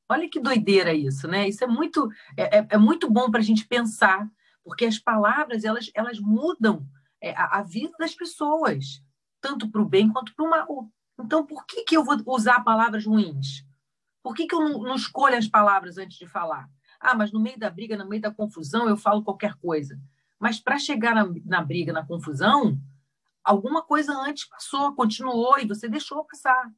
Olha 0.07 0.29
que 0.29 0.39
doideira 0.39 0.93
isso, 0.93 1.27
né? 1.27 1.47
Isso 1.47 1.63
é 1.63 1.67
muito, 1.67 2.09
é, 2.37 2.59
é, 2.59 2.67
é 2.71 2.77
muito 2.77 3.09
bom 3.09 3.31
para 3.31 3.39
a 3.39 3.43
gente 3.43 3.65
pensar, 3.65 4.29
porque 4.63 4.85
as 4.85 4.99
palavras 4.99 5.63
elas, 5.63 5.89
elas 5.95 6.19
mudam 6.19 6.85
é, 7.19 7.31
a, 7.31 7.59
a 7.59 7.63
vida 7.63 7.93
das 7.97 8.13
pessoas, 8.13 9.03
tanto 9.39 9.71
para 9.71 9.81
o 9.81 9.89
bem 9.89 10.11
quanto 10.11 10.35
para 10.35 10.45
o 10.45 10.49
mal. 10.49 10.91
Então, 11.23 11.45
por 11.45 11.65
que, 11.65 11.83
que 11.83 11.95
eu 11.95 12.03
vou 12.03 12.17
usar 12.27 12.63
palavras 12.63 13.05
ruins? 13.05 13.65
Por 14.23 14.35
que, 14.35 14.45
que 14.45 14.55
eu 14.55 14.59
não, 14.59 14.83
não 14.83 14.95
escolho 14.95 15.37
as 15.37 15.47
palavras 15.47 15.97
antes 15.97 16.17
de 16.17 16.27
falar? 16.27 16.69
Ah, 16.99 17.15
mas 17.15 17.31
no 17.31 17.39
meio 17.39 17.57
da 17.57 17.69
briga, 17.69 17.97
no 17.97 18.07
meio 18.07 18.21
da 18.21 18.31
confusão, 18.31 18.87
eu 18.87 18.95
falo 18.95 19.23
qualquer 19.23 19.55
coisa. 19.55 19.99
Mas 20.39 20.59
para 20.59 20.77
chegar 20.77 21.15
na, 21.15 21.27
na 21.45 21.61
briga, 21.61 21.91
na 21.91 22.05
confusão, 22.05 22.79
alguma 23.43 23.81
coisa 23.83 24.13
antes 24.13 24.47
passou, 24.47 24.93
continuou 24.95 25.59
e 25.59 25.67
você 25.67 25.89
deixou 25.89 26.23
passar. 26.25 26.71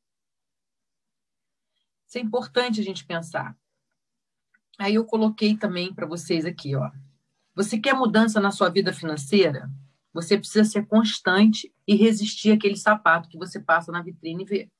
Isso 2.07 2.17
é 2.17 2.21
importante 2.21 2.79
a 2.79 2.83
gente 2.83 3.05
pensar. 3.05 3.57
Aí 4.79 4.95
eu 4.95 5.05
coloquei 5.05 5.57
também 5.57 5.93
para 5.93 6.05
vocês 6.05 6.45
aqui, 6.45 6.75
ó. 6.75 6.91
Você 7.55 7.77
quer 7.77 7.93
mudança 7.93 8.39
na 8.39 8.51
sua 8.51 8.69
vida 8.69 8.91
financeira? 8.91 9.69
Você 10.13 10.37
precisa 10.37 10.63
ser 10.63 10.85
constante 10.85 11.73
e 11.87 11.95
resistir 11.95 12.51
àquele 12.51 12.77
sapato 12.77 13.27
que 13.27 13.37
você 13.37 13.59
passa 13.59 13.91
na 13.91 14.01
vitrine 14.01 14.43
e 14.43 14.45
vê. 14.45 14.71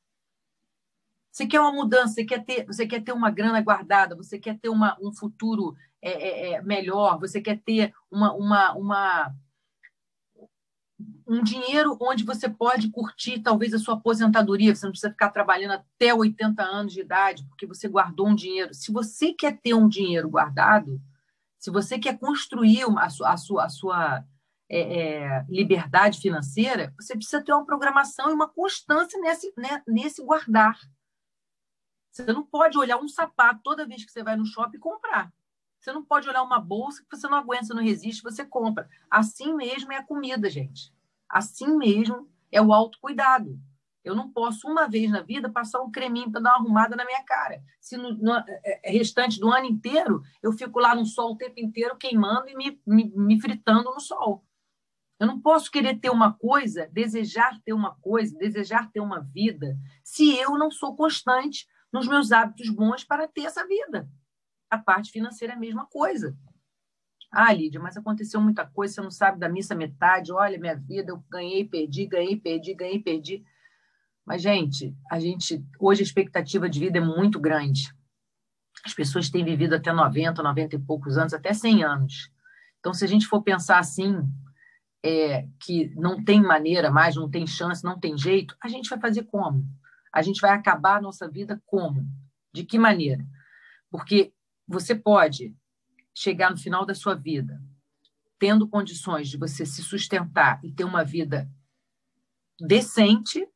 Você 1.32 1.48
quer 1.48 1.60
uma 1.60 1.72
mudança, 1.72 2.14
você 2.14 2.24
quer 2.24 2.46
ter, 2.46 2.64
você 2.66 2.86
quer 2.86 3.04
ter 3.04 3.12
uma 3.12 3.32
grana 3.32 3.60
guardada, 3.60 4.16
você 4.16 4.38
quer 4.38 4.60
ter 4.60 4.70
uma, 4.70 4.96
um 5.02 5.12
futuro 5.12 5.76
é, 6.00 6.12
é, 6.12 6.52
é, 6.52 6.62
melhor, 6.62 7.20
você 7.20 7.42
quer 7.42 7.60
ter 7.60 7.92
uma, 8.12 8.32
uma, 8.34 8.74
uma, 8.76 9.36
um 11.28 11.42
dinheiro 11.42 11.98
onde 12.00 12.24
você 12.24 12.48
pode 12.48 12.92
curtir 12.92 13.40
talvez 13.40 13.74
a 13.74 13.80
sua 13.80 13.96
aposentadoria, 13.96 14.76
você 14.76 14.86
não 14.86 14.92
precisa 14.92 15.12
ficar 15.12 15.30
trabalhando 15.30 15.72
até 15.72 16.14
80 16.14 16.62
anos 16.62 16.94
de 16.94 17.02
idade, 17.02 17.44
porque 17.48 17.66
você 17.66 17.88
guardou 17.88 18.28
um 18.28 18.36
dinheiro. 18.36 18.72
Se 18.72 18.92
você 18.92 19.34
quer 19.34 19.58
ter 19.60 19.74
um 19.74 19.88
dinheiro 19.88 20.30
guardado, 20.30 21.02
se 21.58 21.72
você 21.72 21.98
quer 21.98 22.20
construir 22.20 22.84
a 22.98 23.10
sua, 23.10 23.32
a 23.32 23.38
sua, 23.38 23.66
a 23.66 23.70
sua 23.70 24.24
é, 24.70 24.80
é, 24.80 25.46
liberdade 25.50 26.20
financeira, 26.20 26.94
você 27.00 27.16
precisa 27.16 27.44
ter 27.44 27.54
uma 27.54 27.66
programação 27.66 28.30
e 28.30 28.34
uma 28.34 28.50
constância 28.50 29.20
nesse, 29.20 29.54
né, 29.58 29.84
nesse 29.88 30.24
guardar. 30.24 30.80
Você 32.12 32.32
não 32.32 32.46
pode 32.46 32.78
olhar 32.78 32.98
um 32.98 33.08
sapato 33.08 33.62
toda 33.64 33.88
vez 33.88 34.06
que 34.06 34.12
você 34.12 34.24
vai 34.24 34.36
no 34.36 34.46
shopping 34.46 34.78
e 34.78 34.80
comprar. 34.80 35.34
Você 35.80 35.92
não 35.92 36.06
pode 36.06 36.30
olhar 36.30 36.44
uma 36.44 36.60
bolsa 36.60 37.04
que 37.04 37.18
você 37.18 37.28
não 37.28 37.38
aguenta, 37.38 37.66
você 37.66 37.74
não 37.74 37.84
resiste, 37.84 38.24
você 38.24 38.46
compra. 38.46 38.88
Assim 39.10 39.54
mesmo 39.54 39.92
é 39.92 39.98
a 39.98 40.04
comida, 40.04 40.50
gente. 40.50 40.94
Assim 41.28 41.76
mesmo 41.76 42.30
é 42.52 42.62
o 42.62 42.72
autocuidado. 42.72 43.60
Eu 44.04 44.16
não 44.16 44.30
posso, 44.30 44.68
uma 44.68 44.88
vez 44.88 45.10
na 45.10 45.22
vida, 45.22 45.50
passar 45.50 45.82
um 45.82 45.90
creminho 45.90 46.30
para 46.32 46.42
dar 46.42 46.52
uma 46.52 46.60
arrumada 46.60 46.96
na 46.96 47.06
minha 47.06 47.24
cara. 47.24 47.64
Se 47.80 47.98
no, 47.98 48.14
no, 48.14 48.34
é, 48.34 48.80
é, 48.84 48.92
restante 48.92 49.40
do 49.40 49.50
ano 49.50 49.66
inteiro 49.66 50.22
eu 50.42 50.52
fico 50.52 50.80
lá 50.80 50.94
no 50.94 51.06
sol 51.06 51.34
o 51.34 51.38
tempo 51.38 51.60
inteiro 51.60 51.98
queimando 51.98 52.50
e 52.50 52.56
me, 52.56 52.82
me, 52.86 53.12
me 53.16 53.42
fritando 53.42 53.94
no 53.94 54.00
sol. 54.00 54.44
Eu 55.24 55.28
não 55.28 55.40
posso 55.40 55.72
querer 55.72 56.02
ter 56.02 56.10
uma 56.10 56.34
coisa, 56.34 56.90
desejar 56.92 57.58
ter 57.64 57.72
uma 57.72 57.96
coisa, 58.02 58.38
desejar 58.38 58.92
ter 58.92 59.00
uma 59.00 59.22
vida, 59.22 59.78
se 60.04 60.38
eu 60.38 60.58
não 60.58 60.70
sou 60.70 60.98
constante 60.98 61.66
nos 61.94 62.10
meus 62.10 62.34
hábitos 62.34 62.70
bons 62.70 63.06
para 63.06 63.26
ter 63.26 63.46
essa 63.46 63.66
vida. 63.66 64.06
A 64.70 64.78
parte 64.78 65.14
financeira 65.14 65.54
é 65.54 65.56
a 65.56 65.60
mesma 65.60 65.86
coisa. 65.86 66.38
Ah, 67.32 67.54
Lídia, 67.54 67.80
mas 67.80 67.96
aconteceu 67.96 68.42
muita 68.42 68.66
coisa, 68.66 68.96
você 68.96 69.02
não 69.02 69.10
sabe 69.10 69.40
da 69.40 69.48
missa 69.48 69.74
metade. 69.74 70.34
Olha, 70.34 70.60
minha 70.60 70.76
vida, 70.76 71.14
eu 71.14 71.24
ganhei, 71.32 71.64
perdi, 71.64 72.06
ganhei, 72.06 72.36
perdi, 72.36 72.74
ganhei, 72.74 73.00
perdi. 73.00 73.46
Mas, 74.26 74.42
gente, 74.42 74.94
a 75.10 75.22
gente 75.22 75.66
hoje 75.80 76.02
a 76.02 76.04
expectativa 76.04 76.70
de 76.70 76.82
vida 76.82 76.98
é 76.98 77.02
muito 77.02 77.40
grande. 77.40 77.96
As 78.86 78.94
pessoas 78.94 79.30
têm 79.30 79.46
vivido 79.46 79.74
até 79.74 79.94
90, 79.94 80.44
90 80.44 80.76
e 80.76 80.80
poucos 80.80 81.18
anos, 81.18 81.34
até 81.34 81.54
100 81.54 81.82
anos. 81.82 82.30
Então, 82.82 82.94
se 82.94 83.06
a 83.06 83.08
gente 83.08 83.26
for 83.26 83.42
pensar 83.42 83.80
assim, 83.80 84.22
é, 85.04 85.48
que 85.60 85.94
não 85.96 86.24
tem 86.24 86.42
maneira 86.42 86.90
mais, 86.90 87.16
não 87.16 87.30
tem 87.30 87.46
chance, 87.46 87.84
não 87.84 88.00
tem 88.00 88.18
jeito, 88.18 88.56
a 88.62 88.68
gente 88.68 88.90
vai 88.90 89.00
fazer 89.00 89.24
como? 89.24 89.66
A 90.12 90.22
gente 90.22 90.40
vai 90.40 90.52
acabar 90.52 90.98
a 90.98 91.02
nossa 91.02 91.28
vida 91.28 91.62
como? 91.66 92.08
De 92.54 92.64
que 92.64 92.78
maneira? 92.78 93.26
Porque 93.90 94.34
você 94.68 94.96
pode 94.96 95.56
chegar 96.14 96.52
no 96.52 96.58
final 96.58 96.86
da 96.86 96.96
sua 96.96 97.16
vida 97.16 97.62
tendo 98.44 98.68
condições 98.68 99.30
de 99.30 99.38
você 99.38 99.66
se 99.66 99.82
sustentar 99.82 100.60
e 100.66 100.70
ter 100.70 100.84
uma 100.84 101.04
vida 101.04 101.50
decente, 102.60 103.48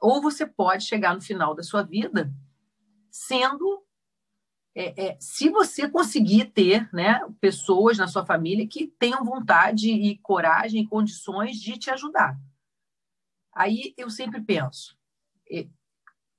ou 0.00 0.22
você 0.22 0.46
pode 0.46 0.84
chegar 0.84 1.14
no 1.14 1.20
final 1.20 1.52
da 1.52 1.64
sua 1.64 1.82
vida 1.82 2.32
sendo. 3.10 3.84
É, 4.78 5.06
é, 5.06 5.16
se 5.18 5.48
você 5.48 5.88
conseguir 5.88 6.50
ter 6.50 6.86
né, 6.92 7.18
pessoas 7.40 7.96
na 7.96 8.06
sua 8.06 8.26
família 8.26 8.68
que 8.68 8.86
tenham 8.86 9.24
vontade 9.24 9.90
e 9.90 10.18
coragem 10.18 10.82
e 10.82 10.86
condições 10.86 11.56
de 11.58 11.78
te 11.78 11.90
ajudar. 11.90 12.38
Aí 13.54 13.94
eu 13.96 14.10
sempre 14.10 14.38
penso, 14.42 14.94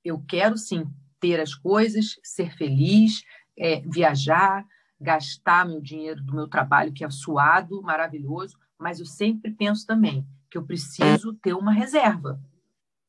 eu 0.04 0.24
quero 0.28 0.56
sim 0.56 0.88
ter 1.18 1.40
as 1.40 1.52
coisas, 1.52 2.16
ser 2.22 2.56
feliz, 2.56 3.24
é, 3.56 3.80
viajar, 3.80 4.64
gastar 5.00 5.66
meu 5.66 5.80
dinheiro 5.80 6.22
do 6.22 6.32
meu 6.32 6.46
trabalho, 6.46 6.92
que 6.92 7.04
é 7.04 7.10
suado, 7.10 7.82
maravilhoso, 7.82 8.56
mas 8.78 9.00
eu 9.00 9.06
sempre 9.06 9.50
penso 9.50 9.84
também 9.84 10.24
que 10.48 10.56
eu 10.56 10.64
preciso 10.64 11.34
ter 11.34 11.54
uma 11.54 11.72
reserva. 11.72 12.40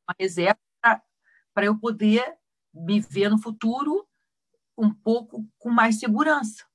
Uma 0.07 0.15
reserva 0.19 0.57
para 1.53 1.65
eu 1.65 1.77
poder 1.77 2.35
me 2.73 2.99
ver 2.99 3.29
no 3.29 3.37
futuro 3.37 4.08
um 4.81 4.93
pouco 4.93 5.47
com 5.57 5.69
mais 5.69 5.99
segurança. 5.99 6.65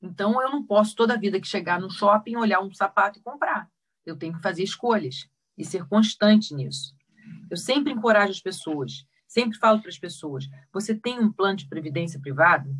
Então, 0.00 0.40
eu 0.40 0.50
não 0.50 0.64
posso 0.64 0.94
toda 0.94 1.18
vida 1.18 1.40
que 1.40 1.46
chegar 1.46 1.80
no 1.80 1.90
shopping, 1.90 2.36
olhar 2.36 2.60
um 2.60 2.72
sapato 2.72 3.18
e 3.18 3.22
comprar. 3.22 3.70
Eu 4.06 4.16
tenho 4.16 4.34
que 4.34 4.42
fazer 4.42 4.62
escolhas 4.62 5.28
e 5.56 5.64
ser 5.64 5.86
constante 5.86 6.54
nisso. 6.54 6.94
Eu 7.50 7.56
sempre 7.56 7.92
encorajo 7.92 8.30
as 8.30 8.40
pessoas 8.40 9.06
Sempre 9.28 9.58
falo 9.58 9.80
para 9.80 9.90
as 9.90 9.98
pessoas: 9.98 10.48
você 10.72 10.94
tem 10.94 11.20
um 11.20 11.30
plano 11.30 11.58
de 11.58 11.68
previdência 11.68 12.18
privada? 12.18 12.74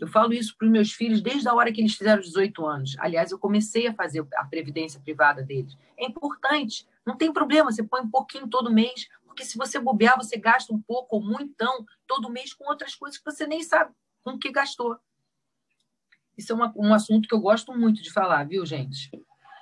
Eu 0.00 0.08
falo 0.08 0.32
isso 0.32 0.56
para 0.58 0.66
os 0.66 0.72
meus 0.72 0.92
filhos 0.92 1.22
desde 1.22 1.48
a 1.48 1.54
hora 1.54 1.72
que 1.72 1.80
eles 1.80 1.94
fizeram 1.94 2.20
18 2.20 2.66
anos. 2.66 2.96
Aliás, 2.98 3.30
eu 3.30 3.38
comecei 3.38 3.86
a 3.86 3.94
fazer 3.94 4.26
a 4.34 4.44
previdência 4.44 5.00
privada 5.00 5.40
deles. 5.40 5.78
É 5.96 6.04
importante, 6.04 6.84
não 7.06 7.16
tem 7.16 7.32
problema, 7.32 7.70
você 7.70 7.84
põe 7.84 8.00
um 8.00 8.10
pouquinho 8.10 8.48
todo 8.48 8.72
mês, 8.72 9.06
porque 9.34 9.44
se 9.44 9.58
você 9.58 9.80
bobear, 9.80 10.16
você 10.16 10.36
gasta 10.36 10.72
um 10.72 10.80
pouco 10.80 11.16
ou 11.16 11.22
muito 11.22 11.50
então, 11.50 11.84
todo 12.06 12.30
mês 12.30 12.54
com 12.54 12.68
outras 12.68 12.94
coisas 12.94 13.18
que 13.18 13.24
você 13.24 13.46
nem 13.48 13.64
sabe 13.64 13.92
com 14.22 14.38
que 14.38 14.50
gastou. 14.52 14.96
Isso 16.38 16.52
é 16.52 16.54
uma, 16.54 16.72
um 16.76 16.94
assunto 16.94 17.28
que 17.28 17.34
eu 17.34 17.40
gosto 17.40 17.76
muito 17.76 18.00
de 18.00 18.12
falar, 18.12 18.46
viu, 18.46 18.64
gente? 18.64 19.10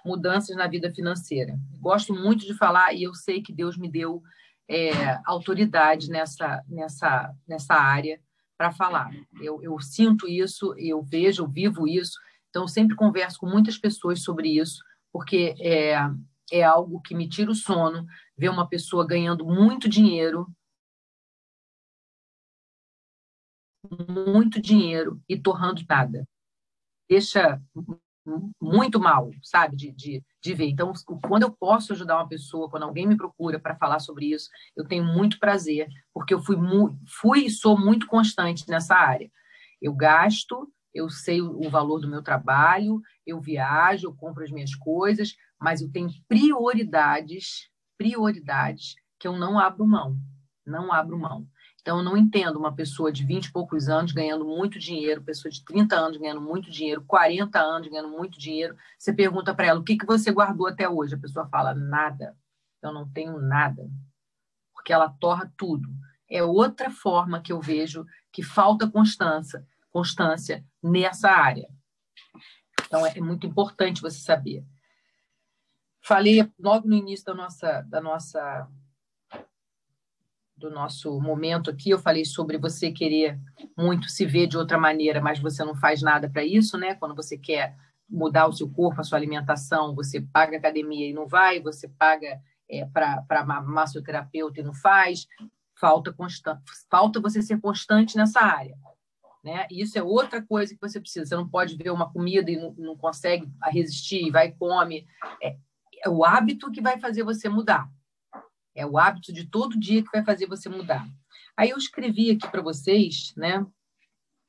Mudanças 0.04 0.54
na 0.54 0.68
vida 0.68 0.92
financeira. 0.92 1.58
Gosto 1.80 2.14
muito 2.14 2.46
de 2.46 2.54
falar 2.54 2.92
e 2.92 3.02
eu 3.02 3.14
sei 3.14 3.42
que 3.42 3.52
Deus 3.52 3.78
me 3.78 3.90
deu 3.90 4.22
é, 4.68 5.18
autoridade 5.24 6.11
nessa, 6.11 6.62
nessa, 6.68 7.35
nessa 7.48 7.74
área 7.74 8.20
para 8.56 8.72
falar. 8.72 9.11
Eu, 9.40 9.62
eu 9.62 9.80
sinto 9.80 10.28
isso, 10.28 10.74
eu 10.76 11.02
vejo, 11.02 11.44
eu 11.44 11.48
vivo 11.48 11.88
isso, 11.88 12.18
então 12.50 12.62
eu 12.64 12.68
sempre 12.68 12.94
converso 12.94 13.38
com 13.38 13.46
muitas 13.46 13.78
pessoas 13.78 14.22
sobre 14.22 14.48
isso, 14.58 14.82
porque 15.11 15.54
é, 15.61 15.98
é 16.53 16.62
algo 16.62 17.01
que 17.01 17.15
me 17.15 17.29
tira 17.29 17.51
o 17.51 17.55
sono 17.55 18.07
ver 18.37 18.51
uma 18.51 18.69
pessoa 18.69 19.07
ganhando 19.07 19.45
muito 19.47 19.88
dinheiro, 19.88 20.47
muito 24.09 24.61
dinheiro 24.61 25.21
e 25.29 25.37
torrando 25.41 25.83
nada. 25.88 26.29
Deixa 27.09 27.61
muito 28.61 29.01
mal, 29.01 29.31
sabe, 29.43 29.77
de, 29.77 29.93
de, 29.93 30.23
de 30.41 30.55
ver. 30.55 30.69
Então, 30.69 30.93
quando 31.27 31.43
eu 31.43 31.51
posso 31.51 31.93
ajudar 31.93 32.17
uma 32.17 32.29
pessoa, 32.29 32.71
quando 32.71 32.85
alguém 32.85 33.07
me 33.07 33.17
procura 33.17 33.59
para 33.59 33.75
falar 33.77 33.99
sobre 33.99 34.27
isso, 34.27 34.49
eu 34.77 34.87
tenho 34.87 35.05
muito 35.05 35.38
prazer, 35.41 35.88
porque 36.15 36.33
eu 36.33 36.41
fui, 36.41 36.57
fui 37.09 37.47
e 37.47 37.51
sou 37.51 37.79
muito 37.79 38.07
constante 38.07 38.69
nessa 38.69 38.95
área. 38.95 39.31
Eu 39.81 39.93
gasto, 39.93 40.71
eu 40.95 41.09
sei 41.09 41.41
o 41.41 41.69
valor 41.69 41.99
do 41.99 42.09
meu 42.09 42.23
trabalho, 42.23 43.01
eu 43.27 43.41
viajo, 43.41 44.07
eu 44.07 44.15
compro 44.15 44.45
as 44.45 44.51
minhas 44.51 44.75
coisas, 44.75 45.35
mas 45.62 45.81
eu 45.81 45.90
tenho 45.90 46.11
prioridades, 46.27 47.70
prioridades 47.96 48.96
que 49.18 49.29
eu 49.29 49.38
não 49.38 49.59
abro 49.59 49.87
mão, 49.87 50.18
não 50.66 50.92
abro 50.92 51.16
mão. 51.16 51.46
Então, 51.81 51.98
eu 51.98 52.05
não 52.05 52.16
entendo 52.16 52.59
uma 52.59 52.75
pessoa 52.75 53.12
de 53.12 53.25
20 53.25 53.46
e 53.46 53.53
poucos 53.53 53.88
anos 53.88 54.12
ganhando 54.12 54.44
muito 54.44 54.79
dinheiro, 54.79 55.22
pessoa 55.22 55.51
de 55.51 55.64
30 55.64 55.96
anos 55.96 56.16
ganhando 56.16 56.40
muito 56.40 56.70
dinheiro, 56.70 57.05
40 57.07 57.61
anos 57.61 57.88
ganhando 57.88 58.09
muito 58.09 58.38
dinheiro. 58.38 58.77
Você 58.98 59.12
pergunta 59.12 59.55
para 59.55 59.66
ela 59.66 59.81
o 59.81 59.85
que, 59.85 59.96
que 59.96 60.07
você 60.07 60.33
guardou 60.33 60.66
até 60.66 60.88
hoje. 60.88 61.14
A 61.14 61.18
pessoa 61.18 61.48
fala 61.48 61.75
nada. 61.75 62.37
Eu 62.81 62.92
não 62.92 63.09
tenho 63.09 63.40
nada. 63.40 63.88
Porque 64.72 64.92
ela 64.92 65.09
torra 65.09 65.53
tudo. 65.57 65.88
É 66.29 66.42
outra 66.42 66.90
forma 66.90 67.40
que 67.40 67.53
eu 67.53 67.61
vejo 67.61 68.07
que 68.33 68.42
falta 68.42 68.88
constância, 68.88 69.66
constância 69.90 70.64
nessa 70.83 71.31
área. 71.31 71.68
Então, 72.87 73.05
é 73.07 73.20
muito 73.20 73.46
importante 73.46 74.03
você 74.03 74.18
saber. 74.18 74.64
Falei 76.05 76.51
logo 76.59 76.88
no 76.88 76.95
início 76.95 77.25
da 77.27 77.35
nossa, 77.35 77.83
da 77.83 78.01
nossa 78.01 78.69
do 80.57 80.71
nosso 80.71 81.21
momento 81.21 81.71
aqui, 81.71 81.91
eu 81.91 81.99
falei 81.99 82.25
sobre 82.25 82.57
você 82.57 82.93
querer 82.93 83.38
muito 83.77 84.09
se 84.09 84.25
ver 84.25 84.47
de 84.47 84.57
outra 84.57 84.79
maneira, 84.79 85.21
mas 85.21 85.41
você 85.41 85.65
não 85.65 85.75
faz 85.75 86.03
nada 86.03 86.31
para 86.31 86.45
isso, 86.45 86.79
né? 86.79 86.95
Quando 86.95 87.17
você 87.17 87.37
quer 87.37 87.77
mudar 88.09 88.47
o 88.47 88.53
seu 88.53 88.71
corpo, 88.71 89.01
a 89.01 89.05
sua 89.05 89.19
alimentação, 89.19 89.95
você 89.95 90.21
paga 90.21 90.57
academia 90.57 91.09
e 91.09 91.12
não 91.12 91.27
vai, 91.27 91.61
você 91.61 91.88
paga 91.88 92.41
é, 92.71 92.85
para 92.87 93.45
massoterapeuta 93.65 94.61
e 94.61 94.62
não 94.62 94.73
faz, 94.73 95.27
falta, 95.75 96.12
constante, 96.12 96.62
falta 96.88 97.21
você 97.21 97.43
ser 97.43 97.61
constante 97.61 98.17
nessa 98.17 98.41
área. 98.41 98.77
Né? 99.43 99.67
Isso 99.69 99.99
é 99.99 100.03
outra 100.03 100.41
coisa 100.41 100.73
que 100.73 100.81
você 100.81 101.01
precisa. 101.01 101.27
Você 101.27 101.35
não 101.35 101.49
pode 101.49 101.77
ver 101.77 101.91
uma 101.91 102.12
comida 102.12 102.49
e 102.49 102.57
não, 102.57 102.73
não 102.79 102.97
consegue 102.97 103.51
resistir, 103.65 104.31
vai 104.31 104.49
e 104.49 104.53
come. 104.53 105.05
É, 105.43 105.57
é 106.05 106.09
o 106.09 106.25
hábito 106.25 106.71
que 106.71 106.81
vai 106.81 106.99
fazer 106.99 107.23
você 107.23 107.49
mudar. 107.49 107.88
É 108.75 108.87
o 108.87 108.99
hábito 108.99 109.33
de 109.33 109.47
todo 109.47 109.79
dia 109.79 110.03
que 110.03 110.11
vai 110.11 110.25
fazer 110.25 110.47
você 110.47 110.69
mudar. 110.69 111.07
Aí 111.57 111.71
eu 111.71 111.77
escrevi 111.77 112.31
aqui 112.31 112.51
para 112.51 112.62
vocês, 112.62 113.33
né, 113.37 113.65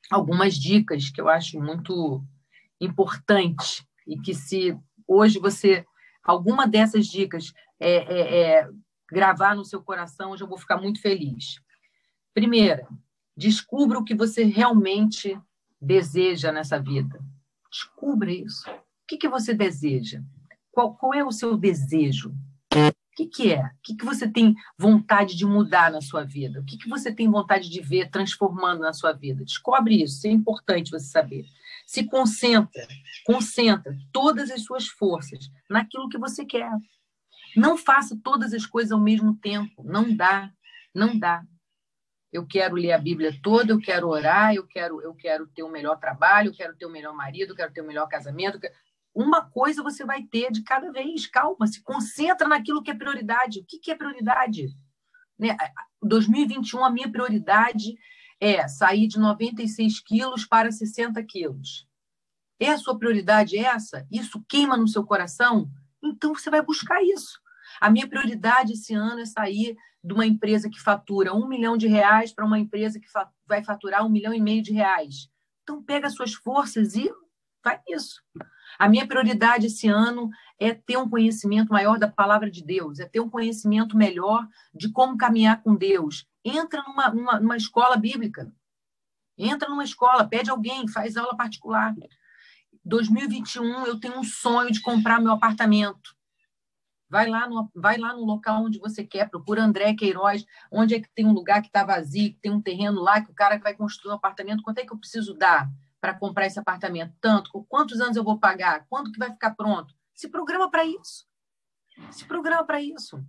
algumas 0.10 0.56
dicas 0.56 1.10
que 1.10 1.20
eu 1.20 1.30
acho 1.30 1.60
muito 1.60 2.24
importante 2.80 3.86
e 4.08 4.18
que 4.20 4.34
se 4.34 4.78
hoje 5.08 5.39
você 5.39 5.86
alguma 6.24 6.66
dessas 6.66 7.08
dicas 7.08 7.54
é, 7.80 7.96
é, 7.96 8.42
é, 8.42 8.70
gravar 9.12 9.56
no 9.56 9.66
seu 9.66 9.82
coração, 9.82 10.32
eu 10.32 10.38
já 10.38 10.46
vou 10.46 10.58
ficar 10.58 10.78
muito 10.78 11.02
feliz. 11.02 11.62
Primeira, 12.34 12.88
descubra 13.36 14.00
o 14.00 14.04
que 14.04 14.16
você 14.16 14.44
realmente 14.44 15.38
deseja 15.82 16.52
nessa 16.52 16.80
vida? 16.80 17.20
Descubra 17.70 18.32
isso. 18.32 18.70
O 18.70 19.08
que, 19.08 19.18
que 19.18 19.28
você 19.28 19.54
deseja? 19.54 20.22
Qual, 20.73 20.95
qual 20.95 21.13
é 21.13 21.23
o 21.23 21.31
seu 21.31 21.55
desejo? 21.55 22.31
O 22.31 23.15
que, 23.15 23.27
que 23.27 23.53
é? 23.53 23.63
O 23.63 23.69
que, 23.83 23.95
que 23.95 24.03
você 24.03 24.27
tem 24.27 24.55
vontade 24.75 25.38
de 25.38 25.45
mudar 25.45 25.91
na 25.91 26.01
sua 26.01 26.23
vida? 26.23 26.59
O 26.59 26.65
que, 26.65 26.79
que 26.79 26.89
você 26.89 27.13
tem 27.13 27.29
vontade 27.29 27.69
de 27.69 27.79
ver 27.79 28.09
transformando 28.09 28.81
na 28.81 28.91
sua 28.91 29.13
vida? 29.13 29.45
Descobre 29.45 30.01
isso, 30.01 30.25
é 30.25 30.31
importante 30.31 30.89
você 30.89 31.05
saber. 31.05 31.45
Se 31.86 32.03
concentra, 32.05 32.88
concentra 33.23 33.95
todas 34.12 34.49
as 34.49 34.63
suas 34.63 34.88
forças 34.88 35.47
naquilo 35.69 36.09
que 36.09 36.17
você 36.17 36.43
quer. 36.43 36.71
Não 37.55 37.77
faça 37.77 38.19
todas 38.23 38.51
as 38.51 38.65
coisas 38.65 38.91
ao 38.91 38.99
mesmo 38.99 39.38
tempo. 39.38 39.83
Não 39.83 40.15
dá, 40.15 40.51
não 40.91 41.15
dá. 41.19 41.43
Eu 42.31 42.47
quero 42.47 42.73
ler 42.73 42.93
a 42.93 42.97
Bíblia 42.97 43.38
toda, 43.43 43.73
eu 43.73 43.79
quero 43.79 44.07
orar, 44.07 44.55
eu 44.55 44.65
quero, 44.65 44.99
eu 45.03 45.13
quero 45.13 45.45
ter 45.45 45.62
o 45.62 45.67
um 45.67 45.71
melhor 45.71 45.99
trabalho, 45.99 46.47
eu 46.47 46.53
quero 46.53 46.75
ter 46.75 46.88
o 46.88 46.89
um 46.89 46.91
melhor 46.91 47.13
marido, 47.13 47.51
eu 47.51 47.55
quero 47.55 47.71
ter 47.71 47.81
o 47.81 47.83
um 47.83 47.88
melhor 47.88 48.07
casamento 48.07 48.59
uma 49.13 49.41
coisa 49.41 49.84
você 49.84 50.04
vai 50.06 50.23
ter 50.23 50.52
de 50.52 50.63
cada 50.63 50.91
vez. 50.91 51.28
Calma, 51.28 51.67
se 51.67 51.82
concentra 51.82 52.47
naquilo 52.47 52.82
que 52.82 52.91
é 52.91 52.95
prioridade. 52.95 53.60
O 53.60 53.65
que, 53.65 53.80
que 53.80 53.91
é 53.91 53.95
prioridade? 53.95 54.67
Né? 55.38 55.56
2021, 56.02 56.84
a 56.84 56.89
minha 56.89 57.12
prioridade 57.12 57.95
é 58.39 58.67
sair 58.67 59.08
de 59.08 59.19
96 59.19 59.99
quilos 60.02 60.45
para 60.45 60.71
60 60.71 61.21
quilos. 61.23 61.88
É 62.60 62.69
a 62.69 62.78
sua 62.78 62.97
prioridade 62.97 63.58
essa? 63.58 64.08
Isso 64.12 64.43
queima 64.47 64.78
no 64.78 64.88
seu 64.88 65.04
coração? 65.04 65.69
Então 66.02 66.34
você 66.34 66.49
vai 66.49 66.62
buscar 66.62 67.04
isso. 67.04 67.39
A 67.80 67.89
minha 67.89 68.08
prioridade 68.08 68.73
esse 68.73 68.93
ano 68.93 69.21
é 69.21 69.26
sair 69.26 69.76
de 70.04 70.13
uma 70.13 70.26
empresa 70.26 70.69
que 70.69 70.80
fatura 70.80 71.34
um 71.34 71.47
milhão 71.47 71.78
de 71.78 71.88
reais 71.88 72.34
para 72.34 72.45
uma 72.45 72.60
empresa 72.60 72.99
que 72.99 73.08
vai 73.47 73.63
faturar 73.63 74.06
um 74.06 74.10
milhão 74.10 74.34
e 74.34 74.41
meio 74.41 74.62
de 74.62 74.73
reais. 74.73 75.30
Então 75.63 75.82
pega 75.82 76.10
suas 76.10 76.34
forças 76.34 76.95
e 76.95 77.10
vai 77.63 77.80
nisso. 77.88 78.21
A 78.77 78.89
minha 78.89 79.07
prioridade 79.07 79.67
esse 79.67 79.88
ano 79.88 80.29
é 80.59 80.73
ter 80.73 80.97
um 80.97 81.09
conhecimento 81.09 81.71
maior 81.71 81.97
da 81.97 82.07
palavra 82.07 82.49
de 82.49 82.63
Deus, 82.63 82.99
é 82.99 83.05
ter 83.05 83.19
um 83.19 83.29
conhecimento 83.29 83.97
melhor 83.97 84.47
de 84.73 84.91
como 84.91 85.17
caminhar 85.17 85.62
com 85.62 85.75
Deus. 85.75 86.27
Entra 86.43 86.83
numa, 86.83 87.09
numa, 87.09 87.39
numa 87.39 87.57
escola 87.57 87.95
bíblica. 87.97 88.51
Entra 89.38 89.69
numa 89.69 89.83
escola, 89.83 90.27
pede 90.27 90.49
alguém, 90.49 90.88
faz 90.88 91.17
aula 91.17 91.36
particular. 91.36 91.95
2021 92.86 93.86
eu 93.86 93.99
tenho 93.99 94.19
um 94.19 94.23
sonho 94.23 94.71
de 94.71 94.81
comprar 94.81 95.21
meu 95.21 95.31
apartamento. 95.31 96.15
Vai 97.09 97.29
lá, 97.29 97.47
no, 97.47 97.69
vai 97.75 97.97
lá 97.97 98.13
no 98.13 98.25
local 98.25 98.63
onde 98.63 98.79
você 98.79 99.03
quer, 99.03 99.29
procura 99.29 99.63
André 99.63 99.93
Queiroz, 99.93 100.45
onde 100.71 100.95
é 100.95 100.99
que 100.99 101.09
tem 101.13 101.27
um 101.27 101.31
lugar 101.31 101.62
que 101.62 101.67
está 101.67 101.83
vazio, 101.83 102.33
que 102.33 102.39
tem 102.39 102.51
um 102.51 102.62
terreno 102.62 103.01
lá, 103.01 103.21
que 103.21 103.29
o 103.29 103.36
cara 103.36 103.59
vai 103.59 103.75
construir 103.75 104.12
um 104.12 104.15
apartamento, 104.15 104.63
quanto 104.63 104.79
é 104.79 104.86
que 104.86 104.91
eu 104.91 104.97
preciso 104.97 105.36
dar? 105.36 105.69
Para 106.04 106.13
comprar 106.13 106.46
esse 106.48 106.60
apartamento? 106.60 107.16
Tanto. 107.22 107.63
Quantos 107.70 108.02
anos 108.02 108.18
eu 108.18 108.26
vou 108.26 108.38
pagar? 108.38 108.86
Quando 108.89 109.10
que 109.10 109.18
vai 109.18 109.32
ficar 109.32 109.52
pronto? 109.56 109.96
Se 110.13 110.28
programa 110.28 110.70
para 110.70 110.84
isso. 110.84 111.26
Se 112.12 112.26
programa 112.26 112.66
para 112.66 112.82
isso. 112.82 113.24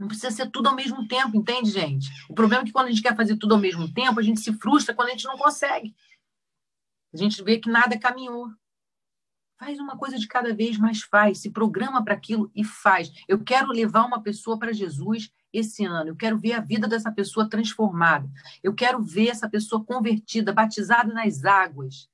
Não 0.00 0.08
precisa 0.08 0.30
ser 0.30 0.50
tudo 0.50 0.70
ao 0.70 0.74
mesmo 0.74 1.06
tempo, 1.06 1.36
entende, 1.36 1.70
gente? 1.70 2.08
O 2.30 2.34
problema 2.34 2.62
é 2.62 2.64
que 2.64 2.72
quando 2.72 2.86
a 2.86 2.90
gente 2.90 3.02
quer 3.02 3.14
fazer 3.14 3.36
tudo 3.36 3.56
ao 3.56 3.60
mesmo 3.60 3.92
tempo, 3.92 4.18
a 4.18 4.22
gente 4.22 4.40
se 4.40 4.54
frustra 4.54 4.94
quando 4.94 5.08
a 5.08 5.10
gente 5.10 5.26
não 5.26 5.36
consegue. 5.36 5.94
A 7.12 7.18
gente 7.18 7.42
vê 7.42 7.58
que 7.58 7.68
nada 7.68 7.98
caminhou. 7.98 8.48
Faz 9.58 9.78
uma 9.78 9.98
coisa 9.98 10.18
de 10.18 10.26
cada 10.26 10.54
vez, 10.54 10.78
mas 10.78 11.02
faz. 11.02 11.42
Se 11.42 11.50
programa 11.50 12.02
para 12.02 12.14
aquilo 12.14 12.50
e 12.54 12.64
faz. 12.64 13.12
Eu 13.28 13.44
quero 13.44 13.68
levar 13.68 14.06
uma 14.06 14.22
pessoa 14.22 14.58
para 14.58 14.72
Jesus 14.72 15.30
esse 15.58 15.84
ano. 15.84 16.10
Eu 16.10 16.16
quero 16.16 16.38
ver 16.38 16.52
a 16.52 16.60
vida 16.60 16.86
dessa 16.86 17.10
pessoa 17.10 17.48
transformada. 17.48 18.30
Eu 18.62 18.74
quero 18.74 19.02
ver 19.02 19.28
essa 19.28 19.48
pessoa 19.48 19.84
convertida, 19.84 20.52
batizada 20.52 21.12
nas 21.12 21.44
águas, 21.44 22.08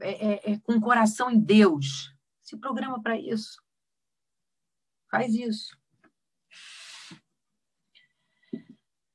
é, 0.00 0.10
é, 0.10 0.52
é, 0.52 0.58
com 0.60 0.74
o 0.74 0.80
coração 0.80 1.30
em 1.30 1.38
Deus. 1.38 2.14
Se 2.40 2.56
programa 2.56 3.02
para 3.02 3.18
isso. 3.18 3.62
Faz 5.10 5.34
isso. 5.34 5.76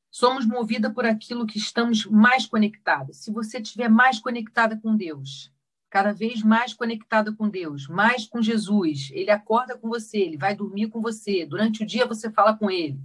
Somos 0.10 0.46
movidas 0.46 0.94
por 0.94 1.06
aquilo 1.06 1.46
que 1.46 1.60
estamos 1.60 2.06
mais 2.06 2.46
conectadas. 2.46 3.18
Se 3.18 3.32
você 3.32 3.60
estiver 3.60 3.90
mais 3.90 4.20
conectada 4.20 4.76
com 4.80 4.96
Deus, 4.96 5.54
cada 5.90 6.14
vez 6.14 6.44
mais 6.44 6.74
conectada 6.74 7.34
com 7.34 7.50
Deus, 7.50 7.88
mais 7.88 8.28
com 8.28 8.42
Jesus. 8.42 9.10
Ele 9.14 9.32
acorda 9.32 9.78
com 9.78 9.88
você, 9.88 10.18
ele 10.18 10.38
vai 10.38 10.56
dormir 10.56 10.90
com 10.90 11.02
você. 11.02 11.46
Durante 11.46 11.84
o 11.84 11.86
dia 11.86 12.06
você 12.06 12.30
fala 12.30 12.58
com 12.58 12.70
ele. 12.70 13.00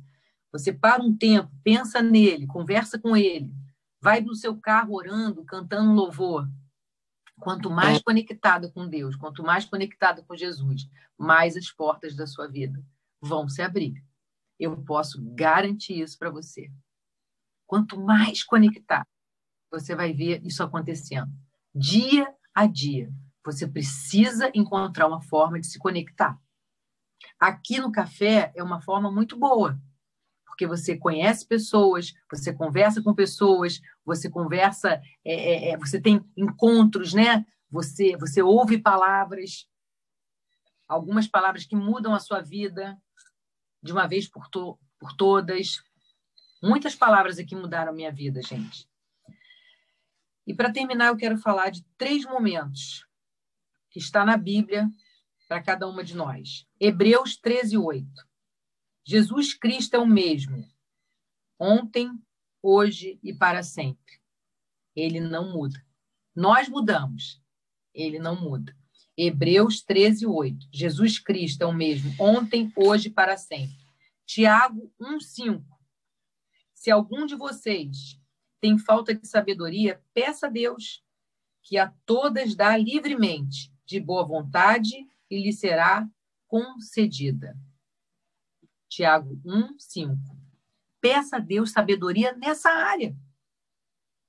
Você 0.51 0.73
para 0.73 1.03
um 1.03 1.17
tempo, 1.17 1.51
pensa 1.63 2.03
nele, 2.03 2.47
conversa 2.47 2.99
com 2.99 3.17
ele. 3.17 3.53
Vai 4.01 4.21
no 4.21 4.35
seu 4.35 4.57
carro 4.57 4.95
orando, 4.95 5.45
cantando 5.45 5.93
louvor. 5.93 6.49
Quanto 7.41 7.71
mais 7.71 8.01
conectada 8.03 8.69
com 8.71 8.87
Deus, 8.87 9.17
quanto 9.17 9.43
mais 9.43 9.65
conectada 9.65 10.23
com 10.23 10.37
Jesus, 10.37 10.89
mais 11.17 11.57
as 11.57 11.71
portas 11.71 12.15
da 12.15 12.27
sua 12.27 12.47
vida 12.47 12.85
vão 13.21 13.49
se 13.49 13.63
abrir. 13.63 14.05
Eu 14.59 14.77
posso 14.83 15.21
garantir 15.35 16.01
isso 16.01 16.19
para 16.19 16.31
você. 16.31 16.71
Quanto 17.67 17.99
mais 17.99 18.45
conectado, 18.45 19.07
você 19.71 19.95
vai 19.95 20.13
ver 20.13 20.45
isso 20.45 20.63
acontecendo. 20.63 21.33
Dia 21.75 22.32
a 22.55 22.67
dia. 22.67 23.13
Você 23.45 23.67
precisa 23.67 24.51
encontrar 24.55 25.09
uma 25.09 25.21
forma 25.21 25.59
de 25.59 25.67
se 25.67 25.79
conectar. 25.79 26.39
Aqui 27.39 27.79
no 27.79 27.91
café 27.91 28.53
é 28.55 28.63
uma 28.63 28.81
forma 28.81 29.11
muito 29.11 29.37
boa, 29.37 29.81
porque 30.47 30.67
você 30.67 30.97
conhece 30.97 31.47
pessoas, 31.47 32.13
você 32.31 32.53
conversa 32.53 33.03
com 33.03 33.15
pessoas, 33.15 33.81
você 34.05 34.31
conversa, 34.31 35.01
é, 35.25 35.35
é, 35.35 35.69
é, 35.71 35.77
você 35.77 36.01
tem 36.01 36.25
encontros, 36.37 37.13
né? 37.13 37.45
Você, 37.71 38.17
você 38.17 38.43
ouve 38.43 38.79
palavras, 38.79 39.67
algumas 40.87 41.27
palavras 41.27 41.65
que 41.65 41.75
mudam 41.75 42.15
a 42.15 42.21
sua 42.21 42.41
vida 42.41 43.01
de 43.83 43.93
uma 43.93 44.07
vez 44.07 44.29
por, 44.29 44.49
to, 44.49 44.79
por 44.99 45.15
todas. 45.15 45.83
Muitas 46.63 46.95
palavras 46.95 47.39
aqui 47.39 47.57
mudaram 47.57 47.91
a 47.91 47.95
minha 47.95 48.13
vida, 48.13 48.41
gente. 48.43 48.87
E 50.47 50.55
para 50.55 50.73
terminar, 50.73 51.09
eu 51.09 51.17
quero 51.17 51.39
falar 51.39 51.71
de 51.71 51.85
três 51.97 52.25
momentos 52.25 53.07
que 53.91 53.99
está 53.99 54.25
na 54.25 54.37
Bíblia 54.37 54.91
para 55.49 55.63
cada 55.63 55.87
uma 55.87 56.03
de 56.03 56.17
nós. 56.17 56.67
Hebreus 56.81 57.37
13, 57.37 57.77
8. 57.77 58.07
Jesus 59.05 59.55
Cristo 59.55 59.95
é 59.95 59.99
o 59.99 60.07
mesmo, 60.07 60.67
ontem, 61.59 62.11
hoje 62.63 63.19
e 63.23 63.35
para 63.35 63.63
sempre. 63.63 64.21
Ele 64.95 65.21
não 65.21 65.53
muda. 65.53 65.85
Nós 66.35 66.69
mudamos, 66.69 67.43
ele 67.93 68.19
não 68.19 68.41
muda. 68.41 68.77
Hebreus 69.17 69.83
13, 69.83 70.27
8. 70.27 70.69
Jesus 70.73 71.19
Cristo 71.19 71.63
é 71.63 71.67
o 71.67 71.73
mesmo, 71.73 72.15
ontem, 72.19 72.73
hoje 72.75 73.09
e 73.09 73.13
para 73.13 73.37
sempre. 73.37 73.77
Tiago 74.25 74.93
1, 74.99 75.21
5. 75.21 75.65
Se 76.73 76.91
algum 76.91 77.27
de 77.27 77.35
vocês 77.35 78.19
tem 78.63 78.79
falta 78.79 79.13
de 79.13 79.27
sabedoria, 79.27 80.01
peça 80.15 80.47
a 80.47 80.49
Deus, 80.49 81.05
que 81.65 81.77
a 81.77 81.93
todas 82.07 82.55
dá 82.55 82.77
livremente, 82.77 83.75
de 83.85 83.99
boa 83.99 84.25
vontade, 84.25 85.05
e 85.29 85.43
lhe 85.43 85.53
será 85.53 86.09
concedida. 86.47 87.59
Tiago 88.89 89.41
1, 89.45 89.79
5. 89.81 90.15
Peça 91.01 91.37
a 91.37 91.41
Deus 91.41 91.73
sabedoria 91.73 92.37
nessa 92.37 92.71
área. 92.71 93.17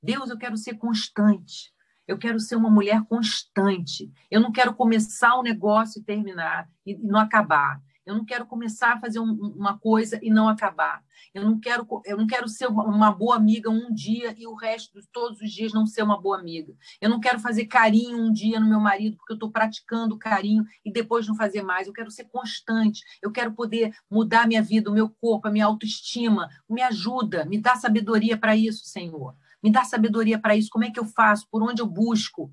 Deus, 0.02 0.32
eu 0.32 0.38
quero 0.38 0.58
ser 0.58 0.80
constante. 0.80 1.72
Eu 2.08 2.17
quero 2.17 2.39
ser 2.39 2.56
uma 2.56 2.72
mulher 2.72 3.04
constante. 3.04 4.12
Eu 4.32 4.41
não 4.41 4.52
quero 4.52 4.74
começar 4.74 5.38
um 5.38 5.43
negócio 5.43 6.02
e 6.02 6.04
terminar 6.04 6.67
e 6.84 6.96
não 6.96 7.19
acabar. 7.19 7.80
Eu 8.06 8.16
não 8.16 8.26
quero 8.26 8.46
começar 8.46 8.94
a 8.94 9.00
fazer 9.00 9.20
um, 9.20 9.32
uma 9.32 9.78
coisa 9.78 10.20
e 10.22 10.30
não 10.30 10.50
acabar. 10.50 11.04
Eu 11.34 11.44
não 11.44 11.60
quero, 11.60 11.88
eu 12.06 12.18
não 12.18 12.28
quero 12.28 12.48
ser 12.48 12.68
uma 12.68 13.12
boa 13.12 13.36
amiga 13.36 13.70
um 13.70 13.94
dia 13.94 14.36
e 14.38 14.46
o 14.46 14.54
resto 14.54 15.00
de 15.00 15.08
todos 15.08 15.39
os 15.39 15.52
dias 15.52 15.74
não 15.74 15.86
ser 15.86 16.04
uma 16.04 16.20
boa 16.20 16.38
amiga. 16.38 16.74
Eu 17.00 17.10
não 17.10 17.20
quero 17.20 17.39
fazer 17.39 17.66
carinho 17.66 18.18
um 18.18 18.32
dia 18.32 18.60
no 18.60 18.68
meu 18.68 18.80
marido 18.80 19.16
porque 19.18 19.34
eu 19.34 19.36
estou 19.36 19.50
praticando 19.50 20.18
carinho 20.18 20.66
e 20.84 20.92
depois 20.92 21.28
não 21.28 21.36
fazer 21.36 21.62
mais. 21.62 21.88
Eu 21.88 21.94
quero 21.94 22.12
ser 22.12 22.26
constante. 22.26 23.02
Eu 23.22 23.32
quero 23.32 23.54
poder 23.54 23.96
mudar 24.10 24.48
minha 24.48 24.62
vida, 24.62 24.89
o 24.89 24.94
meu 24.94 25.10
corpo, 25.10 25.48
a 25.48 25.52
minha 25.52 25.66
autoestima. 25.66 26.50
Me 26.70 26.82
ajuda, 26.82 27.46
me 27.46 27.58
dá 27.58 27.76
sabedoria 27.76 28.38
para 28.38 28.56
isso, 28.56 28.86
Senhor. 28.86 29.36
Me 29.62 29.72
dá 29.72 29.86
sabedoria 29.86 30.38
para 30.38 30.56
isso. 30.56 30.70
Como 30.70 30.84
é 30.84 30.92
que 30.92 31.00
eu 31.00 31.06
faço? 31.06 31.48
Por 31.50 31.63
onde 31.63 31.82
eu 31.82 31.88
busco? 31.88 32.52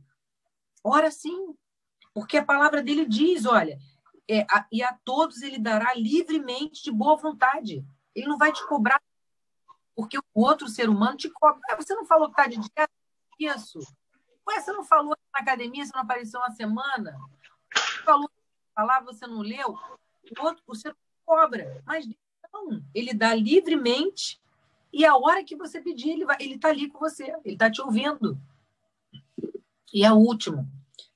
Ora 0.83 1.11
sim, 1.11 1.55
porque 2.15 2.39
a 2.39 2.45
palavra 2.45 2.83
dele 2.83 3.05
diz, 3.05 3.45
olha, 3.45 3.79
é, 4.31 4.47
a, 4.49 4.67
e 4.71 4.83
a 4.83 4.93
todos 5.05 5.43
ele 5.43 5.59
dará 5.59 5.93
livremente 5.95 6.85
de 6.85 6.93
boa 6.93 7.17
vontade. 7.17 7.85
Ele 8.15 8.29
não 8.29 8.39
vai 8.39 8.53
te 8.53 8.65
cobrar, 8.69 9.03
porque 9.95 10.19
o 10.19 10.23
outro 10.35 10.69
ser 10.69 10.89
humano 10.89 11.17
te 11.17 11.29
cobra. 11.29 11.61
Ah, 11.69 11.77
você 11.77 11.95
não 11.95 12.07
falou 12.07 12.29
que 12.29 12.41
está 12.41 12.47
de 12.47 12.57
dieta? 12.57 12.93
Isso. 13.39 13.81
Ué, 14.49 14.61
você 14.61 14.73
não 14.73 14.85
falou 14.85 15.17
na 15.33 15.41
academia, 15.41 15.85
você 15.85 15.93
não 15.95 16.03
apareceu 16.03 16.39
uma 16.39 16.51
semana? 16.51 17.19
Você 17.75 18.03
falou 18.05 18.31
falar, 18.75 19.01
você 19.01 19.27
não 19.27 19.41
leu? 19.41 19.77
O 20.39 20.45
outro, 20.45 20.63
o 20.67 20.75
ser 20.75 20.95
cobra. 21.27 21.83
Mas 21.85 22.09
não, 22.53 22.83
ele 22.95 23.13
dá 23.13 23.35
livremente 23.35 24.41
e 24.93 25.05
a 25.05 25.17
hora 25.17 25.45
que 25.45 25.57
você 25.57 25.81
pedir, 25.81 26.11
ele 26.39 26.55
está 26.55 26.69
ali 26.69 26.89
com 26.89 26.99
você, 26.99 27.37
ele 27.45 27.55
está 27.55 27.71
te 27.71 27.81
ouvindo. 27.81 28.39
E 29.93 30.05
a 30.05 30.15
última, 30.15 30.69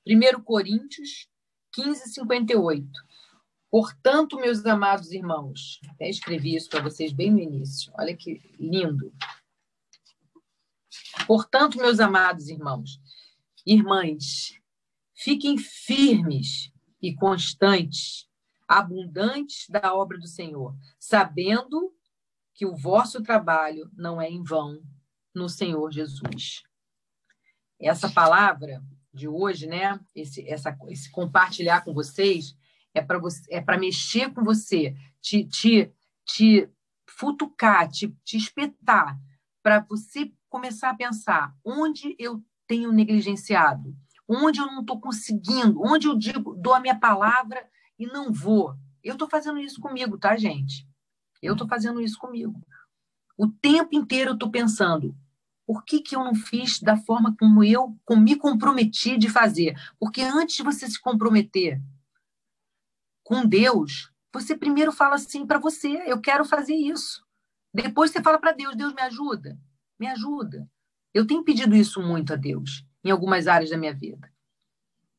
1 0.05 0.41
Coríntios 0.41 1.29
15, 1.75 2.13
58. 2.13 2.87
Portanto, 3.69 4.37
meus 4.37 4.65
amados 4.65 5.11
irmãos, 5.11 5.81
até 5.89 6.09
escrevi 6.09 6.55
isso 6.55 6.69
para 6.69 6.81
vocês 6.81 7.11
bem 7.11 7.29
no 7.29 7.39
início, 7.39 7.91
olha 7.99 8.15
que 8.15 8.41
lindo. 8.57 9.13
Portanto, 11.27 11.77
meus 11.77 11.99
amados 11.99 12.47
irmãos, 12.47 13.01
irmãs, 13.65 14.57
fiquem 15.13 15.57
firmes 15.57 16.71
e 17.01 17.13
constantes, 17.13 18.29
abundantes 18.65 19.67
da 19.69 19.93
obra 19.93 20.17
do 20.17 20.27
Senhor, 20.27 20.73
sabendo 20.97 21.93
que 22.53 22.65
o 22.65 22.75
vosso 22.75 23.21
trabalho 23.21 23.91
não 23.93 24.21
é 24.21 24.29
em 24.29 24.41
vão 24.41 24.81
no 25.33 25.49
Senhor 25.49 25.91
Jesus. 25.91 26.63
Essa 27.77 28.09
palavra 28.09 28.81
de 29.15 29.27
hoje, 29.27 29.65
né? 29.65 29.99
Esse, 30.13 30.47
essa, 30.47 30.77
esse 30.89 31.09
compartilhar 31.09 31.81
com 31.81 31.93
vocês 31.93 32.55
é 32.93 33.01
para 33.01 33.19
é 33.49 33.61
para 33.61 33.77
mexer 33.77 34.33
com 34.33 34.43
você, 34.43 34.95
te, 35.21 35.45
te, 35.45 35.91
te 36.25 36.69
futucar, 37.07 37.89
te, 37.89 38.15
te 38.23 38.37
espetar, 38.37 39.17
para 39.63 39.79
você 39.79 40.31
começar 40.49 40.91
a 40.91 40.95
pensar 40.95 41.55
onde 41.63 42.15
eu 42.19 42.43
tenho 42.67 42.91
negligenciado, 42.91 43.95
onde 44.27 44.59
eu 44.59 44.67
não 44.67 44.81
estou 44.81 44.99
conseguindo, 44.99 45.81
onde 45.81 46.07
eu 46.07 46.15
digo, 46.15 46.55
dou 46.55 46.73
a 46.73 46.79
minha 46.79 46.97
palavra 46.97 47.67
e 47.97 48.05
não 48.05 48.31
vou. 48.31 48.75
Eu 49.03 49.13
estou 49.13 49.29
fazendo 49.29 49.59
isso 49.59 49.79
comigo, 49.79 50.17
tá, 50.17 50.35
gente? 50.35 50.87
Eu 51.41 51.53
estou 51.53 51.67
fazendo 51.67 52.01
isso 52.01 52.17
comigo. 52.17 52.61
O 53.37 53.47
tempo 53.47 53.95
inteiro 53.95 54.31
eu 54.31 54.33
estou 54.33 54.49
pensando, 54.49 55.15
por 55.65 55.83
que, 55.83 55.99
que 55.99 56.15
eu 56.15 56.23
não 56.23 56.35
fiz 56.35 56.79
da 56.79 56.95
forma 56.95 57.35
como 57.39 57.63
eu 57.63 57.97
me 58.11 58.35
comprometi 58.35 59.17
de 59.17 59.29
fazer? 59.29 59.75
Porque 59.99 60.21
antes 60.21 60.57
de 60.57 60.63
você 60.63 60.87
se 60.87 61.01
comprometer 61.01 61.81
com 63.23 63.45
Deus, 63.45 64.11
você 64.31 64.55
primeiro 64.55 64.91
fala 64.91 65.15
assim 65.15 65.45
para 65.45 65.57
você: 65.57 66.03
eu 66.05 66.21
quero 66.21 66.45
fazer 66.45 66.75
isso. 66.75 67.25
Depois 67.73 68.11
você 68.11 68.21
fala 68.21 68.37
para 68.37 68.51
Deus: 68.51 68.75
Deus 68.75 68.93
me 68.93 69.01
ajuda. 69.01 69.57
Me 69.99 70.07
ajuda. 70.07 70.69
Eu 71.13 71.25
tenho 71.25 71.43
pedido 71.43 71.75
isso 71.75 72.01
muito 72.01 72.33
a 72.33 72.35
Deus 72.35 72.85
em 73.03 73.09
algumas 73.09 73.47
áreas 73.47 73.69
da 73.69 73.77
minha 73.77 73.93
vida. 73.93 74.31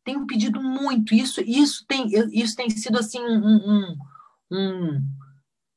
Tenho 0.05 0.27
pedido 0.27 0.63
muito. 0.63 1.15
Isso, 1.15 1.41
isso 1.41 1.85
tem, 1.87 2.09
isso 2.33 2.55
tem 2.55 2.71
sido 2.71 2.99
assim 2.99 3.21
um, 3.21 3.97
um, 4.51 5.03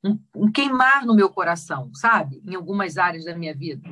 um, 0.03 0.19
um 0.35 0.51
queimar 0.51 1.05
no 1.05 1.15
meu 1.15 1.29
coração, 1.29 1.91
sabe? 1.95 2.41
Em 2.45 2.55
algumas 2.55 2.97
áreas 2.97 3.25
da 3.25 3.35
minha 3.35 3.55
vida, 3.55 3.89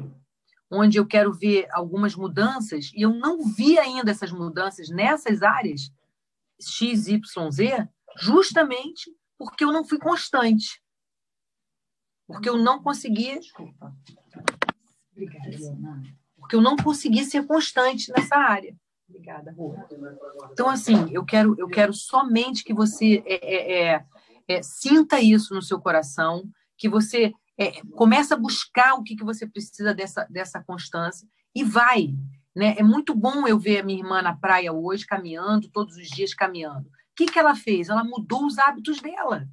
onde 0.70 0.98
eu 0.98 1.06
quero 1.06 1.34
ver 1.34 1.68
algumas 1.72 2.16
mudanças 2.16 2.92
e 2.94 3.02
eu 3.02 3.12
não 3.12 3.44
vi 3.44 3.80
ainda 3.80 4.12
essas 4.12 4.32
mudanças 4.32 4.90
nessas 4.90 5.42
áreas 5.42 5.92
X, 6.60 7.08
Y, 7.08 7.52
Z, 7.52 7.88
justamente 8.20 9.16
porque 9.38 9.64
eu 9.64 9.72
não 9.72 9.86
fui 9.86 10.00
constante. 10.00 10.82
Porque 12.26 12.50
eu 12.50 12.58
não 12.58 12.82
consegui. 12.82 13.40
Desculpa. 13.40 13.96
Obrigada, 15.12 15.50
Porque 16.38 16.56
eu 16.56 16.62
não 16.62 16.76
consegui 16.76 17.24
ser 17.24 17.46
constante 17.46 18.12
nessa 18.12 18.36
área. 18.36 18.76
Obrigada, 19.08 19.52
Rua. 19.52 19.88
Então, 20.52 20.68
assim, 20.70 21.10
eu 21.12 21.24
quero, 21.24 21.56
eu 21.58 21.68
quero 21.68 21.94
somente 21.94 22.64
que 22.64 22.74
você 22.74 23.24
é, 23.26 23.36
é, 23.36 23.94
é, 23.94 24.06
é 24.48 24.62
sinta 24.62 25.22
isso 25.22 25.54
no 25.54 25.62
seu 25.62 25.80
coração, 25.80 26.44
que 26.78 26.90
você 26.90 27.34
é, 27.58 27.82
comece 27.96 28.34
a 28.34 28.38
buscar 28.38 28.94
o 28.94 29.04
que, 29.04 29.16
que 29.16 29.24
você 29.24 29.48
precisa 29.48 29.94
dessa, 29.94 30.26
dessa 30.30 30.64
constância 30.64 31.28
e 31.56 31.64
vai. 31.64 32.14
Né? 32.56 32.76
É 32.78 32.84
muito 32.84 33.16
bom 33.16 33.48
eu 33.48 33.58
ver 33.58 33.80
a 33.80 33.84
minha 33.84 34.00
irmã 34.00 34.22
na 34.22 34.36
praia 34.36 34.72
hoje, 34.72 35.06
caminhando, 35.06 35.70
todos 35.70 35.96
os 35.98 36.08
dias 36.08 36.34
caminhando. 36.34 36.88
O 36.88 36.92
que, 37.16 37.26
que 37.26 37.40
ela 37.40 37.56
fez? 37.56 37.90
Ela 37.90 38.04
mudou 38.04 38.46
os 38.46 38.58
hábitos 38.58 39.02
dela. 39.02 39.48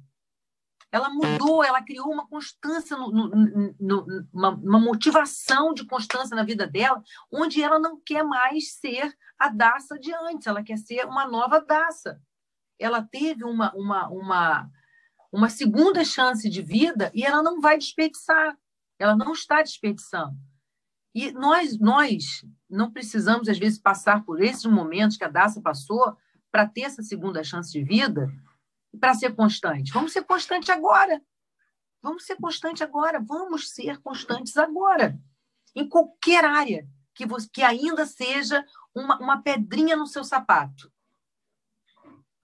Ela 0.91 1.09
mudou, 1.09 1.63
ela 1.63 1.81
criou 1.81 2.09
uma 2.09 2.25
constância, 2.27 2.95
no, 2.95 3.11
no, 3.11 3.75
no, 3.77 4.27
uma, 4.31 4.49
uma, 4.51 4.79
motivação 4.79 5.73
de 5.73 5.85
constância 5.85 6.35
na 6.35 6.43
vida 6.43 6.65
dela, 6.65 7.03
onde 7.29 7.61
ela 7.61 7.77
não 7.77 7.99
quer 7.99 8.23
mais 8.23 8.75
ser 8.75 9.13
a 9.37 9.49
Daça 9.49 9.99
de 9.99 10.13
antes, 10.13 10.47
ela 10.47 10.63
quer 10.63 10.77
ser 10.77 11.05
uma 11.05 11.27
nova 11.27 11.59
Daça. 11.59 12.21
Ela 12.79 13.01
teve 13.01 13.43
uma, 13.43 13.73
uma, 13.75 14.07
uma, 14.07 14.69
uma 15.35 15.49
segunda 15.49 16.05
chance 16.05 16.49
de 16.49 16.61
vida 16.61 17.11
e 17.13 17.25
ela 17.25 17.43
não 17.43 17.59
vai 17.59 17.77
desperdiçar. 17.77 18.57
Ela 18.97 19.17
não 19.17 19.33
está 19.33 19.61
desperdiçando. 19.61 20.37
E 21.13 21.31
nós, 21.33 21.77
nós 21.77 22.45
não 22.69 22.89
precisamos, 22.89 23.49
às 23.49 23.57
vezes, 23.57 23.77
passar 23.77 24.23
por 24.23 24.41
esses 24.41 24.65
momentos 24.65 25.17
que 25.17 25.25
a 25.25 25.29
Daça 25.29 25.61
passou 25.61 26.15
para 26.49 26.65
ter 26.65 26.81
essa 26.83 27.03
segunda 27.03 27.43
chance 27.43 27.69
de 27.69 27.83
vida 27.83 28.31
para 28.97 29.13
ser 29.13 29.35
constante. 29.35 29.91
Vamos 29.91 30.13
ser 30.13 30.23
constante 30.23 30.71
agora. 30.71 31.21
Vamos 32.01 32.25
ser 32.25 32.37
constante 32.37 32.81
agora. 32.81 33.19
Vamos 33.19 33.71
ser 33.71 33.97
constantes 34.01 34.55
agora. 34.55 35.19
Em 35.75 35.87
qualquer 35.87 36.45
área 36.45 36.87
que, 37.13 37.25
você, 37.25 37.49
que 37.51 37.61
ainda 37.61 38.05
seja 38.05 38.65
uma, 38.93 39.19
uma 39.19 39.41
pedrinha 39.41 39.97
no 39.97 40.07
seu 40.07 40.23
sapato. 40.23 40.89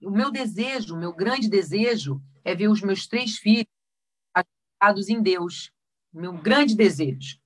O 0.02 0.10
meu 0.10 0.30
desejo, 0.30 0.94
o 0.94 0.98
meu 0.98 1.14
grande 1.14 1.48
desejo 1.48 2.22
é 2.44 2.54
ver 2.54 2.68
os 2.68 2.82
meus 2.82 3.06
três 3.06 3.36
filhos 3.36 3.66
ajoelhados 4.34 5.08
em 5.08 5.22
Deus. 5.22 5.72
Meu 6.12 6.32
grande 6.32 6.76
desejo, 6.76 7.38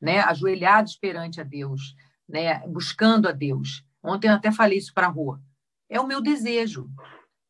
né? 0.00 0.20
Ajoelhados 0.20 0.96
perante 0.96 1.40
a 1.40 1.44
Deus, 1.44 1.94
né? 2.28 2.60
Buscando 2.68 3.28
a 3.28 3.32
Deus. 3.32 3.84
Ontem 4.02 4.28
eu 4.28 4.34
até 4.34 4.52
falei 4.52 4.78
isso 4.78 4.92
para 4.94 5.06
a 5.06 5.10
rua. 5.10 5.40
É 5.88 6.00
o 6.00 6.06
meu 6.06 6.20
desejo. 6.20 6.90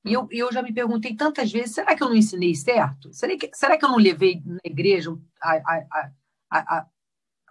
E 0.04 0.12
eu, 0.12 0.26
eu 0.30 0.52
já 0.52 0.62
me 0.62 0.72
perguntei 0.72 1.14
tantas 1.14 1.52
vezes: 1.52 1.74
será 1.74 1.94
que 1.94 2.02
eu 2.02 2.08
não 2.08 2.16
ensinei 2.16 2.54
certo? 2.54 3.12
Será 3.12 3.36
que, 3.36 3.50
será 3.54 3.78
que 3.78 3.84
eu 3.84 3.88
não 3.88 3.98
levei 3.98 4.42
na 4.44 4.60
igreja 4.64 5.16
a, 5.40 5.52
a, 5.52 6.10
a, 6.50 6.78
a 6.78 6.86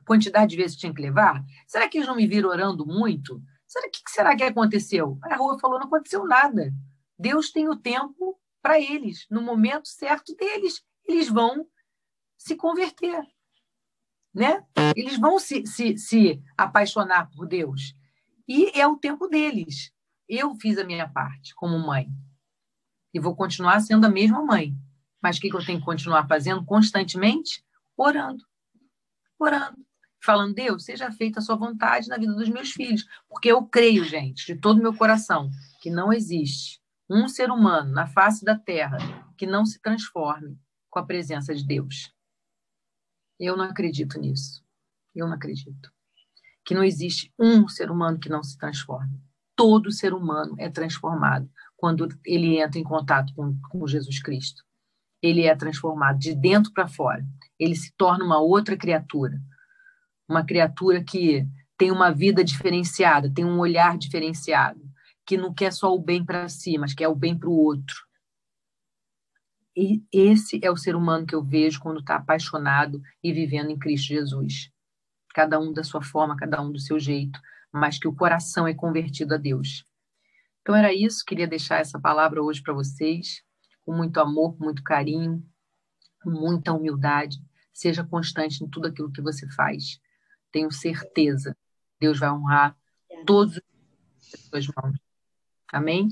quantidade 0.05 0.51
de 0.51 0.57
vezes 0.57 0.75
que 0.75 0.81
tinha 0.81 0.93
que 0.93 1.01
levar? 1.01 1.43
Será 1.67 1.87
que 1.87 1.97
eles 1.97 2.07
não 2.07 2.15
me 2.15 2.27
viram 2.27 2.49
orando 2.49 2.85
muito? 2.85 3.41
Será 3.67 3.89
que, 3.89 4.03
que 4.03 4.11
será 4.11 4.35
que 4.35 4.43
aconteceu? 4.43 5.17
A 5.23 5.35
rua 5.35 5.57
falou: 5.59 5.79
não 5.79 5.87
aconteceu 5.87 6.25
nada. 6.25 6.73
Deus 7.17 7.51
tem 7.51 7.69
o 7.69 7.75
tempo 7.75 8.40
para 8.61 8.79
eles, 8.79 9.25
no 9.29 9.41
momento 9.41 9.87
certo 9.87 10.35
deles. 10.35 10.83
Eles 11.05 11.27
vão 11.27 11.67
se 12.37 12.55
converter. 12.55 13.25
Né? 14.33 14.65
Eles 14.95 15.17
vão 15.17 15.39
se, 15.39 15.65
se, 15.65 15.97
se 15.97 16.41
apaixonar 16.57 17.29
por 17.31 17.47
Deus. 17.47 17.95
E 18.47 18.71
é 18.79 18.87
o 18.87 18.97
tempo 18.97 19.27
deles. 19.27 19.91
Eu 20.27 20.55
fiz 20.55 20.77
a 20.77 20.83
minha 20.83 21.07
parte 21.07 21.53
como 21.55 21.77
mãe. 21.79 22.07
E 23.13 23.19
vou 23.19 23.35
continuar 23.35 23.79
sendo 23.81 24.05
a 24.05 24.09
mesma 24.09 24.43
mãe. 24.43 24.73
Mas 25.21 25.37
o 25.37 25.41
que, 25.41 25.53
eu 25.53 25.65
tenho 25.65 25.79
que 25.79 25.85
continuar 25.85 26.27
fazendo 26.27 26.63
constantemente? 26.63 27.63
Orando. 27.97 28.45
Orando. 29.37 29.77
Falando, 30.23 30.53
Deus, 30.53 30.85
seja 30.85 31.11
feita 31.11 31.39
a 31.39 31.41
sua 31.41 31.55
vontade 31.55 32.07
na 32.07 32.17
vida 32.17 32.33
dos 32.33 32.47
meus 32.47 32.71
filhos. 32.71 33.05
Porque 33.27 33.51
eu 33.51 33.65
creio, 33.65 34.03
gente, 34.05 34.45
de 34.45 34.55
todo 34.55 34.79
o 34.79 34.81
meu 34.81 34.95
coração, 34.95 35.49
que 35.81 35.89
não 35.89 36.13
existe 36.13 36.80
um 37.11 37.27
ser 37.27 37.51
humano 37.51 37.91
na 37.91 38.07
face 38.07 38.45
da 38.45 38.57
terra 38.57 38.97
que 39.37 39.45
não 39.45 39.65
se 39.65 39.81
transforme 39.81 40.57
com 40.89 40.99
a 40.99 41.05
presença 41.05 41.53
de 41.53 41.65
Deus. 41.65 42.13
Eu 43.37 43.57
não 43.57 43.65
acredito 43.65 44.19
nisso. 44.19 44.63
Eu 45.13 45.27
não 45.27 45.33
acredito. 45.33 45.91
Que 46.63 46.73
não 46.73 46.83
existe 46.83 47.33
um 47.37 47.67
ser 47.67 47.91
humano 47.91 48.19
que 48.19 48.29
não 48.29 48.41
se 48.41 48.57
transforme. 48.57 49.19
Todo 49.55 49.91
ser 49.91 50.13
humano 50.13 50.55
é 50.57 50.69
transformado 50.69 51.49
quando 51.75 52.07
ele 52.25 52.59
entra 52.59 52.79
em 52.79 52.83
contato 52.83 53.33
com, 53.33 53.59
com 53.69 53.87
Jesus 53.87 54.21
Cristo. 54.21 54.63
Ele 55.21 55.43
é 55.43 55.55
transformado 55.55 56.17
de 56.17 56.33
dentro 56.33 56.71
para 56.71 56.87
fora. 56.87 57.25
Ele 57.59 57.75
se 57.75 57.91
torna 57.97 58.23
uma 58.23 58.39
outra 58.39 58.77
criatura. 58.77 59.41
Uma 60.29 60.45
criatura 60.45 61.03
que 61.03 61.45
tem 61.77 61.91
uma 61.91 62.11
vida 62.11 62.43
diferenciada, 62.43 63.31
tem 63.33 63.43
um 63.43 63.59
olhar 63.59 63.97
diferenciado, 63.97 64.79
que 65.25 65.37
não 65.37 65.53
quer 65.53 65.71
só 65.71 65.93
o 65.93 65.99
bem 65.99 66.23
para 66.25 66.49
si, 66.49 66.77
mas 66.77 66.93
quer 66.93 67.07
o 67.07 67.15
bem 67.15 67.37
para 67.37 67.49
o 67.49 67.57
outro. 67.57 67.95
E 69.75 70.03
esse 70.11 70.59
é 70.63 70.69
o 70.69 70.75
ser 70.75 70.95
humano 70.95 71.25
que 71.25 71.33
eu 71.33 71.43
vejo 71.43 71.79
quando 71.79 72.01
está 72.01 72.15
apaixonado 72.15 73.01
e 73.23 73.31
vivendo 73.31 73.69
em 73.69 73.79
Cristo 73.79 74.07
Jesus. 74.07 74.69
Cada 75.33 75.59
um 75.59 75.71
da 75.71 75.83
sua 75.83 76.01
forma, 76.01 76.35
cada 76.35 76.61
um 76.61 76.71
do 76.71 76.79
seu 76.79 76.99
jeito, 76.99 77.39
mas 77.71 77.97
que 77.97 78.07
o 78.07 78.15
coração 78.15 78.67
é 78.67 78.73
convertido 78.73 79.33
a 79.33 79.37
Deus. 79.37 79.85
Então 80.61 80.75
era 80.75 80.93
isso, 80.93 81.23
queria 81.25 81.47
deixar 81.47 81.79
essa 81.79 81.99
palavra 81.99 82.43
hoje 82.43 82.61
para 82.61 82.73
vocês, 82.73 83.41
com 83.85 83.95
muito 83.95 84.19
amor, 84.19 84.57
com 84.57 84.65
muito 84.65 84.83
carinho, 84.83 85.43
com 86.21 86.29
muita 86.29 86.73
humildade. 86.73 87.37
Seja 87.73 88.03
constante 88.03 88.63
em 88.63 88.69
tudo 88.69 88.87
aquilo 88.87 89.11
que 89.11 89.21
você 89.21 89.49
faz. 89.51 89.99
Tenho 90.51 90.69
certeza, 90.69 91.55
Deus 91.99 92.19
vai 92.19 92.29
honrar 92.29 92.77
todos 93.25 93.55
os 93.57 94.39
suas 94.49 94.67
mãos. 94.67 95.10
Amém? 95.71 96.09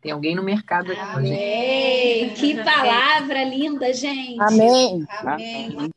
Tem 0.00 0.12
alguém 0.12 0.36
no 0.36 0.42
mercado 0.42 0.92
aqui. 0.92 1.00
Amém. 1.00 2.34
Que 2.34 2.62
palavra 2.62 3.42
linda, 3.44 3.92
gente. 3.92 4.40
Amém. 4.40 5.04
Amém. 5.08 5.90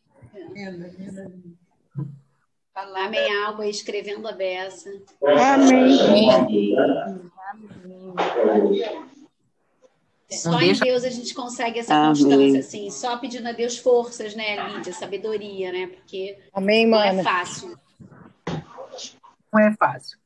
Amém, 2.76 3.44
água, 3.46 3.68
escrevendo 3.68 4.28
a 4.28 4.32
beça. 4.32 4.90
Amém. 5.22 5.98
Só 10.30 10.62
em 10.62 10.74
Deus 10.74 11.04
a 11.04 11.10
gente 11.10 11.34
consegue 11.34 11.80
essa 11.80 11.94
Amém. 11.94 12.08
constância, 12.08 12.60
assim. 12.60 12.90
Só 12.92 13.18
pedindo 13.18 13.48
a 13.48 13.52
Deus 13.52 13.78
forças, 13.78 14.36
né, 14.36 14.70
Lídia? 14.70 14.94
Sabedoria, 14.94 15.72
né? 15.72 15.88
Porque 15.88 16.38
Amém, 16.54 16.88
não 16.88 17.02
é 17.02 17.22
fácil. 17.22 17.78
Não 19.52 19.60
é 19.60 19.76
fácil. 19.76 20.19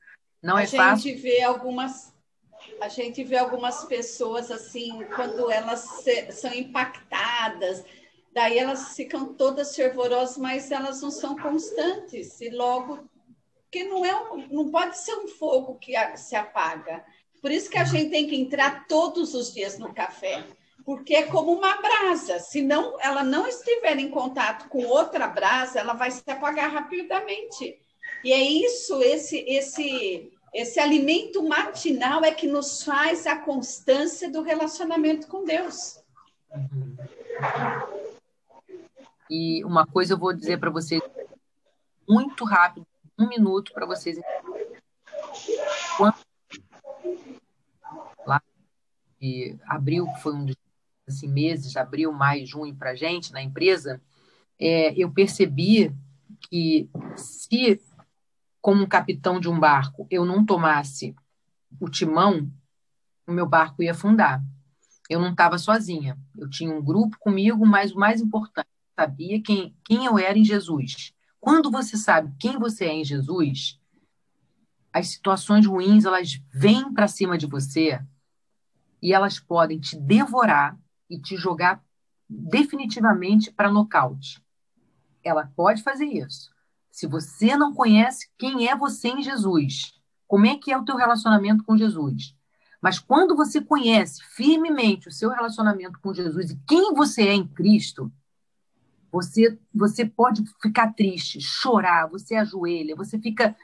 Não 0.43 0.57
a 0.57 0.63
é 0.63 0.67
fácil. 0.67 1.11
Gente 1.11 1.21
vê 1.21 1.41
algumas 1.41 2.13
a 2.79 2.87
gente 2.87 3.23
vê 3.23 3.37
algumas 3.37 3.85
pessoas 3.85 4.51
assim, 4.51 5.05
quando 5.15 5.49
elas 5.51 5.79
se, 5.79 6.31
são 6.31 6.53
impactadas, 6.53 7.83
daí 8.33 8.57
elas 8.57 8.95
ficam 8.95 9.33
todas 9.33 9.75
fervorosas, 9.75 10.37
mas 10.37 10.71
elas 10.71 11.01
não 11.01 11.11
são 11.11 11.37
constantes 11.37 12.39
e 12.41 12.49
logo 12.49 13.09
que 13.71 13.83
não 13.85 14.05
é 14.05 14.15
um, 14.31 14.47
não 14.49 14.69
pode 14.69 14.97
ser 14.97 15.15
um 15.15 15.27
fogo 15.27 15.75
que 15.75 15.93
se 16.17 16.35
apaga. 16.35 17.03
Por 17.41 17.51
isso 17.51 17.69
que 17.69 17.77
a 17.77 17.83
gente 17.83 18.11
tem 18.11 18.27
que 18.27 18.35
entrar 18.35 18.87
todos 18.87 19.33
os 19.33 19.53
dias 19.53 19.77
no 19.79 19.93
café, 19.93 20.45
porque 20.85 21.15
é 21.15 21.23
como 21.23 21.51
uma 21.53 21.77
brasa. 21.77 22.39
Se 22.39 22.61
não, 22.61 22.99
ela 23.01 23.23
não 23.23 23.47
estiver 23.47 23.97
em 23.97 24.09
contato 24.09 24.69
com 24.69 24.85
outra 24.85 25.27
brasa, 25.27 25.79
ela 25.79 25.93
vai 25.93 26.11
se 26.11 26.23
apagar 26.29 26.71
rapidamente. 26.71 27.79
E 28.23 28.31
é 28.31 28.41
isso, 28.41 29.01
esse 29.01 29.37
esse 29.47 30.32
esse 30.53 30.79
alimento 30.79 31.41
matinal 31.41 32.23
é 32.23 32.31
que 32.31 32.45
nos 32.45 32.83
faz 32.83 33.25
a 33.25 33.37
constância 33.37 34.31
do 34.31 34.43
relacionamento 34.43 35.27
com 35.27 35.43
Deus. 35.43 35.99
E 39.29 39.63
uma 39.65 39.87
coisa 39.87 40.13
eu 40.13 40.17
vou 40.17 40.31
dizer 40.31 40.59
para 40.59 40.69
vocês 40.69 41.01
muito 42.07 42.45
rápido, 42.45 42.85
um 43.17 43.27
minuto 43.27 43.73
para 43.73 43.87
vocês. 43.87 44.19
Quando 45.97 46.15
lá 48.25 48.41
de 49.19 49.57
abril, 49.65 50.05
que 50.13 50.21
foi 50.21 50.33
um 50.35 50.45
dos 50.45 50.55
assim, 51.07 51.27
meses, 51.27 51.75
abril, 51.75 52.11
maio, 52.11 52.45
junho 52.45 52.75
para 52.75 52.93
gente 52.93 53.33
na 53.33 53.41
empresa, 53.41 53.99
é, 54.59 54.93
eu 54.93 55.11
percebi 55.11 55.91
que 56.49 56.89
se 57.15 57.81
como 58.64 58.82
um 58.82 58.88
capitão 58.88 59.41
de 59.41 59.49
um 59.49 59.59
barco, 59.59 60.07
eu 60.09 60.24
não 60.24 60.45
tomasse 60.45 61.14
o 61.82 61.89
timão, 61.89 62.49
o 63.28 63.32
meu 63.34 63.45
barco 63.45 63.84
ia 63.84 63.91
afundar. 63.91 64.41
Eu 65.09 65.20
não 65.20 65.32
estava 65.32 65.57
sozinha. 65.57 66.18
Eu 66.34 66.49
tinha 66.49 66.74
um 66.74 66.82
grupo 66.82 67.18
comigo, 67.20 67.66
mas 67.66 67.91
o 67.91 67.99
mais 67.99 68.22
importante, 68.22 68.70
sabia 68.97 69.41
quem, 69.41 69.76
quem 69.84 70.05
eu 70.05 70.18
era 70.18 70.39
em 70.39 70.45
Jesus. 70.45 71.14
Quando 71.41 71.70
você 71.70 71.97
sabe 71.97 72.34
quem 72.39 72.57
você 72.57 72.86
é 72.86 72.93
em 72.93 73.03
Jesus, 73.03 73.82
as 74.93 75.09
situações 75.09 75.66
ruins 75.66 76.05
elas 76.05 76.41
vêm 76.49 76.89
para 76.93 77.09
cima 77.09 77.38
de 77.38 77.45
você 77.45 78.01
e 79.01 79.11
elas 79.11 79.41
podem 79.41 79.78
te 79.78 79.99
devorar 79.99 80.80
e 81.09 81.20
te 81.20 81.36
jogar 81.36 81.84
definitivamente 82.30 83.51
para 83.51 83.70
nocaute. 83.70 84.41
Ela 85.22 85.51
pode 85.53 85.84
fazer 85.84 86.05
isso. 86.05 86.52
Se 86.93 87.07
você 87.07 87.57
não 87.57 87.73
conhece 87.73 88.29
quem 88.37 88.69
é 88.69 88.75
você 88.75 89.07
em 89.07 89.23
Jesus, 89.23 89.99
como 90.27 90.45
é 90.45 90.59
que 90.59 90.71
é 90.71 90.77
o 90.77 90.85
teu 90.85 90.95
relacionamento 90.95 91.63
com 91.63 91.75
Jesus? 91.75 92.37
Mas 92.79 92.99
quando 92.99 93.35
você 93.35 93.59
conhece 93.59 94.23
firmemente 94.23 95.07
o 95.07 95.11
seu 95.11 95.31
relacionamento 95.31 95.99
com 95.99 96.13
Jesus 96.13 96.51
e 96.51 96.59
quem 96.67 96.93
você 96.93 97.23
é 97.23 97.33
em 97.33 97.47
Cristo, 97.47 98.13
você 99.11 99.57
você 99.73 100.05
pode 100.05 100.43
ficar 100.61 100.93
triste, 100.93 101.41
chorar, 101.41 102.05
você 102.05 102.35
ajoelha, 102.35 102.95
você 102.95 103.17
fica 103.17 103.55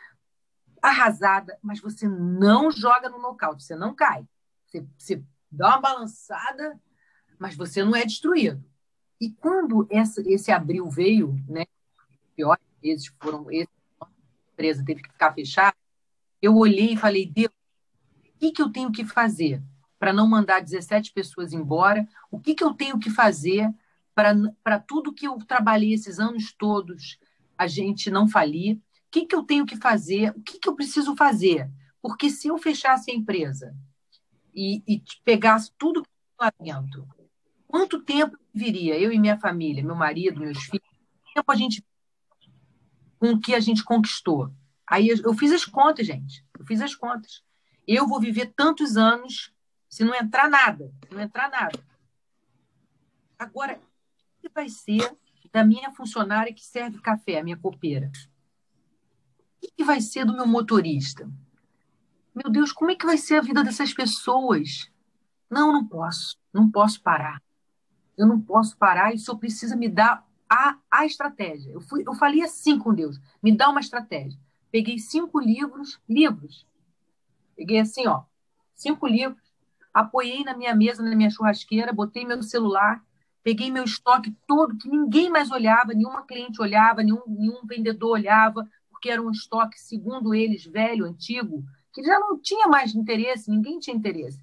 arrasada, 0.81 1.55
mas 1.61 1.79
você 1.79 2.07
não 2.07 2.71
joga 2.71 3.09
no 3.09 3.21
nocaute, 3.21 3.63
você 3.63 3.75
não 3.75 3.93
cai. 3.93 4.27
Você, 4.65 4.87
você 4.97 5.23
dá 5.51 5.67
uma 5.67 5.81
balançada, 5.81 6.81
mas 7.37 7.55
você 7.55 7.83
não 7.83 7.95
é 7.95 8.03
destruído. 8.05 8.65
E 9.21 9.29
quando 9.29 9.85
essa, 9.91 10.19
esse 10.25 10.51
abril 10.51 10.89
veio, 10.89 11.39
né, 11.47 11.65
pior 12.35 12.57
vezes 12.81 13.13
foram 13.21 13.51
esse, 13.51 13.69
a 14.01 14.07
empresa 14.53 14.83
teve 14.85 15.01
que 15.01 15.11
ficar 15.11 15.33
fechada, 15.33 15.75
eu 16.41 16.55
olhei 16.55 16.93
e 16.93 16.97
falei, 16.97 17.25
Deus, 17.25 17.51
o 18.25 18.39
que, 18.39 18.51
que 18.51 18.61
eu 18.61 18.69
tenho 18.69 18.91
que 18.91 19.03
fazer 19.05 19.61
para 19.97 20.13
não 20.13 20.27
mandar 20.27 20.61
17 20.61 21.11
pessoas 21.11 21.51
embora? 21.51 22.07
O 22.31 22.39
que, 22.39 22.55
que 22.55 22.63
eu 22.63 22.73
tenho 22.73 22.97
que 22.97 23.09
fazer 23.09 23.69
para 24.63 24.79
tudo 24.79 25.13
que 25.13 25.27
eu 25.27 25.37
trabalhei 25.39 25.93
esses 25.93 26.19
anos 26.19 26.53
todos 26.53 27.19
a 27.57 27.67
gente 27.67 28.09
não 28.09 28.27
falir? 28.27 28.77
O 28.77 28.81
que, 29.11 29.25
que 29.25 29.35
eu 29.35 29.43
tenho 29.43 29.65
que 29.65 29.75
fazer? 29.75 30.31
O 30.31 30.41
que, 30.41 30.59
que 30.59 30.69
eu 30.69 30.75
preciso 30.75 31.15
fazer? 31.15 31.69
Porque 32.01 32.29
se 32.29 32.47
eu 32.47 32.57
fechasse 32.57 33.11
a 33.11 33.13
empresa 33.13 33.75
e, 34.55 34.81
e 34.87 35.03
pegasse 35.25 35.71
tudo 35.77 36.03
lá 36.39 36.51
dentro, 36.59 37.05
quanto 37.67 38.01
tempo 38.01 38.37
viria 38.53 38.97
eu 38.97 39.11
e 39.11 39.19
minha 39.19 39.37
família, 39.37 39.83
meu 39.83 39.95
marido, 39.95 40.39
meus 40.39 40.63
filhos? 40.63 40.87
Quanto 40.87 41.33
tempo 41.33 41.51
a 41.51 41.55
gente 41.55 41.83
com 43.19 43.31
o 43.31 43.39
que 43.39 43.53
a 43.53 43.59
gente 43.59 43.83
conquistou. 43.83 44.51
Aí 44.87 45.09
eu 45.09 45.33
fiz 45.35 45.51
as 45.51 45.65
contas, 45.65 46.07
gente. 46.07 46.43
Eu 46.57 46.65
fiz 46.65 46.81
as 46.81 46.95
contas. 46.95 47.43
Eu 47.85 48.07
vou 48.07 48.19
viver 48.19 48.53
tantos 48.55 48.97
anos 48.97 49.53
se 49.87 50.03
não 50.03 50.15
entrar 50.15 50.49
nada, 50.49 50.91
se 51.07 51.13
não 51.13 51.21
entrar 51.21 51.49
nada. 51.49 51.79
Agora, 53.37 53.79
o 54.37 54.41
que 54.41 54.49
vai 54.49 54.69
ser 54.69 55.15
da 55.51 55.63
minha 55.63 55.91
funcionária 55.91 56.53
que 56.53 56.65
serve 56.65 56.99
café, 56.99 57.39
a 57.39 57.43
minha 57.43 57.57
copeira? 57.57 58.11
O 59.61 59.67
que 59.75 59.83
vai 59.83 60.01
ser 60.01 60.25
do 60.25 60.33
meu 60.33 60.47
motorista? 60.47 61.29
Meu 62.33 62.49
Deus, 62.49 62.71
como 62.71 62.91
é 62.91 62.95
que 62.95 63.05
vai 63.05 63.17
ser 63.17 63.35
a 63.35 63.41
vida 63.41 63.63
dessas 63.63 63.93
pessoas? 63.93 64.89
Não, 65.49 65.73
não 65.73 65.85
posso. 65.85 66.37
Não 66.53 66.69
posso 66.69 67.01
parar. 67.01 67.41
Eu 68.17 68.27
não 68.27 68.39
posso 68.39 68.77
parar. 68.77 69.13
Isso 69.13 69.35
precisa 69.37 69.75
me 69.75 69.89
dar 69.89 70.25
a, 70.49 70.77
a 70.89 71.05
estratégia. 71.05 71.71
Eu, 71.71 71.81
fui, 71.81 72.03
eu 72.05 72.13
falei 72.15 72.41
assim 72.41 72.79
com 72.79 72.93
Deus: 72.93 73.19
me 73.41 73.55
dá 73.55 73.69
uma 73.69 73.79
estratégia. 73.79 74.39
Peguei 74.71 74.97
cinco 74.97 75.39
livros, 75.39 75.99
livros. 76.07 76.65
Peguei 77.55 77.79
assim, 77.79 78.07
ó, 78.07 78.23
cinco 78.73 79.05
livros, 79.05 79.41
apoiei 79.93 80.43
na 80.43 80.55
minha 80.55 80.73
mesa, 80.73 81.03
na 81.03 81.15
minha 81.15 81.29
churrasqueira, 81.29 81.91
botei 81.91 82.23
meu 82.23 82.41
celular, 82.41 83.03
peguei 83.43 83.69
meu 83.69 83.83
estoque 83.83 84.33
todo, 84.47 84.77
que 84.77 84.87
ninguém 84.87 85.29
mais 85.29 85.51
olhava, 85.51 85.93
nenhuma 85.93 86.23
cliente 86.23 86.61
olhava, 86.61 87.03
nenhum, 87.03 87.21
nenhum 87.27 87.65
vendedor 87.65 88.11
olhava, 88.11 88.65
porque 88.89 89.09
era 89.09 89.21
um 89.21 89.31
estoque, 89.31 89.79
segundo 89.79 90.33
eles, 90.33 90.63
velho, 90.65 91.05
antigo, 91.05 91.63
que 91.91 92.01
já 92.03 92.17
não 92.19 92.39
tinha 92.39 92.67
mais 92.67 92.95
interesse, 92.95 93.51
ninguém 93.51 93.79
tinha 93.79 93.95
interesse. 93.95 94.39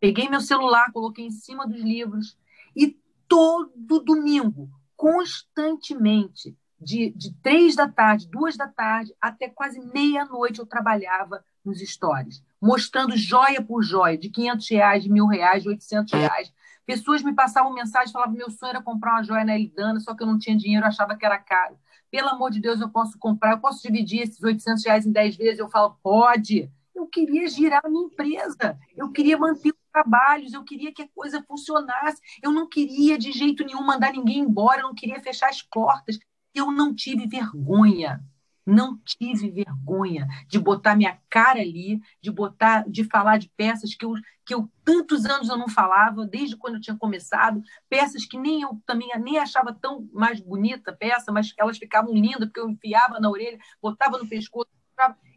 Peguei 0.00 0.28
meu 0.28 0.40
celular, 0.40 0.90
coloquei 0.92 1.26
em 1.26 1.30
cima 1.30 1.66
dos 1.68 1.80
livros 1.80 2.36
e 2.74 2.98
todo 3.28 4.00
domingo 4.00 4.68
constantemente. 4.96 6.56
De, 6.78 7.10
de 7.16 7.34
três 7.42 7.74
da 7.74 7.88
tarde, 7.88 8.28
duas 8.28 8.54
da 8.54 8.68
tarde, 8.68 9.14
até 9.18 9.48
quase 9.48 9.80
meia-noite 9.80 10.58
eu 10.58 10.66
trabalhava 10.66 11.42
nos 11.64 11.80
stories, 11.80 12.44
mostrando 12.60 13.16
joia 13.16 13.62
por 13.62 13.82
joia, 13.82 14.18
de 14.18 14.28
500 14.28 14.70
reais, 14.70 15.02
de 15.02 15.10
mil 15.10 15.26
reais, 15.26 15.62
de 15.62 15.70
800 15.70 16.12
reais. 16.12 16.52
Pessoas 16.84 17.22
me 17.22 17.34
passavam 17.34 17.72
mensagem, 17.72 18.12
falavam 18.12 18.34
meu 18.34 18.50
sonho 18.50 18.70
era 18.70 18.82
comprar 18.82 19.14
uma 19.14 19.22
joia 19.24 19.44
na 19.44 19.58
Eldana, 19.58 19.98
só 20.00 20.14
que 20.14 20.22
eu 20.22 20.26
não 20.26 20.38
tinha 20.38 20.56
dinheiro, 20.56 20.84
eu 20.84 20.88
achava 20.88 21.16
que 21.16 21.26
era 21.26 21.38
caro. 21.38 21.76
Pelo 22.10 22.28
amor 22.28 22.50
de 22.50 22.60
Deus, 22.60 22.80
eu 22.80 22.88
posso 22.88 23.18
comprar, 23.18 23.52
eu 23.52 23.58
posso 23.58 23.82
dividir 23.82 24.20
esses 24.20 24.40
800 24.40 24.84
reais 24.84 25.04
em 25.06 25.10
10 25.10 25.36
vezes? 25.36 25.58
Eu 25.58 25.68
falo, 25.68 25.98
pode. 26.02 26.70
Eu 26.96 27.06
queria 27.06 27.46
girar 27.46 27.82
a 27.84 27.90
minha 27.90 28.06
empresa, 28.06 28.78
eu 28.96 29.12
queria 29.12 29.36
manter 29.36 29.74
trabalhos, 29.92 30.54
eu 30.54 30.64
queria 30.64 30.94
que 30.94 31.02
a 31.02 31.08
coisa 31.14 31.44
funcionasse, 31.46 32.22
eu 32.42 32.50
não 32.50 32.66
queria 32.66 33.18
de 33.18 33.32
jeito 33.32 33.62
nenhum 33.62 33.84
mandar 33.84 34.12
ninguém 34.12 34.38
embora, 34.38 34.80
eu 34.80 34.88
não 34.88 34.94
queria 34.94 35.20
fechar 35.20 35.50
as 35.50 35.60
portas. 35.60 36.18
Eu 36.54 36.72
não 36.72 36.94
tive 36.94 37.26
vergonha, 37.26 38.24
não 38.64 38.98
tive 39.04 39.50
vergonha 39.50 40.26
de 40.48 40.58
botar 40.58 40.96
minha 40.96 41.18
cara 41.28 41.60
ali, 41.60 42.00
de 42.18 42.30
botar, 42.30 42.88
de 42.88 43.04
falar 43.04 43.36
de 43.36 43.50
peças 43.54 43.94
que 43.94 44.06
eu, 44.06 44.14
que 44.42 44.54
eu 44.54 44.66
tantos 44.82 45.26
anos 45.26 45.50
eu 45.50 45.58
não 45.58 45.68
falava, 45.68 46.26
desde 46.26 46.56
quando 46.56 46.76
eu 46.76 46.80
tinha 46.80 46.96
começado, 46.96 47.62
peças 47.90 48.24
que 48.24 48.38
nem 48.38 48.62
eu 48.62 48.80
também 48.86 49.10
nem 49.20 49.38
achava 49.38 49.70
tão 49.70 50.08
mais 50.14 50.40
bonita 50.40 50.94
peça, 50.94 51.30
mas 51.30 51.52
elas 51.58 51.76
ficavam 51.76 52.14
lindas 52.14 52.48
porque 52.48 52.60
eu 52.60 52.70
enfiava 52.70 53.20
na 53.20 53.28
orelha, 53.28 53.58
botava 53.82 54.16
no 54.16 54.26
pescoço, 54.26 54.70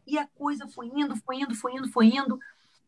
e 0.09 0.17
a 0.17 0.27
coisa 0.27 0.67
foi 0.67 0.87
indo, 0.87 1.15
foi 1.15 1.37
indo, 1.37 1.55
foi 1.55 1.73
indo, 1.73 1.91
foi 1.91 2.05
indo, 2.07 2.39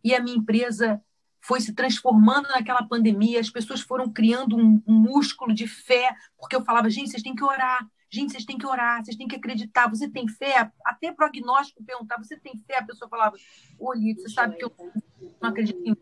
e 0.03 0.15
a 0.15 0.21
minha 0.21 0.37
empresa 0.37 1.01
foi 1.41 1.59
se 1.59 1.73
transformando 1.73 2.47
naquela 2.49 2.83
pandemia, 2.83 3.39
as 3.39 3.49
pessoas 3.49 3.81
foram 3.81 4.11
criando 4.11 4.55
um, 4.55 4.81
um, 4.87 4.93
músculo 4.93 5.53
de 5.53 5.67
fé, 5.67 6.15
porque 6.37 6.55
eu 6.55 6.63
falava, 6.63 6.89
gente, 6.89 7.09
vocês 7.09 7.23
têm 7.23 7.35
que 7.35 7.43
orar, 7.43 7.87
gente, 8.09 8.31
vocês 8.31 8.45
têm 8.45 8.57
que 8.57 8.65
orar, 8.65 9.03
vocês 9.03 9.17
têm 9.17 9.27
que 9.27 9.35
acreditar, 9.35 9.89
você 9.89 10.07
tem 10.07 10.27
fé? 10.27 10.71
Até 10.85 11.11
prognóstico 11.11 11.83
perguntava, 11.83 12.23
você 12.23 12.37
tem 12.37 12.61
fé? 12.67 12.77
A 12.77 12.85
pessoa 12.85 13.09
falava, 13.09 13.35
Lito, 13.95 14.21
você 14.21 14.29
sabe 14.29 14.55
que 14.57 14.65
eu 14.65 14.71
não 15.41 15.49
acredito 15.49 15.81
em 15.83 15.95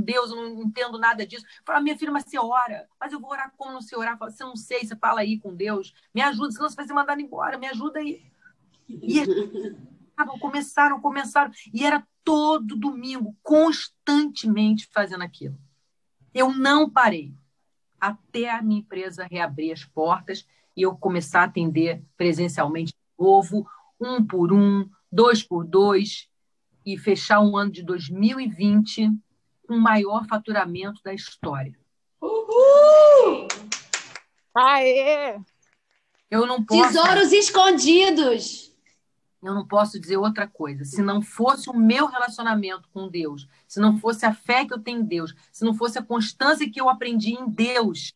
Deus, 0.00 0.30
eu 0.30 0.36
não 0.36 0.62
entendo 0.62 0.98
nada 0.98 1.26
disso. 1.26 1.44
Eu 1.44 1.64
falava, 1.66 1.82
minha 1.82 1.98
filha, 1.98 2.12
mas 2.12 2.24
você 2.24 2.38
ora, 2.38 2.88
mas 2.98 3.12
eu 3.12 3.20
vou 3.20 3.30
orar 3.30 3.52
como 3.56 3.72
não 3.72 3.82
sei 3.82 3.98
orar? 3.98 4.14
Eu 4.14 4.18
falava, 4.18 4.36
você 4.36 4.44
não 4.44 4.56
sei, 4.56 4.86
você 4.86 4.96
fala 4.96 5.20
aí 5.20 5.38
com 5.38 5.54
Deus, 5.54 5.92
me 6.14 6.22
ajuda, 6.22 6.50
senão 6.50 6.68
você 6.68 6.76
vai 6.76 6.86
ser 6.86 6.94
mandado 6.94 7.20
embora, 7.20 7.58
me 7.58 7.66
ajuda 7.66 7.98
aí. 7.98 8.22
E 8.88 9.20
começaram, 10.26 11.00
começaram, 11.00 11.52
e 11.72 11.84
era 11.84 12.06
todo 12.24 12.76
domingo, 12.76 13.36
constantemente 13.42 14.88
fazendo 14.92 15.22
aquilo. 15.22 15.58
Eu 16.34 16.52
não 16.52 16.88
parei 16.88 17.34
até 18.00 18.50
a 18.50 18.62
minha 18.62 18.80
empresa 18.80 19.28
reabrir 19.30 19.72
as 19.72 19.84
portas 19.84 20.46
e 20.76 20.82
eu 20.82 20.96
começar 20.96 21.42
a 21.42 21.44
atender 21.44 22.02
presencialmente 22.16 22.92
de 22.92 23.24
novo, 23.24 23.66
um 24.00 24.24
por 24.24 24.52
um, 24.52 24.88
dois 25.10 25.42
por 25.42 25.64
dois, 25.64 26.28
e 26.84 26.98
fechar 26.98 27.40
um 27.40 27.56
ano 27.56 27.70
de 27.70 27.82
2020 27.82 29.10
com 29.66 29.74
o 29.74 29.80
maior 29.80 30.26
faturamento 30.26 31.00
da 31.04 31.14
história. 31.14 31.78
Uhul! 32.20 33.46
Aê! 34.54 35.38
Eu 36.30 36.46
não 36.46 36.64
posso. 36.64 36.82
Tesouros 36.82 37.30
escondidos! 37.32 38.71
Eu 39.42 39.54
não 39.54 39.66
posso 39.66 39.98
dizer 39.98 40.16
outra 40.16 40.46
coisa. 40.46 40.84
Se 40.84 41.02
não 41.02 41.20
fosse 41.20 41.68
o 41.68 41.74
meu 41.74 42.06
relacionamento 42.06 42.88
com 42.92 43.08
Deus, 43.08 43.48
se 43.66 43.80
não 43.80 43.98
fosse 43.98 44.24
a 44.24 44.32
fé 44.32 44.64
que 44.64 44.72
eu 44.72 44.78
tenho 44.78 45.00
em 45.00 45.04
Deus, 45.04 45.34
se 45.50 45.64
não 45.64 45.74
fosse 45.74 45.98
a 45.98 46.02
constância 46.02 46.70
que 46.70 46.80
eu 46.80 46.88
aprendi 46.88 47.32
em 47.32 47.48
Deus, 47.48 48.14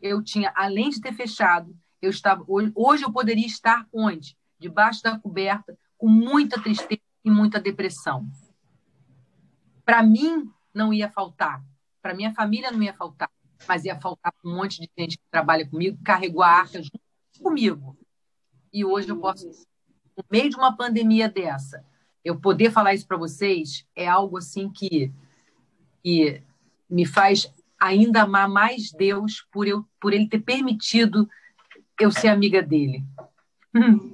eu 0.00 0.22
tinha, 0.22 0.52
além 0.54 0.90
de 0.90 1.00
ter 1.00 1.14
fechado, 1.14 1.74
eu 2.02 2.10
estava 2.10 2.44
hoje 2.46 3.04
eu 3.04 3.12
poderia 3.12 3.46
estar 3.46 3.86
onde? 3.92 4.36
Debaixo 4.58 5.02
da 5.02 5.18
coberta, 5.18 5.78
com 5.96 6.08
muita 6.08 6.60
tristeza 6.60 7.00
e 7.24 7.30
muita 7.30 7.58
depressão. 7.58 8.28
Para 9.84 10.02
mim 10.02 10.50
não 10.74 10.92
ia 10.92 11.08
faltar, 11.08 11.64
para 12.02 12.14
minha 12.14 12.34
família 12.34 12.70
não 12.70 12.82
ia 12.82 12.92
faltar, 12.92 13.30
mas 13.66 13.84
ia 13.84 13.98
faltar 13.98 14.34
um 14.44 14.54
monte 14.54 14.80
de 14.80 14.90
gente 14.98 15.16
que 15.16 15.24
trabalha 15.30 15.66
comigo, 15.66 15.98
carregou 16.04 16.42
a 16.42 16.48
arca 16.48 16.82
junto 16.82 17.00
comigo. 17.40 17.96
E 18.72 18.84
hoje 18.84 19.08
eu 19.08 19.18
posso 19.18 19.48
no 20.16 20.24
meio 20.30 20.50
de 20.50 20.56
uma 20.56 20.76
pandemia 20.76 21.28
dessa, 21.28 21.84
eu 22.24 22.36
poder 22.38 22.70
falar 22.70 22.94
isso 22.94 23.06
para 23.06 23.16
vocês 23.16 23.86
é 23.96 24.06
algo 24.06 24.36
assim 24.38 24.68
que, 24.68 25.12
que 26.02 26.42
me 26.88 27.04
faz 27.04 27.52
ainda 27.80 28.22
amar 28.22 28.48
mais 28.48 28.92
Deus 28.92 29.44
por, 29.50 29.66
eu, 29.66 29.84
por 30.00 30.12
ele 30.12 30.28
ter 30.28 30.40
permitido 30.40 31.28
eu 32.00 32.10
ser 32.10 32.28
amiga 32.28 32.62
dele. 32.62 33.04